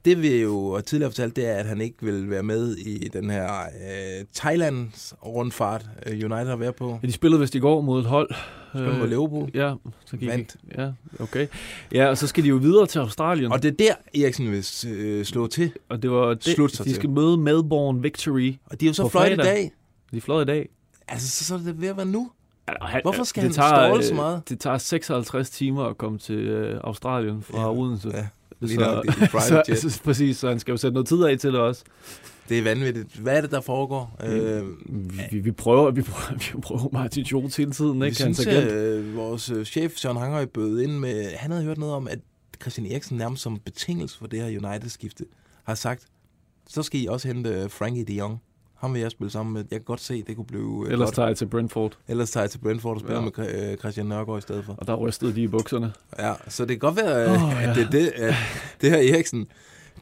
Det 0.05 0.23
vi 0.23 0.43
jo 0.43 0.81
tidligere 0.87 1.11
fortalt, 1.11 1.37
det 1.37 1.47
er, 1.49 1.55
at 1.55 1.67
han 1.67 1.81
ikke 1.81 1.97
vil 2.01 2.31
være 2.31 2.43
med 2.43 2.77
i 2.77 3.09
den 3.09 3.31
her 3.31 3.61
øh, 3.63 4.25
Thailands 4.35 5.15
rundfart, 5.27 5.87
øh, 6.07 6.13
United 6.13 6.47
har 6.49 6.57
været 6.57 6.75
på. 6.75 6.99
Ja, 7.03 7.07
de 7.07 7.13
spillede 7.13 7.41
vist 7.41 7.55
i 7.55 7.59
går 7.59 7.81
mod 7.81 8.01
et 8.01 8.07
hold. 8.07 8.31
Spillede 8.75 8.99
mod 8.99 9.09
Liverpool. 9.09 9.51
Ja, 9.55 9.75
så 10.05 10.17
gik 10.17 10.29
Vandt. 10.29 10.57
Ja, 10.79 10.91
okay. 11.21 11.47
Ja, 11.93 12.07
og 12.09 12.19
så 12.19 12.27
skal 12.27 12.45
de 12.45 12.49
jo 12.49 12.57
videre 12.57 12.87
til 12.87 12.99
Australien. 12.99 13.53
Og 13.53 13.63
det 13.63 13.69
er 13.81 13.95
der, 14.13 14.23
Eriksen 14.25 14.51
vil 14.51 14.67
øh, 14.89 15.25
slå 15.25 15.47
til. 15.47 15.73
Og 15.89 16.03
det 16.03 16.11
var 16.11 16.35
det, 16.35 16.45
Slut 16.45 16.73
sig 16.73 16.85
de 16.85 16.91
til. 16.91 16.97
skal 16.97 17.11
møde 17.11 17.37
Melbourne 17.37 18.03
Victory. 18.03 18.55
Og 18.67 18.81
de 18.81 18.87
er 18.87 18.91
jo 18.91 18.95
så 18.95 19.09
fløjt 19.09 19.33
i 19.33 19.37
dag. 19.37 19.71
De 20.11 20.17
er 20.17 20.21
fløjet 20.21 20.43
i 20.45 20.47
dag. 20.47 20.69
Altså, 21.09 21.29
så, 21.31 21.45
så 21.45 21.55
er 21.55 21.59
det 21.59 21.81
ved 21.81 21.89
at 21.89 21.97
være 21.97 22.07
nu. 22.07 22.31
Altså, 22.69 22.85
han, 22.87 23.01
Hvorfor 23.05 23.25
skal 23.25 23.43
det 23.43 23.57
han 23.57 23.71
tager, 23.71 23.89
stråle 23.89 24.03
så 24.05 24.11
øh, 24.11 24.17
meget? 24.17 24.49
Det 24.49 24.61
tager 24.61 24.79
56 24.79 25.51
timer 25.51 25.85
at 25.85 25.99
komme 25.99 26.19
til 26.19 26.37
øh, 26.39 26.81
Australien 26.85 27.43
fra 27.43 27.61
Ja, 27.61 27.73
Odense. 27.73 28.11
ja. 28.15 28.27
Lige 28.61 28.79
nok, 28.81 29.05
det 29.07 29.14
er 29.18 29.23
en 29.23 29.29
private 29.29 29.49
så, 29.49 29.62
jet. 29.68 29.92
så, 29.92 30.03
præcis, 30.03 30.37
så 30.37 30.49
han 30.49 30.59
skal 30.61 30.73
jo 30.73 30.77
sætte 30.77 30.92
noget 30.94 31.09
tid 31.09 31.23
af 31.25 31.38
til 31.38 31.53
det 31.53 31.61
også. 31.61 31.85
Det 32.49 32.59
er 32.59 32.62
vanvittigt. 32.62 33.16
Hvad 33.16 33.37
er 33.37 33.40
det, 33.40 33.51
der 33.51 33.61
foregår? 33.61 34.16
Øh, 34.25 34.62
Vi, 34.88 35.23
vi, 35.31 35.38
vi, 35.38 35.53
prøver, 35.53 35.90
vi, 35.90 36.03
prøver, 36.03 36.38
vi 36.55 36.61
prøver 36.61 36.88
Martin 36.92 37.25
Schultz 37.25 37.57
hele 37.57 37.71
tiden, 37.71 38.01
vi 38.01 38.07
ikke? 38.07 38.16
synes, 38.16 38.38
Hans 38.44 38.47
agent. 38.57 38.73
øh, 38.73 39.16
vores 39.16 39.51
øh, 39.51 39.64
chef, 39.64 39.92
Søren 39.97 40.16
Hanghøj, 40.16 40.44
bød 40.44 40.81
ind 40.81 40.92
med... 40.99 41.33
Han 41.37 41.51
havde 41.51 41.64
hørt 41.64 41.79
noget 41.79 41.94
om, 41.94 42.09
at 42.09 42.18
Christian 42.62 42.87
Eriksen 42.87 43.16
nærmest 43.18 43.42
som 43.42 43.59
betingelse 43.64 44.18
for 44.18 44.27
det 44.27 44.40
her 44.42 44.47
United-skifte 44.68 45.25
har 45.64 45.75
sagt, 45.75 46.07
så 46.68 46.83
skal 46.83 47.01
I 47.01 47.07
også 47.07 47.29
hente 47.29 47.51
øh, 47.51 47.71
Frankie 47.71 48.05
de 48.05 48.14
Jong. 48.14 48.38
Ham 48.79 48.95
vil 48.95 49.01
jeg 49.03 49.11
spille 49.11 49.31
sammen 49.31 49.53
med. 49.55 49.61
Jeg 49.71 49.79
kan 49.79 49.85
godt 49.85 50.01
se, 50.01 50.23
det 50.23 50.37
kunne 50.37 50.47
blive 50.47 50.85
øh, 50.87 50.93
Ellers 50.93 51.07
godt. 51.07 51.14
tager 51.14 51.27
jeg 51.29 51.37
til 51.37 51.47
Brentford, 51.47 51.99
Ellers 52.09 52.31
tager 52.31 52.45
jeg 52.45 52.51
til 52.51 52.59
Brentford 52.59 52.95
og 52.95 53.01
spiller 53.01 53.23
Ja. 53.38 53.53
med 53.64 53.71
øh, 53.73 53.77
Christian 53.79 54.07
Nørgaard 54.07 54.38
i 54.38 54.43
stedet 54.43 54.64
for. 54.64 54.75
og 54.79 54.87
der 54.87 54.95
rystede 54.95 55.35
de 55.35 55.43
i 55.43 55.47
bukserne. 55.49 55.93
Ja, 56.19 56.35
så 56.49 56.62
det 56.64 56.69
kan 56.71 56.79
godt 56.79 56.97
være, 56.97 57.27
Åh, 57.35 57.45
oh, 57.45 57.53
ja. 57.62 57.71
at 57.71 57.77
det, 57.77 57.88
det, 57.93 58.09
at 58.09 58.35
det 58.81 58.91
her 58.91 59.14
Eriksen, 59.14 59.47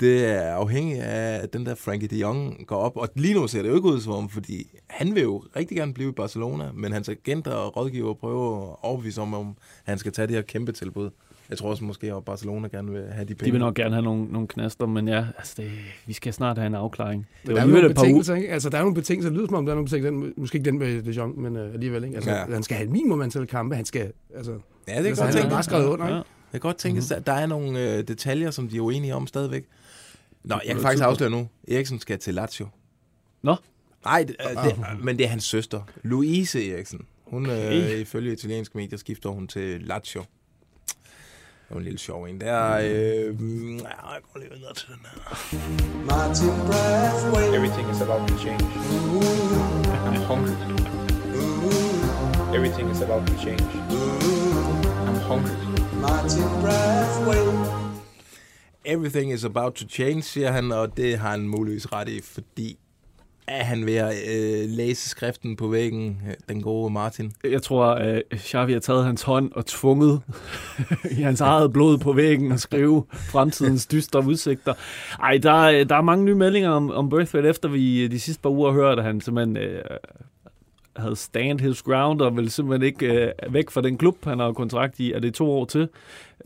det 0.01 0.25
er 0.27 0.41
afhængigt 0.55 1.01
af, 1.03 1.41
at 1.43 1.53
den 1.53 1.67
der 1.67 1.75
Frankie 1.75 2.09
de 2.09 2.17
Jong 2.19 2.67
går 2.67 2.77
op. 2.77 2.97
Og 2.97 3.09
lige 3.15 3.35
nu 3.35 3.47
ser 3.47 3.62
det 3.62 3.69
jo 3.69 3.75
ikke 3.75 3.89
ud 3.89 4.01
som 4.01 4.12
om, 4.12 4.29
fordi 4.29 4.67
han 4.87 5.15
vil 5.15 5.23
jo 5.23 5.45
rigtig 5.57 5.77
gerne 5.77 5.95
blive 5.95 6.09
i 6.09 6.12
Barcelona, 6.12 6.71
men 6.75 6.93
hans 6.93 7.09
agenter 7.09 7.51
og 7.53 7.77
rådgiver 7.77 8.15
prøver 8.15 8.71
at 8.73 8.77
overbevise 8.83 9.21
om, 9.21 9.35
om 9.35 9.57
han 9.85 9.99
skal 9.99 10.12
tage 10.12 10.27
det 10.27 10.35
her 10.35 10.43
kæmpe 10.43 10.73
tilbud. 10.73 11.11
Jeg 11.51 11.59
tror 11.59 11.71
også 11.71 11.85
måske, 11.85 12.13
at 12.15 12.25
Barcelona 12.25 12.69
gerne 12.69 12.93
vil 12.93 13.05
have 13.13 13.25
de 13.25 13.35
penge. 13.35 13.45
De 13.47 13.51
vil 13.51 13.61
nok 13.61 13.75
gerne 13.75 13.95
have 13.95 14.05
nogle, 14.05 14.25
nogle 14.25 14.49
knaster, 14.49 14.87
men 14.87 15.09
ja, 15.09 15.27
altså 15.39 15.55
det, 15.57 15.71
vi 16.07 16.13
skal 16.13 16.33
snart 16.33 16.59
have 16.59 16.67
en 16.67 16.75
afklaring. 16.75 17.27
Det 17.47 17.55
Der 17.57 17.61
er 17.63 17.67
nogle 17.67 17.77
et 17.91 17.95
par 17.95 18.03
uger. 18.03 18.09
betingelser, 18.09 18.35
ikke? 18.35 18.49
Altså, 18.49 18.71
der 18.71 18.77
er 18.79 18.83
nogle 18.83 18.95
betingelser. 18.95 19.31
Det 19.31 19.37
lyder 19.37 19.47
som 19.47 19.55
om, 19.57 19.67
der 19.67 19.73
er 19.73 19.75
nogle 19.77 19.85
betingelser. 19.91 20.33
Måske 20.41 20.57
ikke 20.59 20.71
den 20.71 20.79
med 20.79 21.03
De 21.03 21.11
Jong, 21.11 21.41
men 21.41 21.57
uh, 21.57 21.63
alligevel, 21.75 22.05
ikke? 22.05 22.17
Altså, 22.17 22.31
Ja. 22.31 22.45
han 22.45 22.63
skal 22.63 22.77
have 22.77 22.85
et 22.87 22.93
minimum 22.93 23.23
antal 23.23 23.47
kampe. 23.47 23.77
Han 23.77 23.85
skal, 23.85 24.13
altså... 24.37 24.53
Ja, 24.53 24.57
det 24.57 24.97
kan 25.03 25.07
altså, 25.07 25.23
godt 25.25 25.35
han 25.35 25.35
har 25.35 25.41
tænke. 25.43 25.55
bare 25.55 25.63
skrevet 25.63 25.87
under, 25.87 26.07
ikke? 26.07 26.15
Ja. 26.17 26.23
Det 26.23 26.51
kan 26.53 26.61
godt 26.61 26.77
tænkes, 26.77 27.11
at 27.11 27.27
der 27.27 27.33
er 27.33 27.47
nogle 27.47 27.93
øh, 27.99 28.09
detaljer, 28.09 28.51
som 28.51 28.69
de 28.69 28.77
er 28.77 28.81
uenige 28.81 29.15
om 29.15 29.27
stadigvæk. 29.27 29.65
Nå, 30.45 30.55
jeg 30.67 30.75
kan 30.75 30.83
faktisk 30.83 31.05
afsløre 31.05 31.31
nu. 31.31 31.49
Eriksen 31.69 32.01
skal 32.01 32.19
til 32.19 32.35
Lazio. 32.35 32.67
Nå. 33.43 33.57
Nej, 34.05 34.25
det, 34.29 34.37
øh, 34.59 34.65
det, 34.65 35.05
men 35.05 35.19
det 35.19 35.25
er 35.25 35.29
hans 35.31 35.45
søster, 35.45 35.81
Louise 36.03 36.71
Eriksen. 36.73 37.01
Hun, 37.25 37.47
øh, 37.47 37.53
Okay. 37.57 37.99
ifølge 38.01 38.33
italienske 38.33 38.79
medier, 38.79 38.99
skifter 38.99 39.31
hun 39.31 39.49
til 39.49 39.81
Lazio. 39.83 40.23
Det 41.69 41.75
var 41.75 41.79
en 41.81 41.85
lille 41.85 41.99
sjov 41.99 42.25
en. 42.25 42.41
Der 42.41 42.79
øh, 42.83 43.41
mm, 43.41 43.77
ja, 43.77 43.83
jeg 43.85 44.21
går 44.33 44.41
lige 44.41 44.51
videre 44.51 44.75
til 44.75 44.89
den 44.89 44.99
her. 45.03 45.19
Everything 47.57 47.91
is 47.91 48.01
about 48.03 48.29
to 48.29 48.39
change. 48.39 48.65
I'm 50.07 50.25
hungry. 50.31 50.57
Everything 52.57 52.91
is 52.91 53.03
about 53.03 53.27
to 53.27 53.35
change. 53.45 53.63
I'm 55.09 55.19
hungry. 55.31 55.57
Everything 58.85 59.33
is 59.33 59.45
about 59.45 59.75
to 59.75 59.89
change, 59.89 60.23
siger 60.23 60.51
han, 60.51 60.73
og 60.73 60.97
det 60.97 61.19
har 61.19 61.31
han 61.31 61.49
muligvis 61.49 61.93
ret 61.93 62.09
i, 62.09 62.21
fordi 62.21 62.79
er 63.49 63.65
han 63.65 63.87
ved 63.87 63.95
at 63.95 64.15
øh, 64.29 64.69
læse 64.69 65.09
skriften 65.09 65.57
på 65.57 65.69
væggen, 65.69 66.23
øh, 66.29 66.35
den 66.49 66.63
gode 66.63 66.93
Martin? 66.93 67.33
Jeg 67.45 67.63
tror, 67.63 67.85
at 67.85 68.23
Xavi 68.37 68.73
har 68.73 68.81
taget 68.81 69.05
hans 69.05 69.23
hånd 69.23 69.53
og 69.53 69.67
tvunget 69.67 70.23
i 71.19 71.23
hans 71.23 71.41
eget 71.41 71.73
blod 71.73 71.99
på 71.99 72.13
væggen 72.13 72.53
og 72.53 72.61
skrive 72.61 73.05
fremtidens 73.13 73.87
dystre 73.87 74.27
udsigter. 74.27 74.75
Ej, 75.21 75.39
der, 75.39 75.63
øh, 75.63 75.89
der 75.89 75.97
er 75.97 76.03
mange 76.03 76.25
nye 76.25 76.35
meldinger 76.35 76.71
om, 76.71 76.91
om 76.91 77.09
Braithwaite, 77.09 77.49
efter 77.49 77.69
vi 77.69 78.09
de 78.09 78.21
sidste 78.21 78.43
par 78.43 78.51
uger 78.51 78.73
hørte, 78.73 79.01
at 79.01 79.07
han 79.07 79.21
simpelthen 79.21 79.57
øh, 79.57 79.83
havde 80.97 81.17
stand 81.17 81.61
his 81.61 81.83
ground 81.83 82.21
og 82.21 82.37
vil 82.37 82.51
simpelthen 82.51 82.87
ikke 82.87 83.07
øh, 83.07 83.55
væk 83.55 83.71
fra 83.71 83.81
den 83.81 83.99
klub, 83.99 84.25
han 84.25 84.39
har 84.39 84.53
kontrakt 84.53 85.01
i. 85.01 85.13
Er 85.13 85.19
det 85.21 85.35
to 85.35 85.51
år 85.51 85.65
til? 85.65 85.89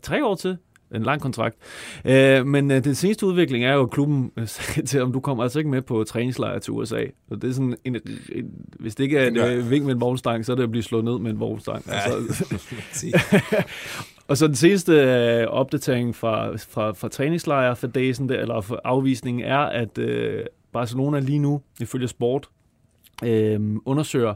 Tre 0.03 0.25
år 0.25 0.35
til? 0.35 0.57
En 0.95 1.03
lang 1.03 1.21
kontrakt. 1.21 1.57
Øh, 2.05 2.45
men 2.47 2.71
øh, 2.71 2.83
den 2.83 2.95
seneste 2.95 3.25
udvikling 3.25 3.65
er 3.65 3.73
jo, 3.73 3.83
at 3.83 3.89
klubben 3.91 4.31
øh, 4.37 4.47
til, 4.87 5.01
om 5.01 5.13
du 5.13 5.19
kommer 5.19 5.43
altså 5.43 5.59
ikke 5.59 5.71
med 5.71 5.81
på 5.81 6.03
træningslejr 6.03 6.59
til 6.59 6.73
USA. 6.73 7.03
Og 7.29 7.41
det 7.41 7.49
er 7.49 7.53
sådan 7.53 7.75
en, 7.83 7.95
en 8.33 8.45
hvis 8.79 8.95
det 8.95 9.03
ikke 9.03 9.17
er 9.17 9.27
en 9.27 9.33
gør- 9.33 9.55
øh, 9.55 9.69
vink 9.71 9.85
med 9.85 9.93
en 9.93 10.01
vognstang, 10.01 10.45
så 10.45 10.51
er 10.51 10.55
det 10.55 10.63
at 10.63 10.71
blive 10.71 10.83
slået 10.83 11.03
ned 11.05 11.19
med 11.19 11.31
en 11.31 11.39
vognstang. 11.39 11.85
Ja, 11.87 11.93
Altså, 11.93 12.45
og 14.27 14.37
så 14.37 14.47
den 14.47 14.55
seneste 14.55 14.93
øh, 14.93 15.47
opdatering 15.47 16.15
fra, 16.15 16.55
fra, 16.57 16.91
fra 16.91 17.07
træningslejr 17.09 17.73
for 17.73 17.87
dagen, 17.87 18.29
der, 18.29 18.39
eller 18.39 18.61
for 18.61 18.81
afvisningen, 18.83 19.43
er, 19.43 19.57
at 19.57 19.97
øh, 19.97 20.43
Barcelona 20.73 21.19
lige 21.19 21.39
nu, 21.39 21.61
ifølge 21.79 22.07
Sport, 22.07 22.49
øh, 23.23 23.59
undersøger 23.85 24.33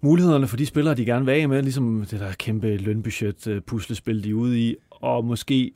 mulighederne 0.00 0.46
for 0.46 0.56
de 0.56 0.66
spillere, 0.66 0.94
de 0.94 1.04
gerne 1.04 1.24
vil 1.24 1.32
af 1.32 1.48
med, 1.48 1.62
ligesom 1.62 2.06
det 2.10 2.20
der 2.20 2.32
kæmpe 2.32 2.76
lønbudget 2.76 3.46
øh, 3.46 3.60
puslespil, 3.62 4.24
de 4.24 4.30
er 4.30 4.34
ude 4.34 4.60
i, 4.60 4.76
og 5.00 5.24
måske 5.24 5.72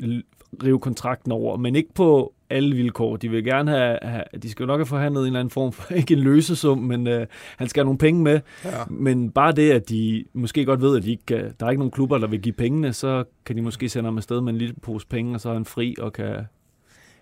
rive 0.63 0.79
kontrakten 0.79 1.33
over, 1.33 1.57
men 1.57 1.77
ikke 1.77 1.95
på 1.95 2.35
alle 2.51 2.77
vilkår. 2.77 3.16
De 3.16 3.29
vil 3.29 3.45
gerne 3.45 3.70
have, 3.70 3.99
have 4.03 4.25
de 4.43 4.51
skal 4.51 4.62
jo 4.62 4.66
nok 4.66 4.79
have 4.79 4.87
forhandlet 4.87 5.20
en 5.20 5.27
eller 5.27 5.41
anden 5.41 5.51
form 5.51 5.73
for, 5.73 5.93
ikke 5.95 6.14
en 6.14 6.20
løsesum, 6.20 6.79
men 6.79 7.07
øh, 7.07 7.27
han 7.57 7.68
skal 7.68 7.81
have 7.81 7.85
nogle 7.85 7.99
penge 7.99 8.23
med. 8.23 8.41
Ja. 8.64 8.85
Men 8.91 9.31
bare 9.31 9.53
det, 9.53 9.70
at 9.70 9.89
de 9.89 10.25
måske 10.33 10.64
godt 10.64 10.81
ved, 10.81 10.97
at 10.97 11.03
de 11.03 11.11
ikke 11.11 11.27
kan, 11.27 11.55
der 11.61 11.66
er 11.66 11.70
ikke 11.70 11.81
nogen 11.81 11.91
klubber, 11.91 12.18
der 12.18 12.27
vil 12.27 12.43
give 12.43 12.53
pengene, 12.53 12.93
så 12.93 13.25
kan 13.47 13.57
de 13.57 13.62
måske 13.62 13.89
sende 13.89 14.07
ham 14.07 14.16
afsted 14.16 14.41
med 14.41 14.53
en 14.53 14.59
lille 14.59 14.75
pose 14.83 15.07
penge, 15.07 15.35
og 15.35 15.41
så 15.41 15.49
er 15.49 15.55
han 15.55 15.64
fri 15.64 15.95
og 15.99 16.12
kan... 16.12 16.47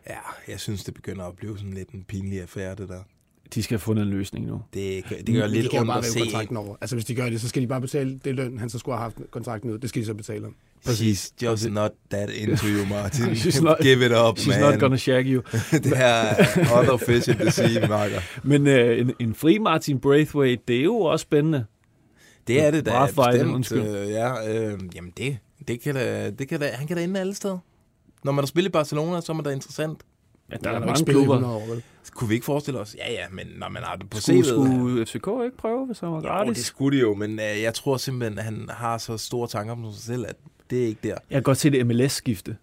Ja, 0.08 0.18
jeg 0.48 0.60
synes, 0.60 0.84
det 0.84 0.94
begynder 0.94 1.24
at 1.24 1.36
blive 1.36 1.58
sådan 1.58 1.72
lidt 1.72 1.90
en 1.90 2.04
pinlig 2.04 2.42
affære, 2.42 2.74
det 2.74 2.88
der. 2.88 3.02
De 3.54 3.62
skal 3.62 3.74
have 3.74 3.80
fundet 3.80 4.02
en 4.02 4.08
løsning 4.10 4.46
nu. 4.46 4.60
Det, 4.74 5.04
det 5.26 5.34
gør 5.34 5.46
lidt 5.46 5.64
de 5.64 5.68
kan 5.68 5.78
ondt 5.80 5.88
bare 5.88 5.98
at 5.98 6.04
se. 6.04 6.18
kontrakten 6.18 6.56
over. 6.56 6.76
Altså, 6.80 6.96
hvis 6.96 7.04
de 7.04 7.14
gør 7.14 7.28
det, 7.30 7.40
så 7.40 7.48
skal 7.48 7.62
de 7.62 7.66
bare 7.66 7.80
betale 7.80 8.18
det 8.24 8.34
løn, 8.34 8.58
han 8.58 8.70
så 8.70 8.78
skulle 8.78 8.96
have 8.96 9.02
haft 9.02 9.16
kontrakten 9.30 9.70
ud. 9.70 9.78
Det 9.78 9.88
skal 9.88 10.02
de 10.02 10.06
så 10.06 10.14
betale 10.14 10.46
om. 10.46 10.54
She's 10.86 11.32
just 11.42 11.70
not 11.70 11.90
that 12.10 12.30
into 12.30 12.66
you, 12.66 12.84
Martin. 12.86 13.24
She's 13.42 13.62
not- 13.62 13.82
Give 13.82 14.06
it 14.06 14.12
up, 14.12 14.38
She's 14.38 14.48
man. 14.60 14.60
not 14.72 14.80
gonna 14.80 14.96
shag 14.96 15.24
you. 15.26 15.42
det 15.72 15.92
er 15.96 16.34
other 16.78 16.96
fish 17.06 17.28
in 17.28 17.34
the 17.36 17.50
sea, 17.50 17.88
Marker. 17.88 18.20
Men 18.44 18.66
øh, 18.66 19.00
en, 19.00 19.12
en 19.20 19.34
fri 19.34 19.58
Martin 19.58 20.00
Braithwaite, 20.00 20.62
det 20.68 20.76
er 20.78 20.82
jo 20.84 20.96
også 21.00 21.22
spændende. 21.22 21.64
Det 22.46 22.64
er 22.64 22.70
det 22.70 22.86
da 22.86 22.90
Brathwaite, 22.90 23.32
bestemt. 23.38 23.54
undskyld. 23.54 23.80
Øh, 23.80 24.10
ja, 24.10 24.50
øh, 24.72 24.78
jamen 24.94 25.12
det, 25.16 25.38
det 25.68 25.80
kan 25.82 25.94
da, 25.94 26.30
det 26.30 26.48
kan 26.48 26.60
da, 26.60 26.70
han 26.74 26.86
kan 26.86 26.96
da 26.96 27.02
inde 27.02 27.20
alle 27.20 27.34
steder. 27.34 27.58
Når 28.24 28.32
man 28.32 28.42
har 28.42 28.46
spillet 28.46 28.68
i 28.68 28.72
Barcelona, 28.72 29.20
så 29.20 29.32
er 29.32 29.36
man 29.36 29.44
da 29.44 29.50
interessant. 29.50 29.98
Ja, 30.50 30.56
der 30.56 30.70
er 30.70 30.72
der 30.72 30.72
har 30.72 30.76
ikke 30.78 30.86
mange 30.86 31.04
klubber. 31.04 31.34
100 31.34 31.54
år, 31.54 31.66
vel? 31.66 31.82
Kunne 32.14 32.28
vi 32.28 32.34
ikke 32.34 32.44
forestille 32.44 32.80
os? 32.80 32.96
Ja, 32.98 33.12
ja, 33.12 33.24
men 33.30 33.46
når 33.58 33.68
man 33.68 33.82
har 33.82 33.96
det 33.96 34.10
på 34.10 34.20
Skulle, 34.20 34.40
CV'et... 34.40 34.44
skulle 34.46 35.06
FCK 35.06 35.14
ikke 35.44 35.56
prøve, 35.58 35.86
hvis 35.86 35.98
han 36.00 36.08
var 36.10 36.16
Jo, 36.16 36.20
gratis? 36.28 36.56
det 36.56 36.66
skulle 36.66 36.96
de 36.98 37.02
jo, 37.02 37.14
men 37.14 37.30
øh, 37.40 37.62
jeg 37.62 37.74
tror 37.74 37.96
simpelthen, 37.96 38.38
at 38.38 38.44
han 38.44 38.66
har 38.72 38.98
så 38.98 39.16
store 39.18 39.48
tanker 39.48 39.72
om 39.72 39.92
sig 39.92 40.02
selv, 40.02 40.24
at 40.28 40.36
det 40.70 40.82
er 40.82 40.86
ikke 40.86 41.00
der. 41.02 41.08
Jeg 41.08 41.36
kan 41.36 41.42
godt 41.42 41.58
se 41.58 41.70
det 41.70 41.86
MLS-skifte. 41.86 42.56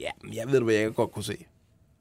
Ja, 0.00 0.10
men 0.24 0.34
jeg 0.34 0.42
ved 0.50 0.58
du, 0.58 0.64
hvad 0.64 0.74
jeg 0.74 0.94
godt 0.94 1.12
kunne 1.12 1.24
se? 1.24 1.36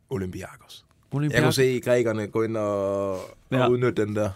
Olympiakos. 0.09 0.85
Jeg 1.13 1.19
Olympiak- 1.21 1.41
kunne 1.43 1.53
se 1.53 1.79
grækerne 1.83 2.27
gå 2.27 2.43
ind 2.43 2.57
og, 2.57 3.11
og 3.13 3.19
Ja. 3.51 3.67
udnytte 3.67 4.05
den 4.05 4.15
der. 4.15 4.29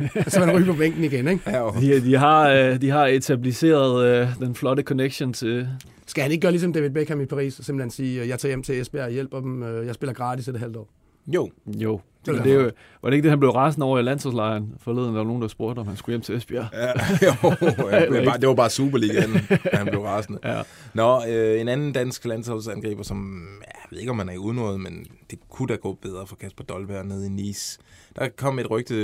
Så 0.28 0.40
man 0.40 0.56
ryger 0.56 0.72
på 0.72 0.78
bænken 0.78 1.04
igen, 1.04 1.28
ikke? 1.28 1.50
Ja, 1.50 1.58
jo. 1.58 1.70
De, 1.80 2.00
de, 2.04 2.16
har, 2.16 2.48
øh, 2.48 2.80
de 2.80 2.90
har 2.90 3.06
etableret 3.06 4.04
øh, 4.06 4.28
den 4.38 4.54
flotte 4.54 4.82
connection 4.82 5.32
til... 5.32 5.68
Skal 6.10 6.22
han 6.22 6.32
ikke 6.32 6.42
gøre 6.42 6.52
ligesom 6.52 6.72
David 6.72 6.90
Beckham 6.90 7.20
i 7.20 7.26
Paris, 7.26 7.58
og 7.58 7.64
simpelthen 7.64 7.90
sige, 7.90 8.28
jeg 8.28 8.38
tager 8.38 8.50
hjem 8.50 8.62
til 8.62 8.80
Esbjerg 8.80 9.04
og 9.04 9.10
hjælper 9.10 9.40
dem, 9.40 9.62
øh, 9.62 9.86
jeg 9.86 9.94
spiller 9.94 10.14
gratis 10.14 10.48
et 10.48 10.58
halvt 10.58 10.76
år. 10.76 10.88
Jo, 11.26 11.50
Jo, 11.66 12.00
Det 12.26 12.38
er 12.38 12.42
det 12.42 12.52
er 12.52 12.56
jo, 12.56 12.70
var 13.02 13.10
det 13.10 13.16
ikke 13.16 13.22
det, 13.22 13.30
han 13.30 13.38
blev 13.38 13.50
rasende 13.50 13.86
over 13.86 13.98
i 13.98 14.02
landsholdslejren 14.02 14.74
forleden? 14.78 15.08
Der 15.08 15.16
var 15.16 15.24
nogen, 15.24 15.42
der 15.42 15.48
spurgte, 15.48 15.80
om 15.80 15.86
han 15.86 15.96
skulle 15.96 16.12
hjem 16.14 16.20
til 16.20 16.36
Esbjerg. 16.36 16.66
Ja, 16.72 16.86
jo, 17.26 17.50
det, 18.00 18.18
var 18.18 18.24
bare, 18.24 18.38
det 18.38 18.48
var 18.48 18.54
bare 18.54 18.70
Superligaen, 18.70 19.32
da 19.48 19.58
han 19.78 19.86
blev 19.86 20.00
rasende. 20.00 20.38
Ja. 20.44 20.62
Nå, 20.94 21.20
øh, 21.28 21.60
en 21.60 21.68
anden 21.68 21.92
dansk 21.92 22.24
landsholdsangriber, 22.24 23.02
som 23.02 23.48
jeg 23.60 23.86
ved 23.90 23.98
ikke, 23.98 24.10
om 24.10 24.16
man 24.16 24.28
er 24.28 24.36
udnået, 24.36 24.80
men 24.80 25.06
det 25.30 25.38
kunne 25.48 25.68
da 25.68 25.74
gå 25.76 25.92
bedre 26.02 26.26
for 26.26 26.36
Kasper 26.36 26.64
Dolberg 26.64 27.06
nede 27.06 27.26
i 27.26 27.28
Nice. 27.28 27.78
Der 28.16 28.28
kom 28.36 28.58
et 28.58 28.70
rygte, 28.70 28.94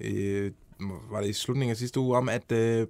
øh, 0.00 0.50
var 1.12 1.20
det 1.20 1.28
i 1.28 1.32
slutningen 1.32 1.70
af 1.70 1.76
sidste 1.76 2.00
uge, 2.00 2.16
om 2.16 2.28
at 2.28 2.52
øh, 2.52 2.86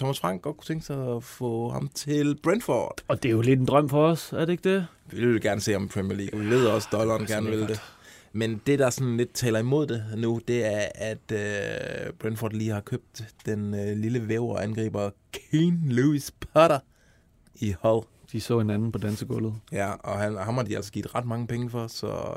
Thomas 0.00 0.20
Frank 0.20 0.42
godt 0.42 0.56
kunne 0.56 0.64
tænke 0.64 0.84
sig 0.84 1.16
at 1.16 1.24
få 1.24 1.68
ham 1.68 1.90
til 1.94 2.38
Brentford. 2.42 3.00
Og 3.08 3.22
det 3.22 3.28
er 3.28 3.32
jo 3.32 3.40
lidt 3.40 3.60
en 3.60 3.66
drøm 3.66 3.88
for 3.88 4.06
os, 4.06 4.32
er 4.32 4.44
det 4.44 4.52
ikke 4.52 4.74
det? 4.74 4.86
Vi 5.10 5.26
vil 5.26 5.40
gerne 5.40 5.60
se 5.60 5.72
ham 5.72 5.84
i 5.84 5.88
Premier 5.88 6.16
League, 6.16 6.40
vi 6.40 6.50
ved 6.50 6.66
også, 6.66 6.88
at 6.92 6.98
dollaren 6.98 7.26
gerne 7.26 7.50
vil 7.50 7.60
det. 7.60 7.80
Men 8.32 8.62
det, 8.66 8.78
der 8.78 8.90
sådan 8.90 9.16
lidt 9.16 9.32
taler 9.34 9.58
imod 9.58 9.86
det 9.86 10.04
nu, 10.16 10.40
det 10.48 10.64
er, 10.64 10.88
at 10.94 11.32
øh, 11.32 12.12
Brentford 12.18 12.52
lige 12.52 12.70
har 12.70 12.80
købt 12.80 13.24
den 13.46 13.74
øh, 13.74 13.96
lille 13.96 14.28
væverangriber 14.28 15.10
Kane 15.32 15.80
Lewis 15.84 16.30
Potter 16.30 16.78
i 17.54 17.74
Hull. 17.82 18.06
De 18.32 18.40
så 18.40 18.58
hinanden 18.58 18.92
på 18.92 18.98
dansegulvet. 18.98 19.54
Ja, 19.72 19.92
og 19.92 20.18
han, 20.18 20.36
ham 20.36 20.54
har 20.54 20.62
de 20.62 20.76
altså 20.76 20.92
givet 20.92 21.14
ret 21.14 21.26
mange 21.26 21.46
penge 21.46 21.70
for, 21.70 21.86
så... 21.86 22.34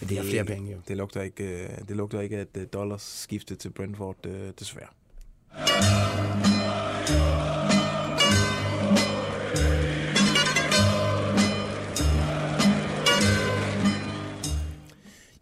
Men 0.00 0.08
det 0.08 0.18
er 0.18 0.22
flere 0.22 0.44
penge, 0.44 0.72
jo. 0.72 0.78
Det 0.88 0.96
lugter 0.96 1.22
ikke, 1.22 1.62
øh, 1.62 1.68
det 1.88 1.96
lugter 1.96 2.20
ikke 2.20 2.36
at 2.36 2.48
øh, 2.56 2.66
dollars 2.72 3.02
skifte 3.02 3.54
til 3.54 3.70
Brentford, 3.70 4.26
øh, 4.26 4.50
desværre. 4.58 4.88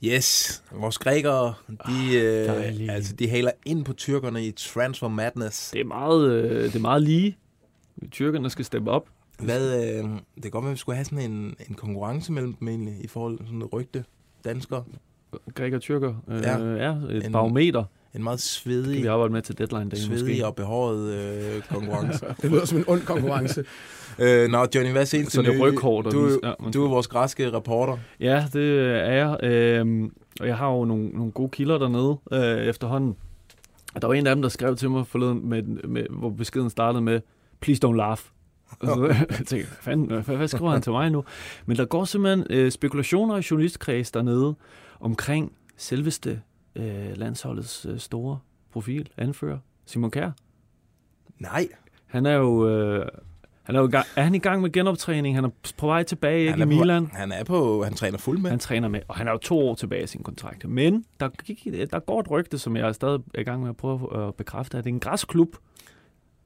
Yes, 0.04 0.62
vores 0.72 0.98
grækere, 0.98 1.54
de, 1.68 2.18
øh, 2.18 2.46
dejligt. 2.46 2.90
altså, 2.90 3.12
de 3.16 3.28
haler 3.28 3.50
ind 3.66 3.84
på 3.84 3.92
tyrkerne 3.92 4.46
i 4.46 4.50
Transfer 4.52 5.08
Madness. 5.08 5.70
Det 5.70 5.80
er 5.80 5.84
meget, 5.84 6.30
øh, 6.30 6.64
det 6.64 6.74
er 6.74 6.80
meget 6.80 7.02
lige. 7.02 7.36
Tyrkerne 8.10 8.50
skal 8.50 8.64
steppe 8.64 8.90
op. 8.90 9.08
Hvad, 9.38 9.74
øh, 9.98 10.04
det 10.34 10.42
kan 10.42 10.50
godt 10.50 10.64
være, 10.64 10.70
at 10.70 10.74
vi 10.74 10.78
skulle 10.78 10.96
have 10.96 11.04
sådan 11.04 11.30
en, 11.30 11.54
en 11.68 11.74
konkurrence 11.74 12.32
mellem 12.32 12.52
dem 12.54 12.68
egentlig, 12.68 12.94
i 13.04 13.06
forhold 13.06 13.38
til 13.38 13.46
sådan 13.46 13.62
et 13.62 13.72
rygte. 13.72 14.04
Danskere. 14.44 14.84
Græker 15.54 15.76
og 15.76 15.82
tyrker. 15.82 16.14
Øh, 16.28 16.42
Ja. 16.42 16.58
ja. 16.58 16.92
et 17.10 17.26
En- 17.26 17.32
barometer. 17.32 17.84
En 18.14 18.22
meget 18.22 18.38
Det 18.38 18.44
svedig, 18.44 18.94
kan 18.94 19.02
vi 19.02 19.08
arbejde 19.08 19.32
med 19.32 19.42
til 19.42 19.58
deadline 19.58 19.90
day 19.90 19.96
svedig 19.96 20.24
måske. 20.24 20.46
og 20.46 20.54
behåret 20.54 21.14
øh, 21.14 21.62
konkurrence. 21.62 22.26
Det 22.42 22.50
lyder 22.50 22.64
som 22.64 22.78
en 22.78 22.84
ond 22.86 23.02
konkurrence. 23.02 23.64
øh, 24.18 24.48
nå, 24.48 24.66
Johnny, 24.74 24.90
hvad 24.92 25.00
er 25.00 25.04
seneste 25.04 25.34
Så 25.34 25.42
det 25.42 25.56
er 25.56 25.60
ryghårdt 25.60 26.12
Du, 26.12 26.40
ja, 26.42 26.52
du 26.74 26.84
er 26.84 26.88
vores 26.88 27.08
græske 27.08 27.52
reporter. 27.52 27.96
Ja, 28.20 28.44
det 28.52 28.78
er 28.80 29.12
jeg. 29.12 29.38
Øhm, 29.42 30.12
og 30.40 30.46
jeg 30.46 30.56
har 30.56 30.70
jo 30.70 30.84
nogle, 30.84 31.08
nogle 31.08 31.32
gode 31.32 31.50
kilder 31.50 31.78
dernede 31.78 32.18
øh, 32.32 32.66
efterhånden. 32.66 33.16
Der 34.00 34.06
var 34.06 34.14
en 34.14 34.26
af 34.26 34.34
dem, 34.34 34.42
der 34.42 34.48
skrev 34.48 34.76
til 34.76 34.90
mig 34.90 35.06
forleden, 35.06 35.48
med, 35.48 35.62
med, 35.62 36.06
hvor 36.10 36.30
beskeden 36.30 36.70
startede 36.70 37.02
med, 37.02 37.20
please 37.60 37.86
don't 37.86 37.96
laugh. 37.96 38.20
Så 38.84 39.06
jeg 39.38 39.46
tænkte, 39.46 39.54
hvad, 39.54 39.66
fanden, 39.80 40.06
hvad, 40.06 40.36
hvad 40.36 40.48
skriver 40.48 40.70
han 40.70 40.82
til 40.82 40.92
mig 40.92 41.10
nu? 41.10 41.24
Men 41.66 41.76
der 41.76 41.84
går 41.84 42.04
simpelthen 42.04 42.46
øh, 42.50 42.70
spekulationer 42.70 43.36
i 43.36 43.42
journalistkreds 43.50 44.10
dernede 44.10 44.54
omkring 45.00 45.52
selveste 45.76 46.40
øh, 46.76 47.16
landsholdets 47.16 47.86
øh, 47.86 47.98
store 47.98 48.38
profil, 48.72 49.08
anfører, 49.16 49.58
Simon 49.86 50.10
Kjær. 50.10 50.30
Nej, 51.38 51.68
Han 52.06 52.26
er 52.26 52.34
jo... 52.34 52.68
Øh, 52.68 53.06
han 53.62 53.76
er, 53.76 53.80
jo 53.80 53.88
i 53.88 53.90
gang, 53.90 54.06
er 54.16 54.22
han 54.22 54.34
i 54.34 54.38
gang 54.38 54.62
med 54.62 54.72
genoptræning? 54.72 55.34
Han 55.34 55.44
er 55.44 55.48
på 55.76 55.86
vej 55.86 56.02
tilbage 56.02 56.46
ikke, 56.46 56.62
i 56.62 56.64
Milan. 56.64 57.06
på, 57.06 57.16
han 57.16 57.32
er 57.32 57.44
på, 57.44 57.84
han 57.84 57.94
træner 57.94 58.18
fuld 58.18 58.38
med. 58.38 58.50
Han 58.50 58.58
træner 58.58 58.88
med, 58.88 59.00
og 59.08 59.16
han 59.16 59.28
er 59.28 59.32
jo 59.32 59.38
to 59.38 59.68
år 59.68 59.74
tilbage 59.74 60.02
i 60.02 60.06
sin 60.06 60.22
kontrakt. 60.22 60.68
Men 60.68 61.04
der, 61.20 61.28
gik, 61.28 61.64
der 61.90 61.98
går 61.98 62.20
et 62.20 62.30
rygte, 62.30 62.58
som 62.58 62.76
jeg 62.76 62.88
er 62.88 62.92
stadig 62.92 63.20
i 63.34 63.42
gang 63.42 63.62
med 63.62 63.68
at 63.68 63.76
prøve 63.76 64.26
at 64.26 64.34
bekræfte, 64.34 64.78
at 64.78 64.84
det 64.84 64.90
er 64.90 64.94
en 64.94 65.00
græsklub, 65.00 65.56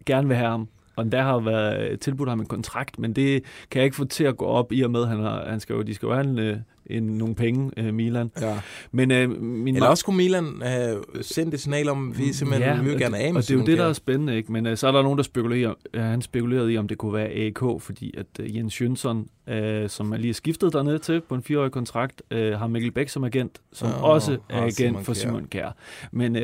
gerne 0.06 0.28
vil 0.28 0.36
have 0.36 0.50
ham. 0.50 0.68
Og 0.96 1.12
der 1.12 1.22
har 1.22 1.40
været 1.40 2.00
tilbudt 2.00 2.28
ham 2.28 2.40
en 2.40 2.46
kontrakt, 2.46 2.98
men 2.98 3.12
det 3.12 3.44
kan 3.70 3.78
jeg 3.78 3.84
ikke 3.84 3.96
få 3.96 4.04
til 4.04 4.24
at 4.24 4.36
gå 4.36 4.44
op 4.44 4.72
i 4.72 4.82
og 4.82 4.90
med, 4.90 5.06
han, 5.06 5.18
har, 5.18 5.48
han 5.48 5.60
skal 5.60 5.74
jo, 5.74 5.82
de 5.82 5.94
skal 5.94 6.06
jo 6.06 6.12
have 6.12 6.26
en, 6.26 6.38
øh, 6.38 6.56
en, 6.86 7.02
nogle 7.02 7.34
penge, 7.34 7.70
øh, 7.76 7.94
Milan. 7.94 8.30
Ja. 8.40 8.60
Men 8.92 9.10
øh, 9.10 9.30
min 9.42 9.74
Eller 9.74 9.88
også 9.88 10.04
kunne 10.04 10.16
Milan 10.16 10.62
have 10.62 11.02
sendt 11.20 11.54
et 11.54 11.60
signal 11.60 11.88
om, 11.88 12.10
at 12.10 12.18
vi 12.18 12.32
simpelthen 12.32 12.76
ja, 12.76 12.82
vil 12.82 12.98
gerne 12.98 13.18
af 13.18 13.32
med 13.32 13.42
og 13.42 13.48
det 13.48 13.54
er 13.54 13.58
jo 13.58 13.64
det, 13.64 13.78
der 13.78 13.84
er 13.84 13.92
spændende, 13.92 14.36
ikke? 14.36 14.52
Men 14.52 14.66
uh, 14.66 14.74
så 14.74 14.86
er 14.86 14.92
der 14.92 15.02
nogen, 15.02 15.18
der 15.18 15.24
spekulerer, 15.24 15.74
uh, 15.96 16.02
han 16.02 16.22
spekulerede 16.22 16.72
i, 16.72 16.78
om 16.78 16.88
det 16.88 16.98
kunne 16.98 17.12
være 17.12 17.28
AEK, 17.28 17.58
fordi 17.80 18.14
at 18.18 18.26
uh, 18.40 18.56
Jens 18.56 18.80
Jønsson, 18.80 19.18
uh, 19.18 19.54
som 19.88 20.12
er 20.12 20.16
lige 20.16 20.30
er 20.30 20.34
skiftet 20.34 20.72
dernede 20.72 20.98
til 20.98 21.20
på 21.28 21.34
en 21.34 21.42
fireårig 21.42 21.72
kontrakt, 21.72 22.22
uh, 22.30 22.38
har 22.38 22.66
Mikkel 22.66 22.92
Bæk 22.92 23.08
som 23.08 23.24
agent, 23.24 23.60
som 23.72 23.88
oh, 23.88 24.02
også 24.02 24.32
og 24.32 24.38
er 24.48 24.62
agent 24.62 24.76
Simon 24.76 25.04
for. 25.04 25.12
Simon 25.12 25.46
Kjær. 25.50 25.76
Men 26.12 26.36
uh, 26.36 26.42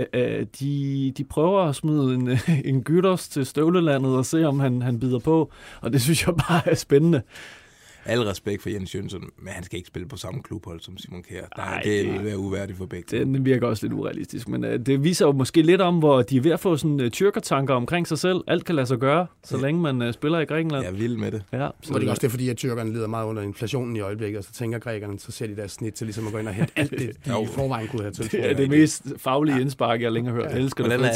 de, 0.61 1.13
de 1.17 1.25
prøver 1.25 1.61
at 1.61 1.77
smide 1.77 2.15
en, 2.15 2.31
en 2.75 2.83
gytters 2.83 3.29
til 3.29 3.47
støvlelandet 3.47 4.17
og 4.17 4.27
se, 4.27 4.45
om 4.45 4.61
han, 4.61 4.83
han 4.83 5.01
bider 5.01 5.19
på, 5.19 5.51
og 5.81 5.93
det 5.93 6.03
synes 6.03 6.27
jeg 6.27 6.35
bare 6.49 6.69
er 6.71 6.75
spændende. 6.75 7.23
Al 8.09 8.21
respekt 8.23 8.63
for 8.63 8.71
Jens 8.71 8.95
Jønsson, 8.95 9.25
men 9.39 9.49
han 9.53 9.63
skal 9.65 9.77
ikke 9.77 9.87
spille 9.87 10.09
på 10.09 10.17
samme 10.17 10.43
klubhold 10.43 10.81
som 10.81 10.99
Simon 10.99 11.23
Kjær. 11.23 11.45
Nej, 11.57 11.67
Ej, 11.75 11.81
det, 11.85 12.05
det- 12.05 12.13
vil 12.15 12.25
være 12.25 12.39
uværdigt 12.39 12.79
for 12.79 12.87
begge. 12.87 13.19
to. 13.19 13.25
Den 13.25 13.45
virker 13.45 13.67
også 13.67 13.87
lidt 13.87 13.93
urealistisk, 13.93 14.49
men 14.49 14.65
uh, 14.65 14.71
det 14.71 15.05
viser 15.05 15.27
jo 15.27 15.33
måske 15.33 15.63
lidt 15.63 15.81
om, 15.81 15.99
hvor 15.99 16.23
de 16.23 16.37
er 16.37 16.41
ved 16.41 16.51
at 16.51 16.61
få 16.61 16.77
sådan 16.77 17.01
uh, 17.01 17.09
tyrkertanker 17.09 17.75
omkring 17.75 18.07
sig 18.07 18.19
selv. 18.19 18.41
Alt 18.47 18.65
kan 18.65 18.75
lade 18.75 18.87
sig 18.87 18.99
gøre, 18.99 19.27
så 19.45 19.57
Ja. 19.57 19.63
længe 19.63 19.81
man 19.81 20.03
uh, 20.03 20.13
spiller 20.13 20.39
i 20.39 20.45
Grækenland. 20.45 20.85
Jeg 20.85 20.93
er 20.93 20.97
vild 20.97 21.17
med 21.17 21.33
det. 21.33 21.43
Ja, 21.53 21.69
Så 21.83 21.95
det 21.99 22.07
er 22.07 22.11
også 22.11 22.21
det, 22.23 22.31
fordi 22.31 22.49
at 22.49 22.57
tyrkerne 22.57 22.93
lider 22.93 23.07
meget 23.07 23.27
under 23.27 23.43
inflationen 23.43 23.97
i 23.97 24.01
øjeblikket, 24.01 24.39
og 24.39 24.45
så 24.45 24.53
tænker 24.53 24.79
grækerne, 24.79 25.19
så 25.19 25.33
ser 25.33 25.47
de 25.47 25.57
deres 25.57 25.73
snit 25.73 25.95
til 25.95 26.07
ligesom 26.07 26.27
at 26.27 26.33
gå 26.33 26.39
ind 26.39 26.49
og 26.49 26.55
hente 26.55 26.73
alt 26.77 26.91
det, 26.91 26.99
de 27.25 27.31
Jo. 27.33 27.43
i 27.43 27.47
forvejen 27.47 27.89
kunne 27.89 28.03
have 28.03 28.13
til. 28.13 28.33
Det 28.33 28.51
er 28.51 28.55
det 28.57 28.71
mest 28.71 29.03
faglige 29.17 29.61
indspark, 29.61 30.03
jeg 30.03 30.13
længe 30.13 30.31
har 30.31 30.37
hørt. 30.37 30.51
Jeg 30.51 30.59
elsker 30.61 30.85
det. 30.85 30.93
Hvordan 30.93 31.11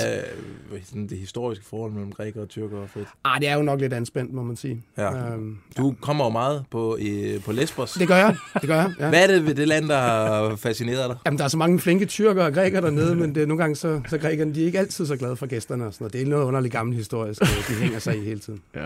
Fritz. 0.71 0.85
er 0.85 0.85
sådan 0.85 1.07
det 1.07 1.19
historiske 1.19 1.65
forhold 1.65 1.93
mellem 1.93 2.13
grækere 2.13 2.43
og 2.43 2.49
tyrkere 2.49 2.81
og 2.81 2.91
frit? 2.91 3.07
Ah, 3.25 3.41
det 3.41 3.49
er 3.49 3.55
jo 3.57 3.63
nok 3.63 3.81
lidt 3.81 3.93
anspændt, 3.93 4.33
må 4.33 4.43
man 4.43 4.57
sige. 4.57 4.83
Ja. 4.99 5.33
Øhm, 5.33 5.59
Du 5.79 5.95
kommer 6.01 6.25
jo 6.25 6.31
meget 6.31 6.65
på, 6.71 6.82
i, 7.01 7.39
på 7.45 7.53
Lesbos. 7.53 7.93
det 7.93 8.09
gør 8.09 8.17
jeg, 8.17 8.37
det 8.55 8.69
gør 8.69 8.77
jeg. 8.77 8.93
Ja. 9.01 9.09
Hvad 9.09 9.23
er 9.23 9.27
det 9.27 9.47
ved 9.47 9.55
det 9.55 9.69
land, 9.69 9.89
der 9.89 9.99
har 9.99 10.57
fascineret 10.57 11.09
dig? 11.11 11.17
Jamen, 11.27 11.39
der 11.39 11.45
er 11.45 11.49
så 11.49 11.57
mange 11.57 11.81
flinke 11.81 12.07
tyrker 12.07 12.45
og 12.45 12.53
grækere 12.53 12.83
dernede, 12.83 13.15
men 13.15 13.35
det 13.35 13.43
er 13.43 13.47
nogle 13.47 13.63
gange 13.63 13.77
så, 13.77 14.01
så 14.09 14.19
grækerne, 14.19 14.55
de 14.55 14.63
er 14.63 14.67
ikke 14.67 14.79
altid 14.79 15.07
så 15.07 15.17
glade 15.17 15.37
for 15.37 15.47
gæsterne 15.47 15.87
og 15.87 15.93
sådan 15.95 16.05
noget. 16.05 16.13
Det 16.13 16.23
er 16.23 16.27
noget 16.27 16.45
underligt 16.45 16.73
gammel 16.73 16.97
historisk, 16.97 17.41
de 17.41 17.75
hænger 17.75 17.99
sig 17.99 18.19
i 18.19 18.25
hele 18.25 18.41
tiden. 18.41 18.61
Ja. 18.75 18.81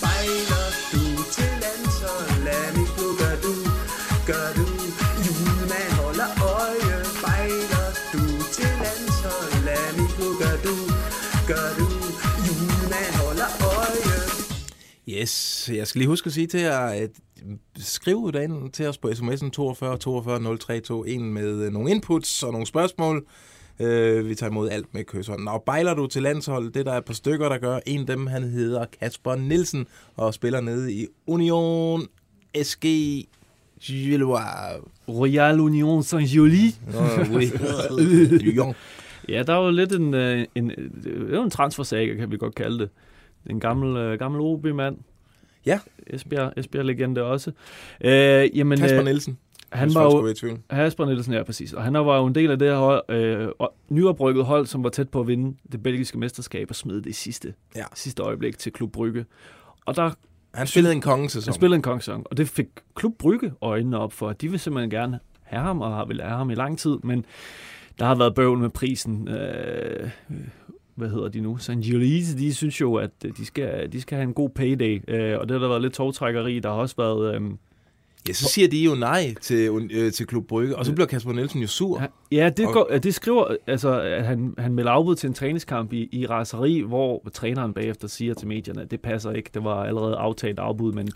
Bejler 0.00 0.66
du 0.92 1.04
til 1.32 1.50
landshold, 1.64 2.44
lad 2.44 2.78
mit 2.78 2.88
blod 2.96 3.18
gør 3.18 3.36
du, 3.42 3.52
gør 4.26 4.62
du. 4.62 4.67
Yes, 15.22 15.70
jeg 15.74 15.86
skal 15.86 15.98
lige 15.98 16.08
huske 16.08 16.26
at 16.26 16.32
sige 16.32 16.46
til 16.46 16.60
jer, 16.60 16.78
at 16.78 17.10
skriv 17.76 18.32
ind 18.42 18.70
til 18.70 18.86
os 18.86 18.98
på 18.98 19.08
sms'en 19.08 19.50
42 19.50 19.98
42 19.98 20.38
0321 20.38 21.20
med 21.20 21.64
øh, 21.64 21.72
nogle 21.72 21.90
inputs 21.90 22.42
og 22.42 22.52
nogle 22.52 22.66
spørgsmål. 22.66 23.26
Øh, 23.80 24.28
vi 24.28 24.34
tager 24.34 24.50
imod 24.50 24.68
alt 24.70 24.94
med 24.94 25.04
kysseren. 25.04 25.44
Nå, 25.44 25.62
bejler 25.66 25.94
du 25.94 26.06
til 26.06 26.22
landshold, 26.22 26.72
det 26.72 26.86
der 26.86 26.92
er 26.92 26.98
et 26.98 27.04
par 27.04 27.14
stykker, 27.14 27.48
der 27.48 27.58
gør. 27.58 27.78
En 27.86 28.00
af 28.00 28.06
dem, 28.06 28.26
han 28.26 28.42
hedder 28.42 28.84
Kasper 29.00 29.34
Nielsen 29.34 29.86
og 30.16 30.34
spiller 30.34 30.60
nede 30.60 30.92
i 30.92 31.06
Union 31.26 32.06
SG 32.62 32.84
Gillois. 33.80 34.80
Royal 35.08 35.60
Union 35.60 36.02
Saint-Gilles. 36.02 36.74
Oh, 36.98 37.36
oui. 37.36 37.44
Lyon. 38.38 38.74
Ja, 39.28 39.42
der 39.42 39.54
er 39.54 39.64
jo 39.64 39.70
lidt 39.70 39.92
en, 39.92 40.14
øh, 40.14 40.46
en, 40.54 40.70
er 41.30 41.36
jo 41.36 41.42
en 41.42 41.50
transfersaga, 41.50 42.14
kan 42.14 42.30
vi 42.30 42.36
godt 42.36 42.54
kalde 42.54 42.78
det. 42.78 42.88
En 43.50 43.60
gammel, 43.60 43.96
øh, 43.96 44.18
gammel 44.18 44.40
OB-mand. 44.40 44.96
Ja. 45.68 45.80
Esbjerg, 46.06 46.52
Esbjerg-legende 46.56 47.22
også. 47.22 47.52
Øh, 48.04 48.58
jamen, 48.58 48.78
Kasper 48.78 48.98
øh, 48.98 49.04
Nielsen. 49.04 49.38
Han 49.72 49.94
var 49.94 50.02
jo. 50.04 50.34
Kasper 50.70 51.06
Nielsen, 51.06 51.32
ja, 51.34 51.42
præcis. 51.42 51.72
Og 51.72 51.82
han 51.82 51.94
var 51.94 52.18
jo 52.18 52.26
en 52.26 52.34
del 52.34 52.50
af 52.50 52.58
det 52.58 52.68
her 52.68 52.76
hold, 52.78 53.02
øh, 53.08 53.48
nyoprykket 53.90 54.44
hold, 54.44 54.66
som 54.66 54.84
var 54.84 54.90
tæt 54.90 55.08
på 55.08 55.20
at 55.20 55.26
vinde 55.26 55.56
det 55.72 55.82
belgiske 55.82 56.18
mesterskab 56.18 56.66
og 56.70 56.76
smide 56.76 56.98
det 57.02 57.10
i 57.10 57.12
sidste, 57.12 57.54
Ja. 57.76 57.84
sidste 57.94 58.22
øjeblik 58.22 58.58
til 58.58 58.72
Klub 58.72 58.92
Brygge. 58.92 59.24
Og 59.86 59.96
der 59.96 60.10
Han 60.54 60.66
spillede 60.66 60.94
en 60.94 61.00
kongesæson. 61.00 61.48
han 61.50 61.54
spillede 61.54 61.76
en 61.76 61.82
kongsang, 61.82 62.26
og 62.30 62.36
det 62.36 62.48
fik 62.48 62.66
Klub 62.94 63.12
Brygge 63.18 63.52
øjnene 63.60 63.98
op 63.98 64.12
for. 64.12 64.32
De 64.32 64.50
vil 64.50 64.58
simpelthen 64.60 64.90
gerne 64.90 65.18
have 65.42 65.62
ham, 65.62 65.80
og 65.80 65.94
har 65.96 66.04
vil 66.04 66.20
have 66.22 66.36
ham 66.36 66.50
i 66.50 66.54
lang 66.54 66.78
tid, 66.78 66.96
men 67.02 67.24
der 67.98 68.04
har 68.04 68.14
været 68.14 68.34
bøvl 68.34 68.58
med 68.58 68.70
prisen. 68.70 69.28
Øh, 69.28 70.10
hvad 70.98 71.08
hedder 71.08 71.28
de 71.28 71.40
nu? 71.40 71.56
San 71.56 71.80
Giolese, 71.80 72.38
de 72.38 72.54
synes 72.54 72.80
jo, 72.80 72.94
at 72.94 73.10
de 73.36 73.44
skal, 73.44 73.92
de 73.92 74.00
skal 74.00 74.16
have 74.16 74.28
en 74.28 74.34
god 74.34 74.48
payday, 74.50 75.02
øh, 75.08 75.38
og 75.38 75.48
det 75.48 75.54
har 75.54 75.58
der 75.58 75.68
været 75.68 75.82
lidt 75.82 75.92
togtrækkeri. 75.92 76.58
Der 76.58 76.68
har 76.68 76.76
også 76.76 76.94
været... 76.98 77.34
Øh, 77.34 77.40
Ja, 78.28 78.32
så 78.32 78.44
siger 78.44 78.68
de 78.68 78.84
jo 78.84 78.94
nej 78.94 79.34
til, 79.40 79.88
øh, 79.90 80.12
til 80.12 80.26
Klub 80.26 80.46
Brygge, 80.46 80.76
og 80.76 80.86
så 80.86 80.92
bliver 80.92 81.06
Kasper 81.06 81.32
Nielsen 81.32 81.60
jo 81.60 81.66
sur. 81.66 82.02
Ja, 82.32 82.50
det, 82.56 82.66
går, 82.66 82.90
det 83.02 83.14
skriver, 83.14 83.56
altså, 83.66 84.00
at 84.00 84.26
han, 84.26 84.54
han 84.58 84.74
melder 84.74 84.90
afbud 84.90 85.14
til 85.14 85.26
en 85.26 85.34
træningskamp 85.34 85.92
i, 85.92 86.08
i 86.12 86.26
raseri, 86.26 86.80
hvor 86.80 87.22
træneren 87.32 87.74
bagefter 87.74 88.08
siger 88.08 88.34
til 88.34 88.48
medierne, 88.48 88.82
at 88.82 88.90
det 88.90 89.00
passer 89.00 89.32
ikke, 89.32 89.50
det 89.54 89.64
var 89.64 89.84
allerede 89.84 90.16
aftalt 90.16 90.58
afbud, 90.58 90.92
men 90.92 91.08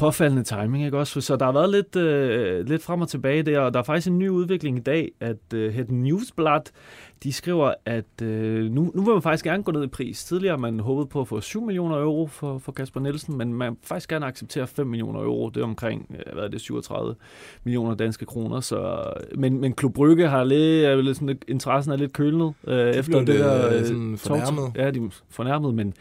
påfaldende 0.00 0.42
timing, 0.42 0.84
ikke 0.84 0.98
også? 0.98 1.20
Så 1.20 1.36
der 1.36 1.44
har 1.44 1.52
været 1.52 1.70
lidt, 1.70 1.96
øh, 1.96 2.66
lidt 2.66 2.82
frem 2.82 3.00
og 3.00 3.08
tilbage 3.08 3.42
der, 3.42 3.60
og 3.60 3.74
der 3.74 3.80
er 3.80 3.84
faktisk 3.84 4.08
en 4.08 4.18
ny 4.18 4.28
udvikling 4.28 4.76
i 4.78 4.80
dag, 4.80 5.12
at 5.20 5.54
øh, 5.54 5.74
Het 5.74 5.90
Newsblad, 5.90 6.60
de 7.22 7.32
skriver, 7.32 7.74
at 7.86 8.22
øh, 8.22 8.70
nu, 8.70 8.90
nu 8.94 9.04
vil 9.04 9.12
man 9.12 9.22
faktisk 9.22 9.44
gerne 9.44 9.62
gå 9.62 9.72
ned 9.72 9.84
i 9.84 9.86
pris. 9.86 10.24
Tidligere 10.24 10.58
man 10.58 10.80
håbet 10.80 11.08
på 11.08 11.20
at 11.20 11.28
få 11.28 11.40
7 11.40 11.64
millioner 11.64 11.96
euro 11.96 12.26
for, 12.26 12.58
for 12.58 12.72
Kasper 12.72 13.00
Nielsen, 13.00 13.38
men 13.38 13.54
man 13.54 13.76
faktisk 13.82 14.08
gerne 14.10 14.26
acceptere 14.26 14.66
5 14.66 14.86
millioner 14.86 15.20
euro. 15.20 15.48
Det 15.48 15.60
er 15.60 15.64
omkring, 15.64 16.16
øh, 16.26 16.32
hvad 16.34 16.44
er 16.44 16.48
det, 16.48 16.60
37 16.60 17.14
millioner 17.64 17.94
danske 17.94 18.26
kroner. 18.26 18.60
Så, 18.60 19.04
men, 19.34 19.60
men 19.60 19.72
Klub 19.72 19.94
Brygge 19.94 20.28
har 20.28 20.44
lidt, 20.44 20.84
er 20.84 20.96
lidt 20.96 21.16
sådan, 21.16 21.38
interessen 21.48 21.92
er 21.92 21.96
lidt 21.96 22.12
kølnet 22.12 22.54
øh, 22.66 22.90
efter 22.90 23.12
blev 23.12 23.26
det 23.26 23.40
der... 23.40 23.68
øh, 23.68 23.80
øh, 23.80 23.86
sådan 23.86 24.18
fornærmet. 24.18 24.72
Ja, 24.76 24.90
de 24.90 25.10
fornærmet, 25.30 25.74
men 25.74 25.94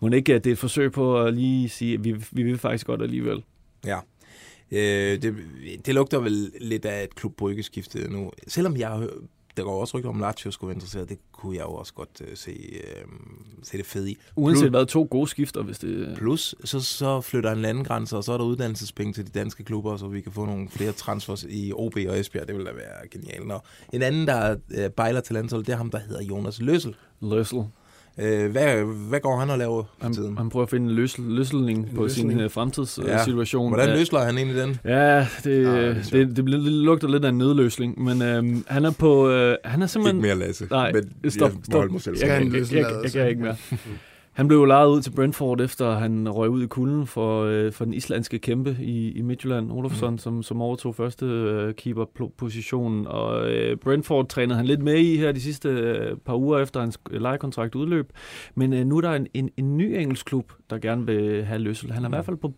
må 0.00 0.10
ikke, 0.10 0.34
at 0.34 0.44
det 0.44 0.50
er 0.50 0.52
et 0.52 0.58
forsøg 0.58 0.92
på 0.92 1.22
at 1.22 1.34
lige 1.34 1.68
sige, 1.68 1.94
at 1.94 2.04
vi, 2.04 2.12
vi 2.30 2.42
vil 2.42 2.58
faktisk 2.58 2.86
godt 2.86 3.02
alligevel. 3.02 3.42
Ja. 3.86 3.98
Øh, 4.70 5.22
det, 5.22 5.36
det 5.86 5.94
lugter 5.94 6.18
vel 6.18 6.52
lidt 6.60 6.84
af 6.84 7.04
et 7.04 7.14
Klub 7.14 7.42
skifte 7.62 8.12
nu. 8.12 8.30
Selvom 8.48 8.76
jeg 8.76 9.08
der 9.58 9.64
går 9.64 9.80
også 9.80 9.96
rygter 9.96 10.10
om, 10.10 10.20
Lazio 10.20 10.50
skulle 10.50 10.68
være 10.68 10.74
interesseret. 10.74 11.08
Det 11.08 11.18
kunne 11.32 11.56
jeg 11.56 11.62
jo 11.62 11.72
også 11.72 11.94
godt 11.94 12.20
uh, 12.20 12.26
se, 12.34 12.80
uh, 13.04 13.12
se 13.62 13.78
det 13.78 13.86
fede 13.86 14.10
i. 14.10 14.16
Uanset 14.36 14.62
Plus- 14.62 14.70
hvad, 14.70 14.86
to 14.86 15.08
gode 15.10 15.28
skifter, 15.28 15.62
hvis 15.62 15.78
det... 15.78 16.14
Plus, 16.16 16.54
så, 16.64 16.80
så 16.80 17.20
flytter 17.20 17.50
han 17.50 17.58
landegrænser, 17.58 18.16
og 18.16 18.24
så 18.24 18.32
er 18.32 18.38
der 18.38 18.44
uddannelsespenge 18.44 19.12
til 19.12 19.26
de 19.26 19.30
danske 19.30 19.64
klubber, 19.64 19.96
så 19.96 20.08
vi 20.08 20.20
kan 20.20 20.32
få 20.32 20.46
nogle 20.46 20.68
flere 20.68 20.92
transfers 20.92 21.46
i 21.48 21.72
OB 21.72 21.96
og 22.08 22.20
Esbjerg. 22.20 22.48
Det 22.48 22.56
vil 22.56 22.66
da 22.66 22.72
være 22.72 23.08
genialt. 23.10 23.52
Og 23.52 23.62
en 23.92 24.02
anden, 24.02 24.26
der 24.26 24.54
uh, 24.54 24.92
bejler 24.96 25.20
til 25.20 25.34
landsholdet, 25.34 25.66
det 25.66 25.72
er 25.72 25.76
ham, 25.76 25.90
der 25.90 25.98
hedder 25.98 26.22
Jonas 26.22 26.60
Løssel. 26.60 26.94
Løssel. 27.20 27.64
Uh, 28.22 28.50
hvad, 28.50 28.84
hvad 29.08 29.20
går 29.20 29.36
han 29.38 29.50
og 29.50 29.58
laver 29.58 29.82
Han, 30.02 30.12
tiden? 30.14 30.36
han 30.38 30.50
prøver 30.50 30.64
at 30.64 30.70
finde 30.70 30.86
en 30.90 30.94
løsel, 30.96 31.24
løsselning 31.24 31.94
på 31.96 32.02
løsning. 32.02 32.30
sin 32.32 32.44
uh, 32.44 32.50
fremtidssituation. 32.50 33.68
Hvordan 33.68 33.88
Ja. 33.88 33.94
løsler 33.96 34.20
han 34.20 34.38
egentlig 34.38 34.56
den? 34.62 34.78
Ja, 34.84 35.26
det, 35.44 35.66
Ah, 35.66 35.94
det 35.96 36.08
det, 36.12 36.36
det, 36.36 36.36
det, 36.36 36.44
lugter 36.72 37.08
lidt 37.08 37.24
af 37.24 37.28
en 37.28 37.38
nødløsning, 37.38 38.02
men 38.02 38.22
øhm, 38.22 38.64
han 38.68 38.84
er 38.84 38.90
på... 38.90 39.28
Øh, 39.30 39.56
han 39.64 39.82
er 39.82 39.86
simpelthen... 39.86 40.24
Ikke 40.24 40.36
mere, 40.36 40.46
Lasse. 40.46 40.66
Nej, 40.70 40.92
Men 40.92 41.30
stop, 41.30 41.50
jeg 41.50 41.58
stop. 41.64 41.90
mig 41.90 42.00
selv 42.00 42.16
Jeg, 42.20 42.28
jeg, 42.28 42.36
jeg, 42.36 42.44
jeg, 42.44 42.52
løslades? 42.52 43.14
jeg, 43.14 43.22
kan 43.22 43.30
ikke 43.30 43.42
mere. 43.42 43.56
Han 44.38 44.48
blev 44.48 44.58
jo 44.58 44.64
lejet 44.64 44.88
ud 44.88 45.02
til 45.02 45.10
Brentford, 45.10 45.60
efter 45.60 45.94
han 45.94 46.28
røg 46.28 46.50
ud 46.50 46.62
i 46.62 46.66
kulden 46.66 47.06
for, 47.06 47.42
øh, 47.44 47.72
for 47.72 47.84
den 47.84 47.94
islandske 47.94 48.38
kæmpe 48.38 48.76
i, 48.80 49.10
i 49.12 49.22
Midtjylland, 49.22 49.72
Olofsson, 49.72 50.12
mm. 50.12 50.18
som, 50.18 50.42
som 50.42 50.62
overtog 50.62 50.94
første 50.94 51.26
øh, 51.26 51.74
keeper-positionen. 51.74 53.06
Og 53.06 53.50
øh, 53.50 53.76
Brentford 53.76 54.28
trænede 54.28 54.56
han 54.56 54.66
lidt 54.66 54.82
med 54.82 54.94
i 54.94 55.16
her 55.16 55.32
de 55.32 55.40
sidste 55.40 55.68
øh, 55.68 56.16
par 56.16 56.34
uger 56.34 56.58
efter 56.58 56.80
hans 56.80 56.98
lejekontrakt 57.10 57.74
udløb. 57.74 58.12
Men 58.54 58.72
øh, 58.72 58.86
nu 58.86 58.96
er 58.96 59.00
der 59.00 59.12
en, 59.12 59.26
en, 59.34 59.50
en 59.56 59.76
ny 59.76 59.96
engelsk 59.98 60.26
klub, 60.26 60.52
der 60.70 60.78
gerne 60.78 61.06
vil 61.06 61.44
have 61.44 61.58
Løssel. 61.58 61.92
Han 61.92 62.04
er 62.04 62.08
i 62.08 62.10
hvert 62.10 62.24
fald 62.24 62.36
på 62.36 62.52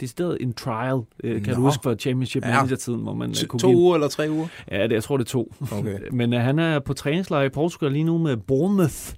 decideret 0.00 0.38
en 0.40 0.52
trial, 0.52 1.00
øh, 1.24 1.42
kan 1.42 1.54
Nå. 1.54 1.56
du 1.56 1.60
huske 1.60 1.82
fra 1.82 1.94
Championship 1.94 2.44
Ja. 2.44 2.54
Manager-tiden, 2.54 3.00
hvor 3.00 3.14
man 3.14 3.30
øh, 3.30 3.34
To, 3.34 3.46
kunne 3.46 3.60
to 3.60 3.68
give... 3.68 3.78
uger 3.78 3.94
eller 3.94 4.08
tre 4.08 4.26
uger? 4.30 4.46
Ja, 4.70 4.82
det, 4.82 4.92
jeg 4.92 5.02
tror, 5.02 5.16
det 5.16 5.24
er 5.24 5.28
to. 5.28 5.52
Okay. 5.72 5.98
Men 6.12 6.32
øh, 6.32 6.40
han 6.40 6.58
er 6.58 6.78
på 6.78 6.94
træningslejr 6.94 7.44
i 7.44 7.48
Portugal 7.48 7.92
lige 7.92 8.04
nu 8.04 8.18
med 8.18 8.36
Bournemouth. 8.36 9.12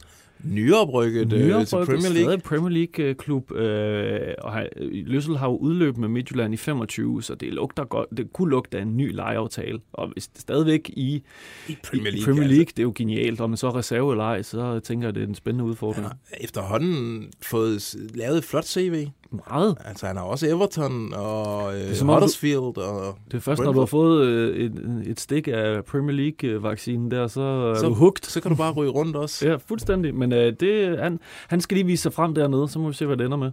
Nyoprykket 0.45 1.33
øh, 1.33 1.67
til 1.67 1.77
Premier 1.77 1.99
League. 1.99 2.23
Stadig 2.23 2.43
Premier 2.43 2.71
League-klub, 2.71 3.53
øh, 3.53 4.35
og 4.39 4.53
har, 4.53 4.69
Løssel 5.07 5.37
har 5.37 5.49
jo 5.49 5.57
udløb 5.57 5.97
med 5.97 6.09
Midtjylland 6.09 6.55
i 6.55 6.57
25, 6.57 7.23
så 7.23 7.35
det 7.35 7.53
lugter 7.53 7.85
godt. 7.85 8.09
Det 8.17 8.33
kunne 8.33 8.51
lugte 8.51 8.79
af 8.79 8.83
en 8.83 8.97
ny 8.97 9.15
lejeaftale. 9.15 9.81
Og 9.93 10.09
hvis 10.13 10.29
det 10.29 10.41
stadigvæk 10.41 10.89
i, 10.89 11.23
I 11.69 11.77
Premier 11.83 12.13
League, 12.13 12.25
Premier 12.25 12.43
altså. 12.43 12.55
League 12.57 12.71
det 12.77 12.79
er 12.79 12.83
jo 12.83 12.93
genialt. 12.97 13.41
Om 13.41 13.51
man 13.51 13.57
så 13.57 13.67
er 13.67 13.77
reserve 13.77 14.13
eller 14.13 14.25
ej, 14.25 14.43
så 14.43 14.81
tænker 14.81 15.09
jeg, 15.09 15.15
det 15.15 15.23
er 15.23 15.27
en 15.27 15.35
spændende 15.35 15.65
udfordring. 15.65 16.07
Han 16.07 16.17
har 16.31 16.39
efterhånden 16.41 17.33
fået 17.43 17.97
lavet 18.15 18.39
et 18.39 18.45
flot 18.45 18.65
CV. 18.65 19.07
Meget. 19.31 19.77
Altså, 19.85 20.07
han 20.07 20.17
har 20.17 20.25
også 20.25 20.47
Everton 20.47 21.15
og 21.15 21.75
øh, 21.75 21.81
er 21.81 22.01
om, 22.01 22.07
du- 22.07 22.13
Huddersfield. 22.13 22.77
Og 22.79 23.19
Det 23.31 23.37
er 23.37 23.41
først, 23.41 23.63
når 23.63 23.73
du 23.73 23.79
har 23.79 23.87
fået 23.87 24.27
øh, 24.27 24.57
et, 24.57 25.03
et 25.07 25.21
stik 25.21 25.49
af 25.53 25.85
Premier 25.85 26.17
League-vaccinen 26.17 27.11
der, 27.11 27.27
så 27.27 27.41
er 27.41 27.75
Så- 27.75 27.89
du 27.89 27.95
hugt. 27.95 28.27
Så 28.27 28.41
kan 28.41 28.51
du 28.51 28.57
bare 28.57 28.73
ryge 28.73 28.91
rundt 28.91 29.17
også. 29.17 29.47
Ja, 29.49 29.57
fuldstændig. 29.67 30.15
Men 30.15 30.33
øh, 30.33 30.53
det, 30.61 30.99
han, 30.99 31.21
han 31.49 31.61
skal 31.61 31.75
lige 31.77 31.87
vise 31.87 32.03
sig 32.03 32.13
frem 32.13 32.35
dernede, 32.35 32.69
så 32.69 32.79
må 32.79 32.89
vi 32.89 32.95
se, 32.95 33.07
hvad 33.07 33.17
det 33.17 33.25
ender 33.27 33.39
med. 33.39 33.51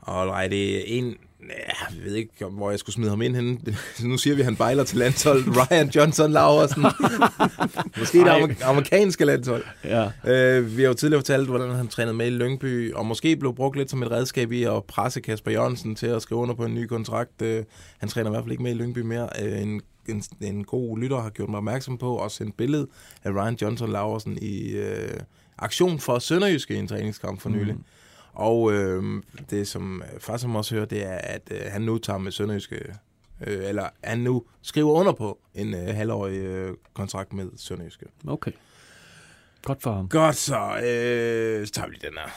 Og 0.00 0.26
nej, 0.26 0.48
det 0.48 0.76
er 0.76 0.82
en... 0.86 1.14
Ja, 1.48 1.94
jeg 1.96 2.04
ved 2.04 2.14
ikke, 2.14 2.46
om- 2.46 2.52
hvor 2.52 2.70
jeg 2.70 2.78
skulle 2.78 2.94
smide 2.94 3.10
ham 3.10 3.22
ind 3.22 3.34
henne. 3.36 3.58
Nu 4.10 4.18
siger 4.18 4.34
vi, 4.36 4.40
at 4.40 4.44
han 4.44 4.56
bejler 4.56 4.84
til 4.84 4.98
landshold. 4.98 5.44
Ryan 5.58 5.88
Johnson 5.88 6.32
Laversen. 6.32 6.82
Måske 7.98 8.18
det 8.18 8.24
amer- 8.28 8.64
amerikanske 8.64 9.24
landshold. 9.24 9.64
Ja. 9.84 10.10
Øh, 10.26 10.76
vi 10.76 10.82
har 10.82 10.88
jo 10.88 10.94
tidligere 10.94 11.20
fortalt, 11.20 11.48
hvordan 11.48 11.70
han 11.70 11.88
trænede 11.88 12.14
med 12.16 12.26
i 12.26 12.30
Lyngby, 12.30 12.92
og 12.94 13.06
måske 13.06 13.36
blev 13.36 13.54
brugt 13.54 13.76
lidt 13.76 13.90
som 13.90 14.02
et 14.02 14.10
redskab 14.10 14.52
i 14.52 14.62
at 14.62 14.84
presse 14.84 15.20
Kasper 15.20 15.50
Jørgensen 15.50 15.94
til 15.94 16.06
at 16.06 16.22
skrive 16.22 16.40
under 16.40 16.54
på 16.54 16.64
en 16.64 16.74
ny 16.74 16.86
kontrakt. 16.86 17.42
Øh, 17.42 17.64
han 17.98 18.08
træner 18.08 18.30
i 18.30 18.32
hvert 18.32 18.44
fald 18.44 18.52
ikke 18.52 18.62
med 18.62 18.70
i 18.70 18.74
Lyngby 18.74 18.98
mere. 18.98 19.28
Øh, 19.42 19.62
en, 19.62 19.80
en, 20.08 20.22
en 20.40 20.64
god 20.64 20.98
lytter 20.98 21.20
har 21.20 21.30
gjort 21.30 21.48
mig 21.48 21.58
opmærksom 21.58 21.98
på, 21.98 22.16
og 22.16 22.30
sendt 22.30 22.56
billede 22.56 22.86
af 23.24 23.30
Ryan 23.30 23.58
Johnson 23.62 23.92
Laversen 23.92 24.38
i 24.42 24.70
øh, 24.70 25.10
aktion 25.58 25.98
for 26.00 26.18
Sønderjyske 26.18 26.74
i 26.74 26.78
en 26.78 26.88
træningskamp 26.88 27.40
for 27.40 27.48
nylig. 27.48 27.74
Mm. 27.74 27.84
Og 28.32 28.72
øh, 28.72 29.22
det, 29.50 29.68
som 29.68 30.02
far 30.18 30.36
som 30.36 30.56
også 30.56 30.74
hører, 30.74 30.86
det 30.86 31.06
er, 31.06 31.16
at 31.16 31.42
øh, 31.50 31.60
han 31.68 31.82
nu 31.82 31.98
tager 31.98 32.18
med 32.18 32.32
Sønderjyske, 32.32 32.94
øh, 33.46 33.68
eller 33.68 33.88
han 34.04 34.18
nu 34.18 34.44
skriver 34.62 34.92
under 34.92 35.12
på 35.12 35.38
en 35.54 35.74
øh, 35.74 35.94
halvårig 35.94 36.38
øh, 36.38 36.74
kontrakt 36.94 37.32
med 37.32 37.50
Sønderjyske. 37.56 38.06
Okay. 38.28 38.52
Godt 39.62 39.82
for 39.82 39.92
ham. 39.92 40.08
Godt 40.08 40.36
så, 40.36 40.54
øh, 40.54 41.66
så 41.66 41.72
tager 41.72 41.88
vi 41.88 41.94
lige 41.94 42.06
den 42.08 42.18
her. 42.18 42.28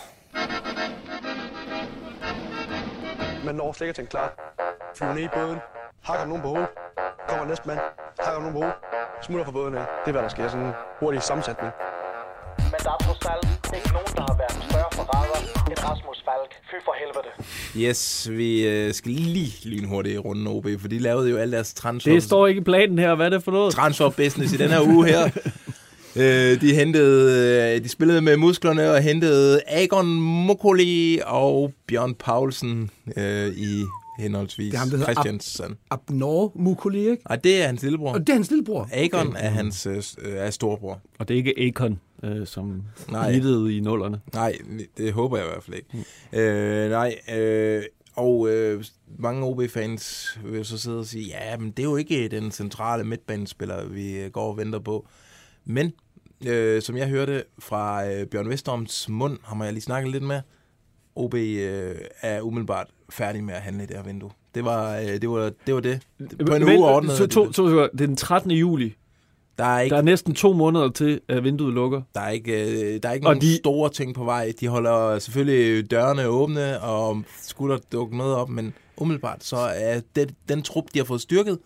Man 3.45 3.55
når 3.55 3.73
slet 3.73 3.85
ikke 3.85 3.89
at 3.89 3.95
tænke 3.95 4.09
klar. 4.09 4.55
Flyver 4.95 5.13
ned 5.13 5.23
i 5.23 5.27
båden, 5.33 5.59
hakker 6.03 6.25
nogen 6.25 6.41
på 6.41 6.47
hovedet, 6.47 6.69
kommer 7.29 7.45
næste 7.45 7.67
mand, 7.67 7.79
hakker 8.19 8.39
nogen 8.39 8.53
på 8.53 8.59
hovedet, 8.59 8.75
smutter 9.21 9.45
fra 9.45 9.51
båden 9.51 9.75
af. 9.75 9.85
Det 10.05 10.07
er, 10.07 10.11
hvad 10.11 10.21
der 10.21 10.29
sker. 10.29 10.47
Sådan 10.47 10.65
en 10.65 10.73
hurtig 10.99 11.21
sammensætning. 11.21 11.71
Der 12.85 12.91
er 12.91 13.01
trods 13.07 13.25
alt 13.33 13.75
ikke 13.77 13.91
nogen, 13.97 14.11
der 14.17 14.21
har 14.29 14.37
været 14.43 14.57
større 14.69 14.91
forræder 14.91 15.39
end 15.69 15.79
Rasmus 15.89 16.17
Falk. 16.27 16.51
Fy 16.69 16.77
for 16.85 16.93
helvede. 17.01 17.31
Yes, 17.89 18.29
vi 18.31 18.67
øh, 18.67 18.93
skal 18.93 19.11
lige 19.11 19.53
lynhurtigt 19.69 20.19
runde 20.25 20.51
OB, 20.51 20.67
for 20.79 20.87
de 20.87 20.99
lavede 20.99 21.29
jo 21.29 21.37
alle 21.37 21.53
deres 21.55 21.73
transfer, 21.73 22.11
Det 22.13 22.23
står 22.23 22.47
ikke 22.47 22.61
i 22.61 22.63
planen 22.63 22.99
her. 22.99 23.15
Hvad 23.15 23.25
er 23.25 23.29
det 23.29 23.43
for 23.43 23.51
noget? 23.51 23.73
transfer 23.73 24.09
business 24.09 24.53
i 24.53 24.57
den 24.57 24.69
her 24.69 24.81
uge 24.81 25.07
her. 25.07 25.29
Øh, 26.17 26.61
de 26.61 26.75
hentede, 26.75 27.75
øh, 27.75 27.83
de 27.83 27.89
spillede 27.89 28.21
med 28.21 28.37
musklerne 28.37 28.91
og 28.91 29.01
hentede 29.01 29.61
Agon 29.67 30.05
Mokoli 30.45 31.19
og 31.25 31.73
Bjørn 31.87 32.13
Paulsen 32.15 32.89
øh, 33.17 33.47
i 33.47 33.83
henholdsvis 34.19 34.65
Det 34.71 34.75
er 34.75 34.79
ham, 34.79 34.89
der 34.89 34.97
hedder 34.97 35.11
Ab- 35.11 35.13
Christiansen. 35.13 35.77
Abnor 35.91 36.51
Mukuli, 36.55 36.99
ikke? 37.09 37.17
Og 37.25 37.43
det 37.43 37.61
er 37.63 37.65
hans 37.67 37.83
lillebror. 37.83 38.13
Og 38.13 38.19
det 38.19 38.29
er 38.29 38.33
hans 38.33 38.49
lillebror. 38.49 38.89
Agon 38.93 39.27
Okay. 39.27 39.37
er 39.39 39.49
hans 39.49 39.85
øh, 39.87 40.03
er 40.35 40.49
storbror. 40.49 40.99
Og 41.19 41.27
det 41.27 41.33
er 41.33 41.37
ikke 41.37 41.53
Akon, 41.67 41.99
øh, 42.23 42.47
som 42.47 42.83
Nej. 43.11 43.31
hittede 43.31 43.77
i 43.77 43.79
nullerne. 43.79 44.21
Nej, 44.33 44.57
det 44.97 45.13
håber 45.13 45.37
jeg 45.37 45.45
i 45.45 45.49
hvert 45.49 45.63
fald 45.63 45.75
ikke. 45.75 45.89
Mm. 46.33 46.39
Øh, 46.39 46.89
nej, 46.89 47.15
øh, 47.35 47.83
og 48.15 48.49
øh, 48.49 48.83
mange 49.19 49.43
OB-fans 49.45 50.37
vil 50.45 50.65
så 50.65 50.77
sidde 50.77 50.99
og 50.99 51.05
sige, 51.05 51.25
ja, 51.27 51.57
men 51.57 51.71
det 51.71 51.79
er 51.79 51.89
jo 51.89 51.95
ikke 51.95 52.27
den 52.27 52.51
centrale 52.51 53.03
midtbanespiller, 53.03 53.85
vi 53.85 54.29
går 54.31 54.49
og 54.49 54.57
venter 54.57 54.79
på. 54.79 55.07
Men, 55.65 55.93
øh, 56.47 56.81
som 56.81 56.97
jeg 56.97 57.07
hørte 57.09 57.43
fra 57.59 58.07
øh, 58.07 58.25
Bjørn 58.27 58.49
Vesterums 58.49 59.09
mund, 59.09 59.37
har 59.43 59.63
jeg 59.63 59.73
lige 59.73 59.83
snakket 59.83 60.11
lidt 60.11 60.23
med, 60.23 60.41
OB 61.15 61.33
øh, 61.33 61.95
er 62.21 62.41
umiddelbart 62.41 62.87
færdig 63.09 63.43
med 63.43 63.53
at 63.53 63.61
handle 63.61 63.83
i 63.83 63.85
det 63.85 63.95
her 63.95 64.03
vindue. 64.03 64.29
Det 64.55 64.65
var, 64.65 64.97
øh, 64.97 65.07
det 65.07 65.29
var 65.29 65.37
det. 65.39 65.53
Var 65.67 65.79
det. 65.79 66.45
På 66.47 66.55
en 66.55 66.65
Men- 66.65 66.77
uge 66.79 66.87
ordnede 66.89 67.17
så, 67.17 67.27
to, 67.27 67.45
det. 67.45 67.55
to, 67.55 67.69
det 67.83 68.01
er 68.01 68.05
den 68.07 68.15
13. 68.15 68.51
juli. 68.51 68.95
Der 69.57 69.65
er 69.65 69.79
ikke, 69.81 69.93
Der 69.93 69.97
er 69.97 70.05
næsten 70.05 70.33
to 70.35 70.53
måneder 70.53 70.89
til, 70.89 71.21
at 71.27 71.43
vinduet 71.43 71.73
lukker. 71.73 72.01
der 72.15 72.21
er 72.21 72.29
ikke, 72.29 72.63
øh, 72.95 73.03
der 73.03 73.09
er 73.09 73.13
ikke 73.13 73.27
Og 73.27 73.33
nogen 73.33 73.41
de- 73.41 73.55
store 73.57 73.89
ting 73.89 74.15
på 74.15 74.23
vej. 74.23 74.53
De 74.59 74.67
holder 74.67 75.19
selvfølgelig 75.19 75.91
dørene 75.91 76.27
åbne, 76.27 76.81
og 76.81 77.23
skulle 77.41 77.79
dukke 77.91 78.17
noget 78.17 78.35
op, 78.35 78.49
men 78.49 78.73
umiddelbart 78.97 79.43
så 79.43 79.57
er 79.57 80.01
det, 80.15 80.33
den 80.49 80.61
trup, 80.61 80.83
de 80.93 80.99
har 80.99 81.05
fået 81.05 81.21
styrket, 81.21 81.59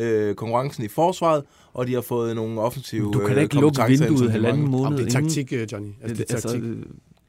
øh, 0.00 0.34
konkurrencen 0.34 0.84
i 0.84 0.88
forsvaret, 0.88 1.44
og 1.72 1.86
de 1.86 1.94
har 1.94 2.00
fået 2.00 2.36
nogle 2.36 2.60
offensive 2.60 3.12
Du 3.12 3.18
kan 3.18 3.28
da 3.28 3.34
øh, 3.34 3.42
ikke 3.42 3.54
lukke 3.54 3.82
vinduet 3.88 4.30
halvanden 4.32 4.68
måned 4.68 4.86
Om 4.86 4.92
det 4.92 5.00
er 5.00 5.06
inden. 5.06 5.22
taktik, 5.24 5.52
øh, 5.52 5.68
Johnny. 5.72 5.90
Altså, 6.02 6.16
det 6.24 6.30
er 6.34 6.40
taktik. 6.40 6.62
øh, 6.62 6.76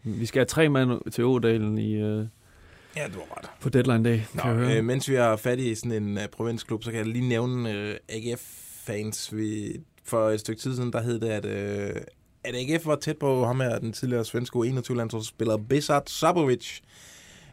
vi 0.04 0.26
skal 0.26 0.40
have 0.40 0.46
tre 0.46 0.70
mand 0.70 1.12
til 1.12 1.24
Ådalen 1.26 1.78
i, 1.78 1.94
øh, 1.94 2.02
Ja, 2.02 3.04
du 3.08 3.20
har 3.20 3.38
ret. 3.38 3.50
på 3.62 3.70
deadline 3.70 4.04
day, 4.10 4.20
Nå, 4.34 4.42
kan 4.42 4.50
jeg 4.52 4.60
høre. 4.60 4.78
øh, 4.78 4.84
mens 4.86 5.10
vi 5.10 5.16
har 5.16 5.36
fat 5.36 5.60
i 5.60 5.76
sådan 5.76 6.04
en 6.04 6.18
uh, 6.18 6.24
provinsklub, 6.32 6.84
så 6.84 6.92
kan 6.92 6.98
jeg 7.00 7.08
lige 7.08 7.30
nævne 7.30 7.70
uh, 7.70 8.16
AGF-fans. 8.16 9.36
Vi, 9.36 9.76
for 10.08 10.30
et 10.30 10.40
stykke 10.40 10.62
tid 10.62 10.76
siden, 10.76 10.94
der 10.94 11.02
hed 11.02 11.20
det, 11.20 11.30
at, 11.30 11.46
uh, 11.46 12.02
at 12.44 12.56
AGF 12.56 12.86
var 12.86 12.96
tæt 12.96 13.18
på 13.18 13.46
ham 13.46 13.60
her, 13.60 13.80
den 13.80 13.94
tidligere 13.94 14.26
svenske 14.26 14.60
U21-landsholdsspiller 14.60 15.58
Besat 15.58 16.10
Sabovic. 16.10 16.80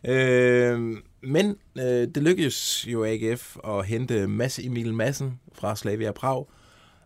Øh, 0.05 0.97
men 1.23 1.57
øh, 1.79 1.85
det 1.85 2.17
lykkedes 2.17 2.87
jo 2.87 3.05
AGF 3.05 3.57
at 3.65 3.87
hente 3.87 4.27
Mads 4.27 4.59
Emil 4.59 4.95
Madsen 4.95 5.41
fra 5.53 5.77
Slavia 5.77 6.13
Prag. 6.13 6.47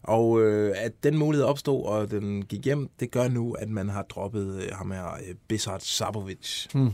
Og 0.03 0.43
øh, 0.43 0.75
at 0.77 0.93
den 1.03 1.17
mulighed 1.17 1.45
opstod, 1.45 1.85
og 1.85 2.11
den 2.11 2.45
gik 2.45 2.65
hjem, 2.65 2.89
det 3.01 3.11
gør 3.11 3.29
nu, 3.29 3.53
at 3.53 3.69
man 3.69 3.89
har 3.89 4.03
droppet 4.03 4.63
øh, 4.63 4.69
ham 4.73 4.91
her, 4.91 5.07
øh, 5.07 5.35
Besat 5.49 5.83
Sabovic. 5.83 6.67
Hmm. 6.73 6.91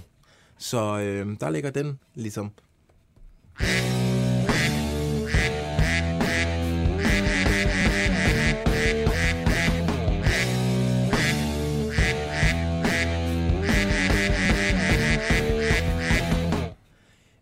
Så 0.58 1.00
øh, 1.00 1.36
der 1.40 1.50
ligger 1.50 1.70
den 1.70 1.98
ligesom. 2.14 2.52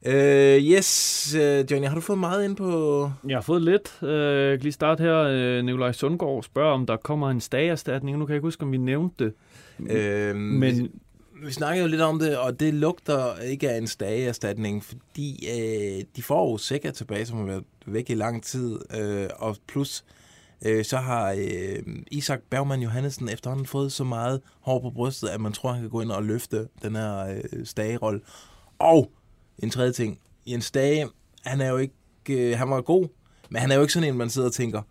Øh, 0.07 0.63
yes, 0.63 1.35
øh, 1.35 1.65
Johnny, 1.71 1.87
har 1.89 1.95
du 1.95 2.01
fået 2.01 2.19
meget 2.19 2.45
ind 2.45 2.57
på... 2.57 3.11
Jeg 3.29 3.37
har 3.37 3.43
fået 3.43 3.63
lidt. 3.63 3.99
Øh, 4.03 4.51
jeg 4.51 4.59
kan 4.59 4.63
lige 4.63 4.73
starte 4.73 5.03
her. 5.03 5.19
Øh, 5.19 5.65
Nikolaj 5.65 5.93
Sundgaard 5.93 6.43
spørger, 6.43 6.73
om 6.75 6.87
der 6.87 6.97
kommer 6.97 7.31
en 7.31 7.41
stagerstatning. 7.41 8.19
Nu 8.19 8.27
kan 8.27 8.33
jeg 8.33 8.37
ikke 8.37 8.47
huske, 8.47 8.63
om 8.63 8.73
vi 8.73 8.77
nævnte 8.77 9.25
det. 9.25 9.33
Øh, 9.91 10.37
Men 10.37 10.91
Vi 11.45 11.53
snakkede 11.53 11.85
jo 11.85 11.91
lidt 11.91 12.01
om 12.01 12.19
det, 12.19 12.39
og 12.39 12.61
det 12.61 12.75
lugter 12.75 13.41
ikke 13.41 13.71
af 13.71 13.79
en 13.79 13.87
stageerstatning, 13.87 14.85
fordi 14.85 15.49
øh, 15.53 16.05
de 16.17 16.23
får 16.23 16.51
jo 16.51 16.57
sikkert 16.59 16.95
tilbage, 16.95 17.27
som 17.27 17.39
har 17.39 17.45
været 17.45 17.65
væk 17.87 18.11
i 18.11 18.15
lang 18.15 18.43
tid, 18.43 18.79
øh, 19.01 19.29
og 19.39 19.57
plus 19.69 20.05
øh, 20.67 20.85
så 20.85 20.97
har 20.97 21.31
øh, 21.39 21.83
Isak 22.11 22.41
Bergman 22.51 22.81
Johansen 22.83 23.29
efterhånden 23.29 23.67
fået 23.67 23.93
så 23.93 24.05
meget 24.05 24.41
hår 24.61 24.81
på 24.81 24.91
brystet, 24.91 25.29
at 25.29 25.41
man 25.41 25.53
tror, 25.53 25.73
han 25.73 25.81
kan 25.81 25.91
gå 25.91 26.01
ind 26.01 26.11
og 26.11 26.23
løfte 26.23 26.69
den 26.83 26.97
her 26.97 27.27
øh, 27.27 27.67
stagerolle. 27.67 28.21
Og 28.79 29.11
en 29.59 29.71
tredje 29.71 29.93
ting, 29.93 30.19
Jens 30.47 30.65
Stage, 30.65 31.09
han 31.45 31.61
er 31.61 31.69
jo 31.71 31.77
ikke, 31.77 31.95
øh, 32.31 32.59
han 32.59 32.71
var 32.71 32.81
god, 32.81 33.09
men 33.51 33.61
han 33.61 33.71
er 33.71 33.75
jo 33.75 33.81
ikke 33.81 33.93
sådan 33.93 34.09
en, 34.09 34.19
man 34.19 34.31
sidder 34.31 34.49
og 34.49 34.55
tænker, 34.55 34.83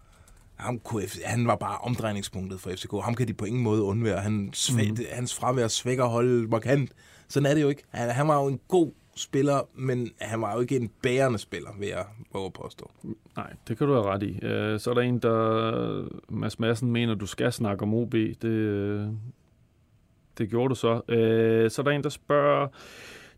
ham 0.55 0.79
kunne, 0.79 1.03
han 1.25 1.47
var 1.47 1.55
bare 1.55 1.77
omdrejningspunktet 1.77 2.59
for 2.59 2.69
FCK. 2.69 2.91
Ham 3.03 3.15
kan 3.15 3.27
de 3.27 3.33
på 3.33 3.45
ingen 3.45 3.63
måde 3.63 3.81
undvære. 3.81 4.21
Han 4.21 4.51
svæ- 4.55 4.89
mm. 4.89 4.97
Hans 5.11 5.35
fravær 5.35 5.67
svækker 5.67 6.05
holdet 6.05 6.49
markant. 6.49 6.91
Sådan 7.27 7.49
er 7.49 7.53
det 7.53 7.61
jo 7.61 7.69
ikke. 7.69 7.83
Han, 7.89 8.09
han 8.09 8.27
var 8.27 8.41
jo 8.41 8.47
en 8.47 8.59
god 8.67 8.91
spiller, 9.15 9.67
men 9.75 10.09
han 10.19 10.41
var 10.41 10.53
jo 10.53 10.59
ikke 10.59 10.75
en 10.75 10.89
bærende 11.01 11.39
spiller, 11.39 11.69
vil 11.79 11.87
jeg 11.87 12.05
våge 12.33 12.45
at 12.45 12.53
påstå. 12.53 12.91
Nej, 13.35 13.53
det 13.67 13.77
kan 13.77 13.87
du 13.87 13.93
have 13.93 14.05
ret 14.05 14.23
i. 14.23 14.45
Øh, 14.45 14.79
så 14.79 14.89
er 14.89 14.93
der 14.93 15.01
en, 15.01 15.19
der... 15.19 16.07
Mads 16.29 16.59
Madsen 16.59 16.91
mener, 16.91 17.15
du 17.15 17.25
skal 17.25 17.53
snakke 17.53 17.83
om 17.83 17.93
OB. 17.93 18.11
Det, 18.11 18.43
øh, 18.43 19.07
det 20.37 20.49
gjorde 20.49 20.69
du 20.69 20.75
så. 20.75 21.01
Øh, 21.07 21.71
så 21.71 21.81
er 21.81 21.83
der 21.83 21.91
en, 21.91 22.03
der 22.03 22.09
spørger... 22.09 22.67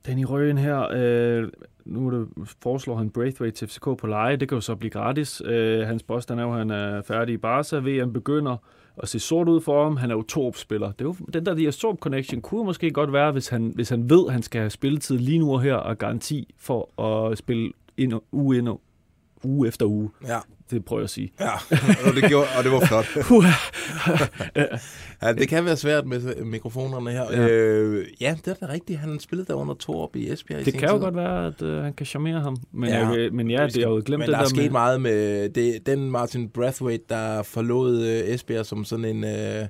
Danny 0.08 0.24
Røgen 0.24 0.58
her, 0.58 0.88
øh, 0.93 1.49
nu 1.86 2.08
er 2.08 2.12
det, 2.12 2.28
foreslår 2.62 2.95
han 2.95 3.10
Braithwaite 3.10 3.58
til 3.58 3.68
FCK 3.68 3.84
på 3.84 4.08
leje. 4.08 4.36
Det 4.36 4.49
kan 4.49 4.56
jo 4.56 4.62
så 4.62 4.76
blive 4.76 4.89
gratis. 4.89 5.41
Øh, 5.45 5.88
hans 5.88 6.04
påstand 6.04 6.39
er 6.39 6.43
jo, 6.43 6.51
at 6.51 6.58
han 6.58 6.70
er 6.70 7.01
færdig 7.01 7.34
i 7.34 7.38
Barca. 7.38 7.78
VM 7.78 8.14
begynder 8.14 8.58
at 8.97 9.10
se 9.10 9.20
sort 9.20 9.49
ud 9.49 9.62
for 9.62 9.84
ham. 9.84 9.97
Han 9.97 10.12
er 10.12 10.16
jo 10.16 10.22
Torp-spiller. 10.22 10.91
Det 10.91 11.01
er 11.01 11.06
jo, 11.06 11.16
den 11.34 11.45
der 11.45 11.72
Torp 11.72 11.99
connection 11.99 12.41
kunne 12.41 12.66
måske 12.66 12.91
godt 12.91 13.14
være, 13.14 13.32
hvis 13.32 13.47
han, 13.47 13.72
hvis 13.76 13.89
han 13.89 14.10
ved, 14.10 14.24
at 14.28 14.34
han 14.34 14.41
skal 14.41 14.60
have 14.60 14.70
spilletid 14.70 15.18
lige 15.18 15.39
nu 15.39 15.54
og 15.54 15.62
her, 15.62 15.76
og 15.76 15.97
garanti 15.97 16.54
for 16.58 17.01
at 17.01 17.38
spille 17.38 17.72
ind, 17.97 18.14
uge, 18.32 18.58
ind, 18.58 18.70
uge 19.43 19.68
efter 19.68 19.86
uge. 19.86 20.10
Ja. 20.28 20.39
Det 20.72 20.86
prøver 20.86 20.99
jeg 20.99 21.03
at 21.03 21.09
sige. 21.09 21.32
Ja, 21.39 21.49
og 22.09 22.16
det, 22.16 22.24
gjorde, 22.28 22.47
og 22.57 22.64
det 22.64 22.72
var 22.72 22.80
flot. 22.86 23.05
Ja, 25.22 25.34
det 25.34 25.47
kan 25.49 25.66
være 25.66 25.78
svært 25.78 26.05
med 26.07 26.43
mikrofonerne 26.45 27.11
her. 27.11 27.26
Ja. 27.32 27.47
Øh, 27.47 28.05
ja 28.22 28.36
det 28.45 28.47
er 28.61 28.68
da 28.68 28.74
rigtigt. 28.74 28.99
Han 28.99 29.20
spillede 29.20 29.47
der 29.47 29.53
under 29.53 29.74
to 29.74 29.99
op 30.01 30.16
i 30.16 30.32
Esbjerg 30.32 30.61
i 30.61 30.64
Det 30.64 30.72
sin 30.74 30.80
kan 30.80 30.89
jo 30.89 30.95
tid. 30.95 31.01
godt 31.03 31.16
være, 31.16 31.47
at 31.47 31.61
øh, 31.61 31.84
han 31.84 31.93
kan 31.93 32.05
charmere 32.05 32.39
ham. 32.41 32.57
Men 32.74 32.89
Ja. 32.89 33.07
jeg, 33.07 33.30
men 33.34 33.51
ja 33.51 33.68
det 33.68 33.78
er 33.78 33.82
jo 33.89 34.01
glemt 34.05 34.20
Men 34.20 34.22
det 34.22 34.28
der 34.28 34.38
er 34.38 34.41
der 34.41 34.49
sket 34.49 34.57
med... 34.64 34.70
meget 34.70 35.01
med 35.01 35.49
det, 35.49 35.86
den 35.86 36.11
Martin 36.11 36.49
Brathwaite, 36.49 37.03
der 37.09 37.43
forlod 37.43 38.01
øh, 38.01 38.34
Esbjerg 38.34 38.66
som 38.66 38.86
sådan 38.86 39.05
en, 39.05 39.24
øh, 39.24 39.66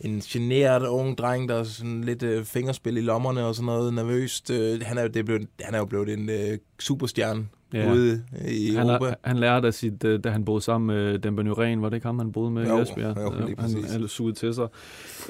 en 0.00 0.20
generet 0.20 0.86
ung 0.86 1.18
dreng, 1.18 1.48
der 1.48 1.54
er 1.54 1.64
sådan 1.64 2.04
lidt 2.04 2.22
øh, 2.22 2.44
fingerspil 2.44 2.96
i 2.96 3.00
lommerne 3.00 3.44
og 3.44 3.54
sådan 3.54 3.66
noget 3.66 3.94
nervøst. 3.94 4.50
Øh, 4.50 4.80
han, 4.82 4.98
er, 4.98 5.02
jo- 5.02 5.08
det 5.08 5.16
er 5.16 5.22
blevet, 5.24 5.46
han 5.60 5.74
er 5.74 5.78
jo 5.78 5.84
blevet 5.84 6.08
en 6.08 6.30
øh, 6.30 6.58
superstjerne 6.80 7.46
Ja. 7.72 7.92
ude 7.92 8.24
i 8.48 8.74
han, 8.74 8.86
Europa. 8.90 9.14
han 9.24 9.36
lærte 9.38 9.66
af 9.66 9.74
sit, 9.74 10.04
øh, 10.04 10.24
da 10.24 10.30
han 10.30 10.44
boede 10.44 10.60
sammen 10.60 10.86
med 10.96 11.18
Demba 11.18 11.42
Nuren, 11.42 11.82
var 11.82 11.88
det 11.88 11.96
ikke 11.96 12.06
ham, 12.06 12.18
han 12.18 12.32
boede 12.32 12.50
med 12.50 12.66
Jo, 12.68 12.78
i 12.78 12.82
Esbjerg? 12.82 13.16
jo, 13.16 13.46
lige 13.46 13.56
han 13.58 13.84
han 14.00 14.08
sugede 14.08 14.36
til 14.36 14.54
sig. 14.54 14.68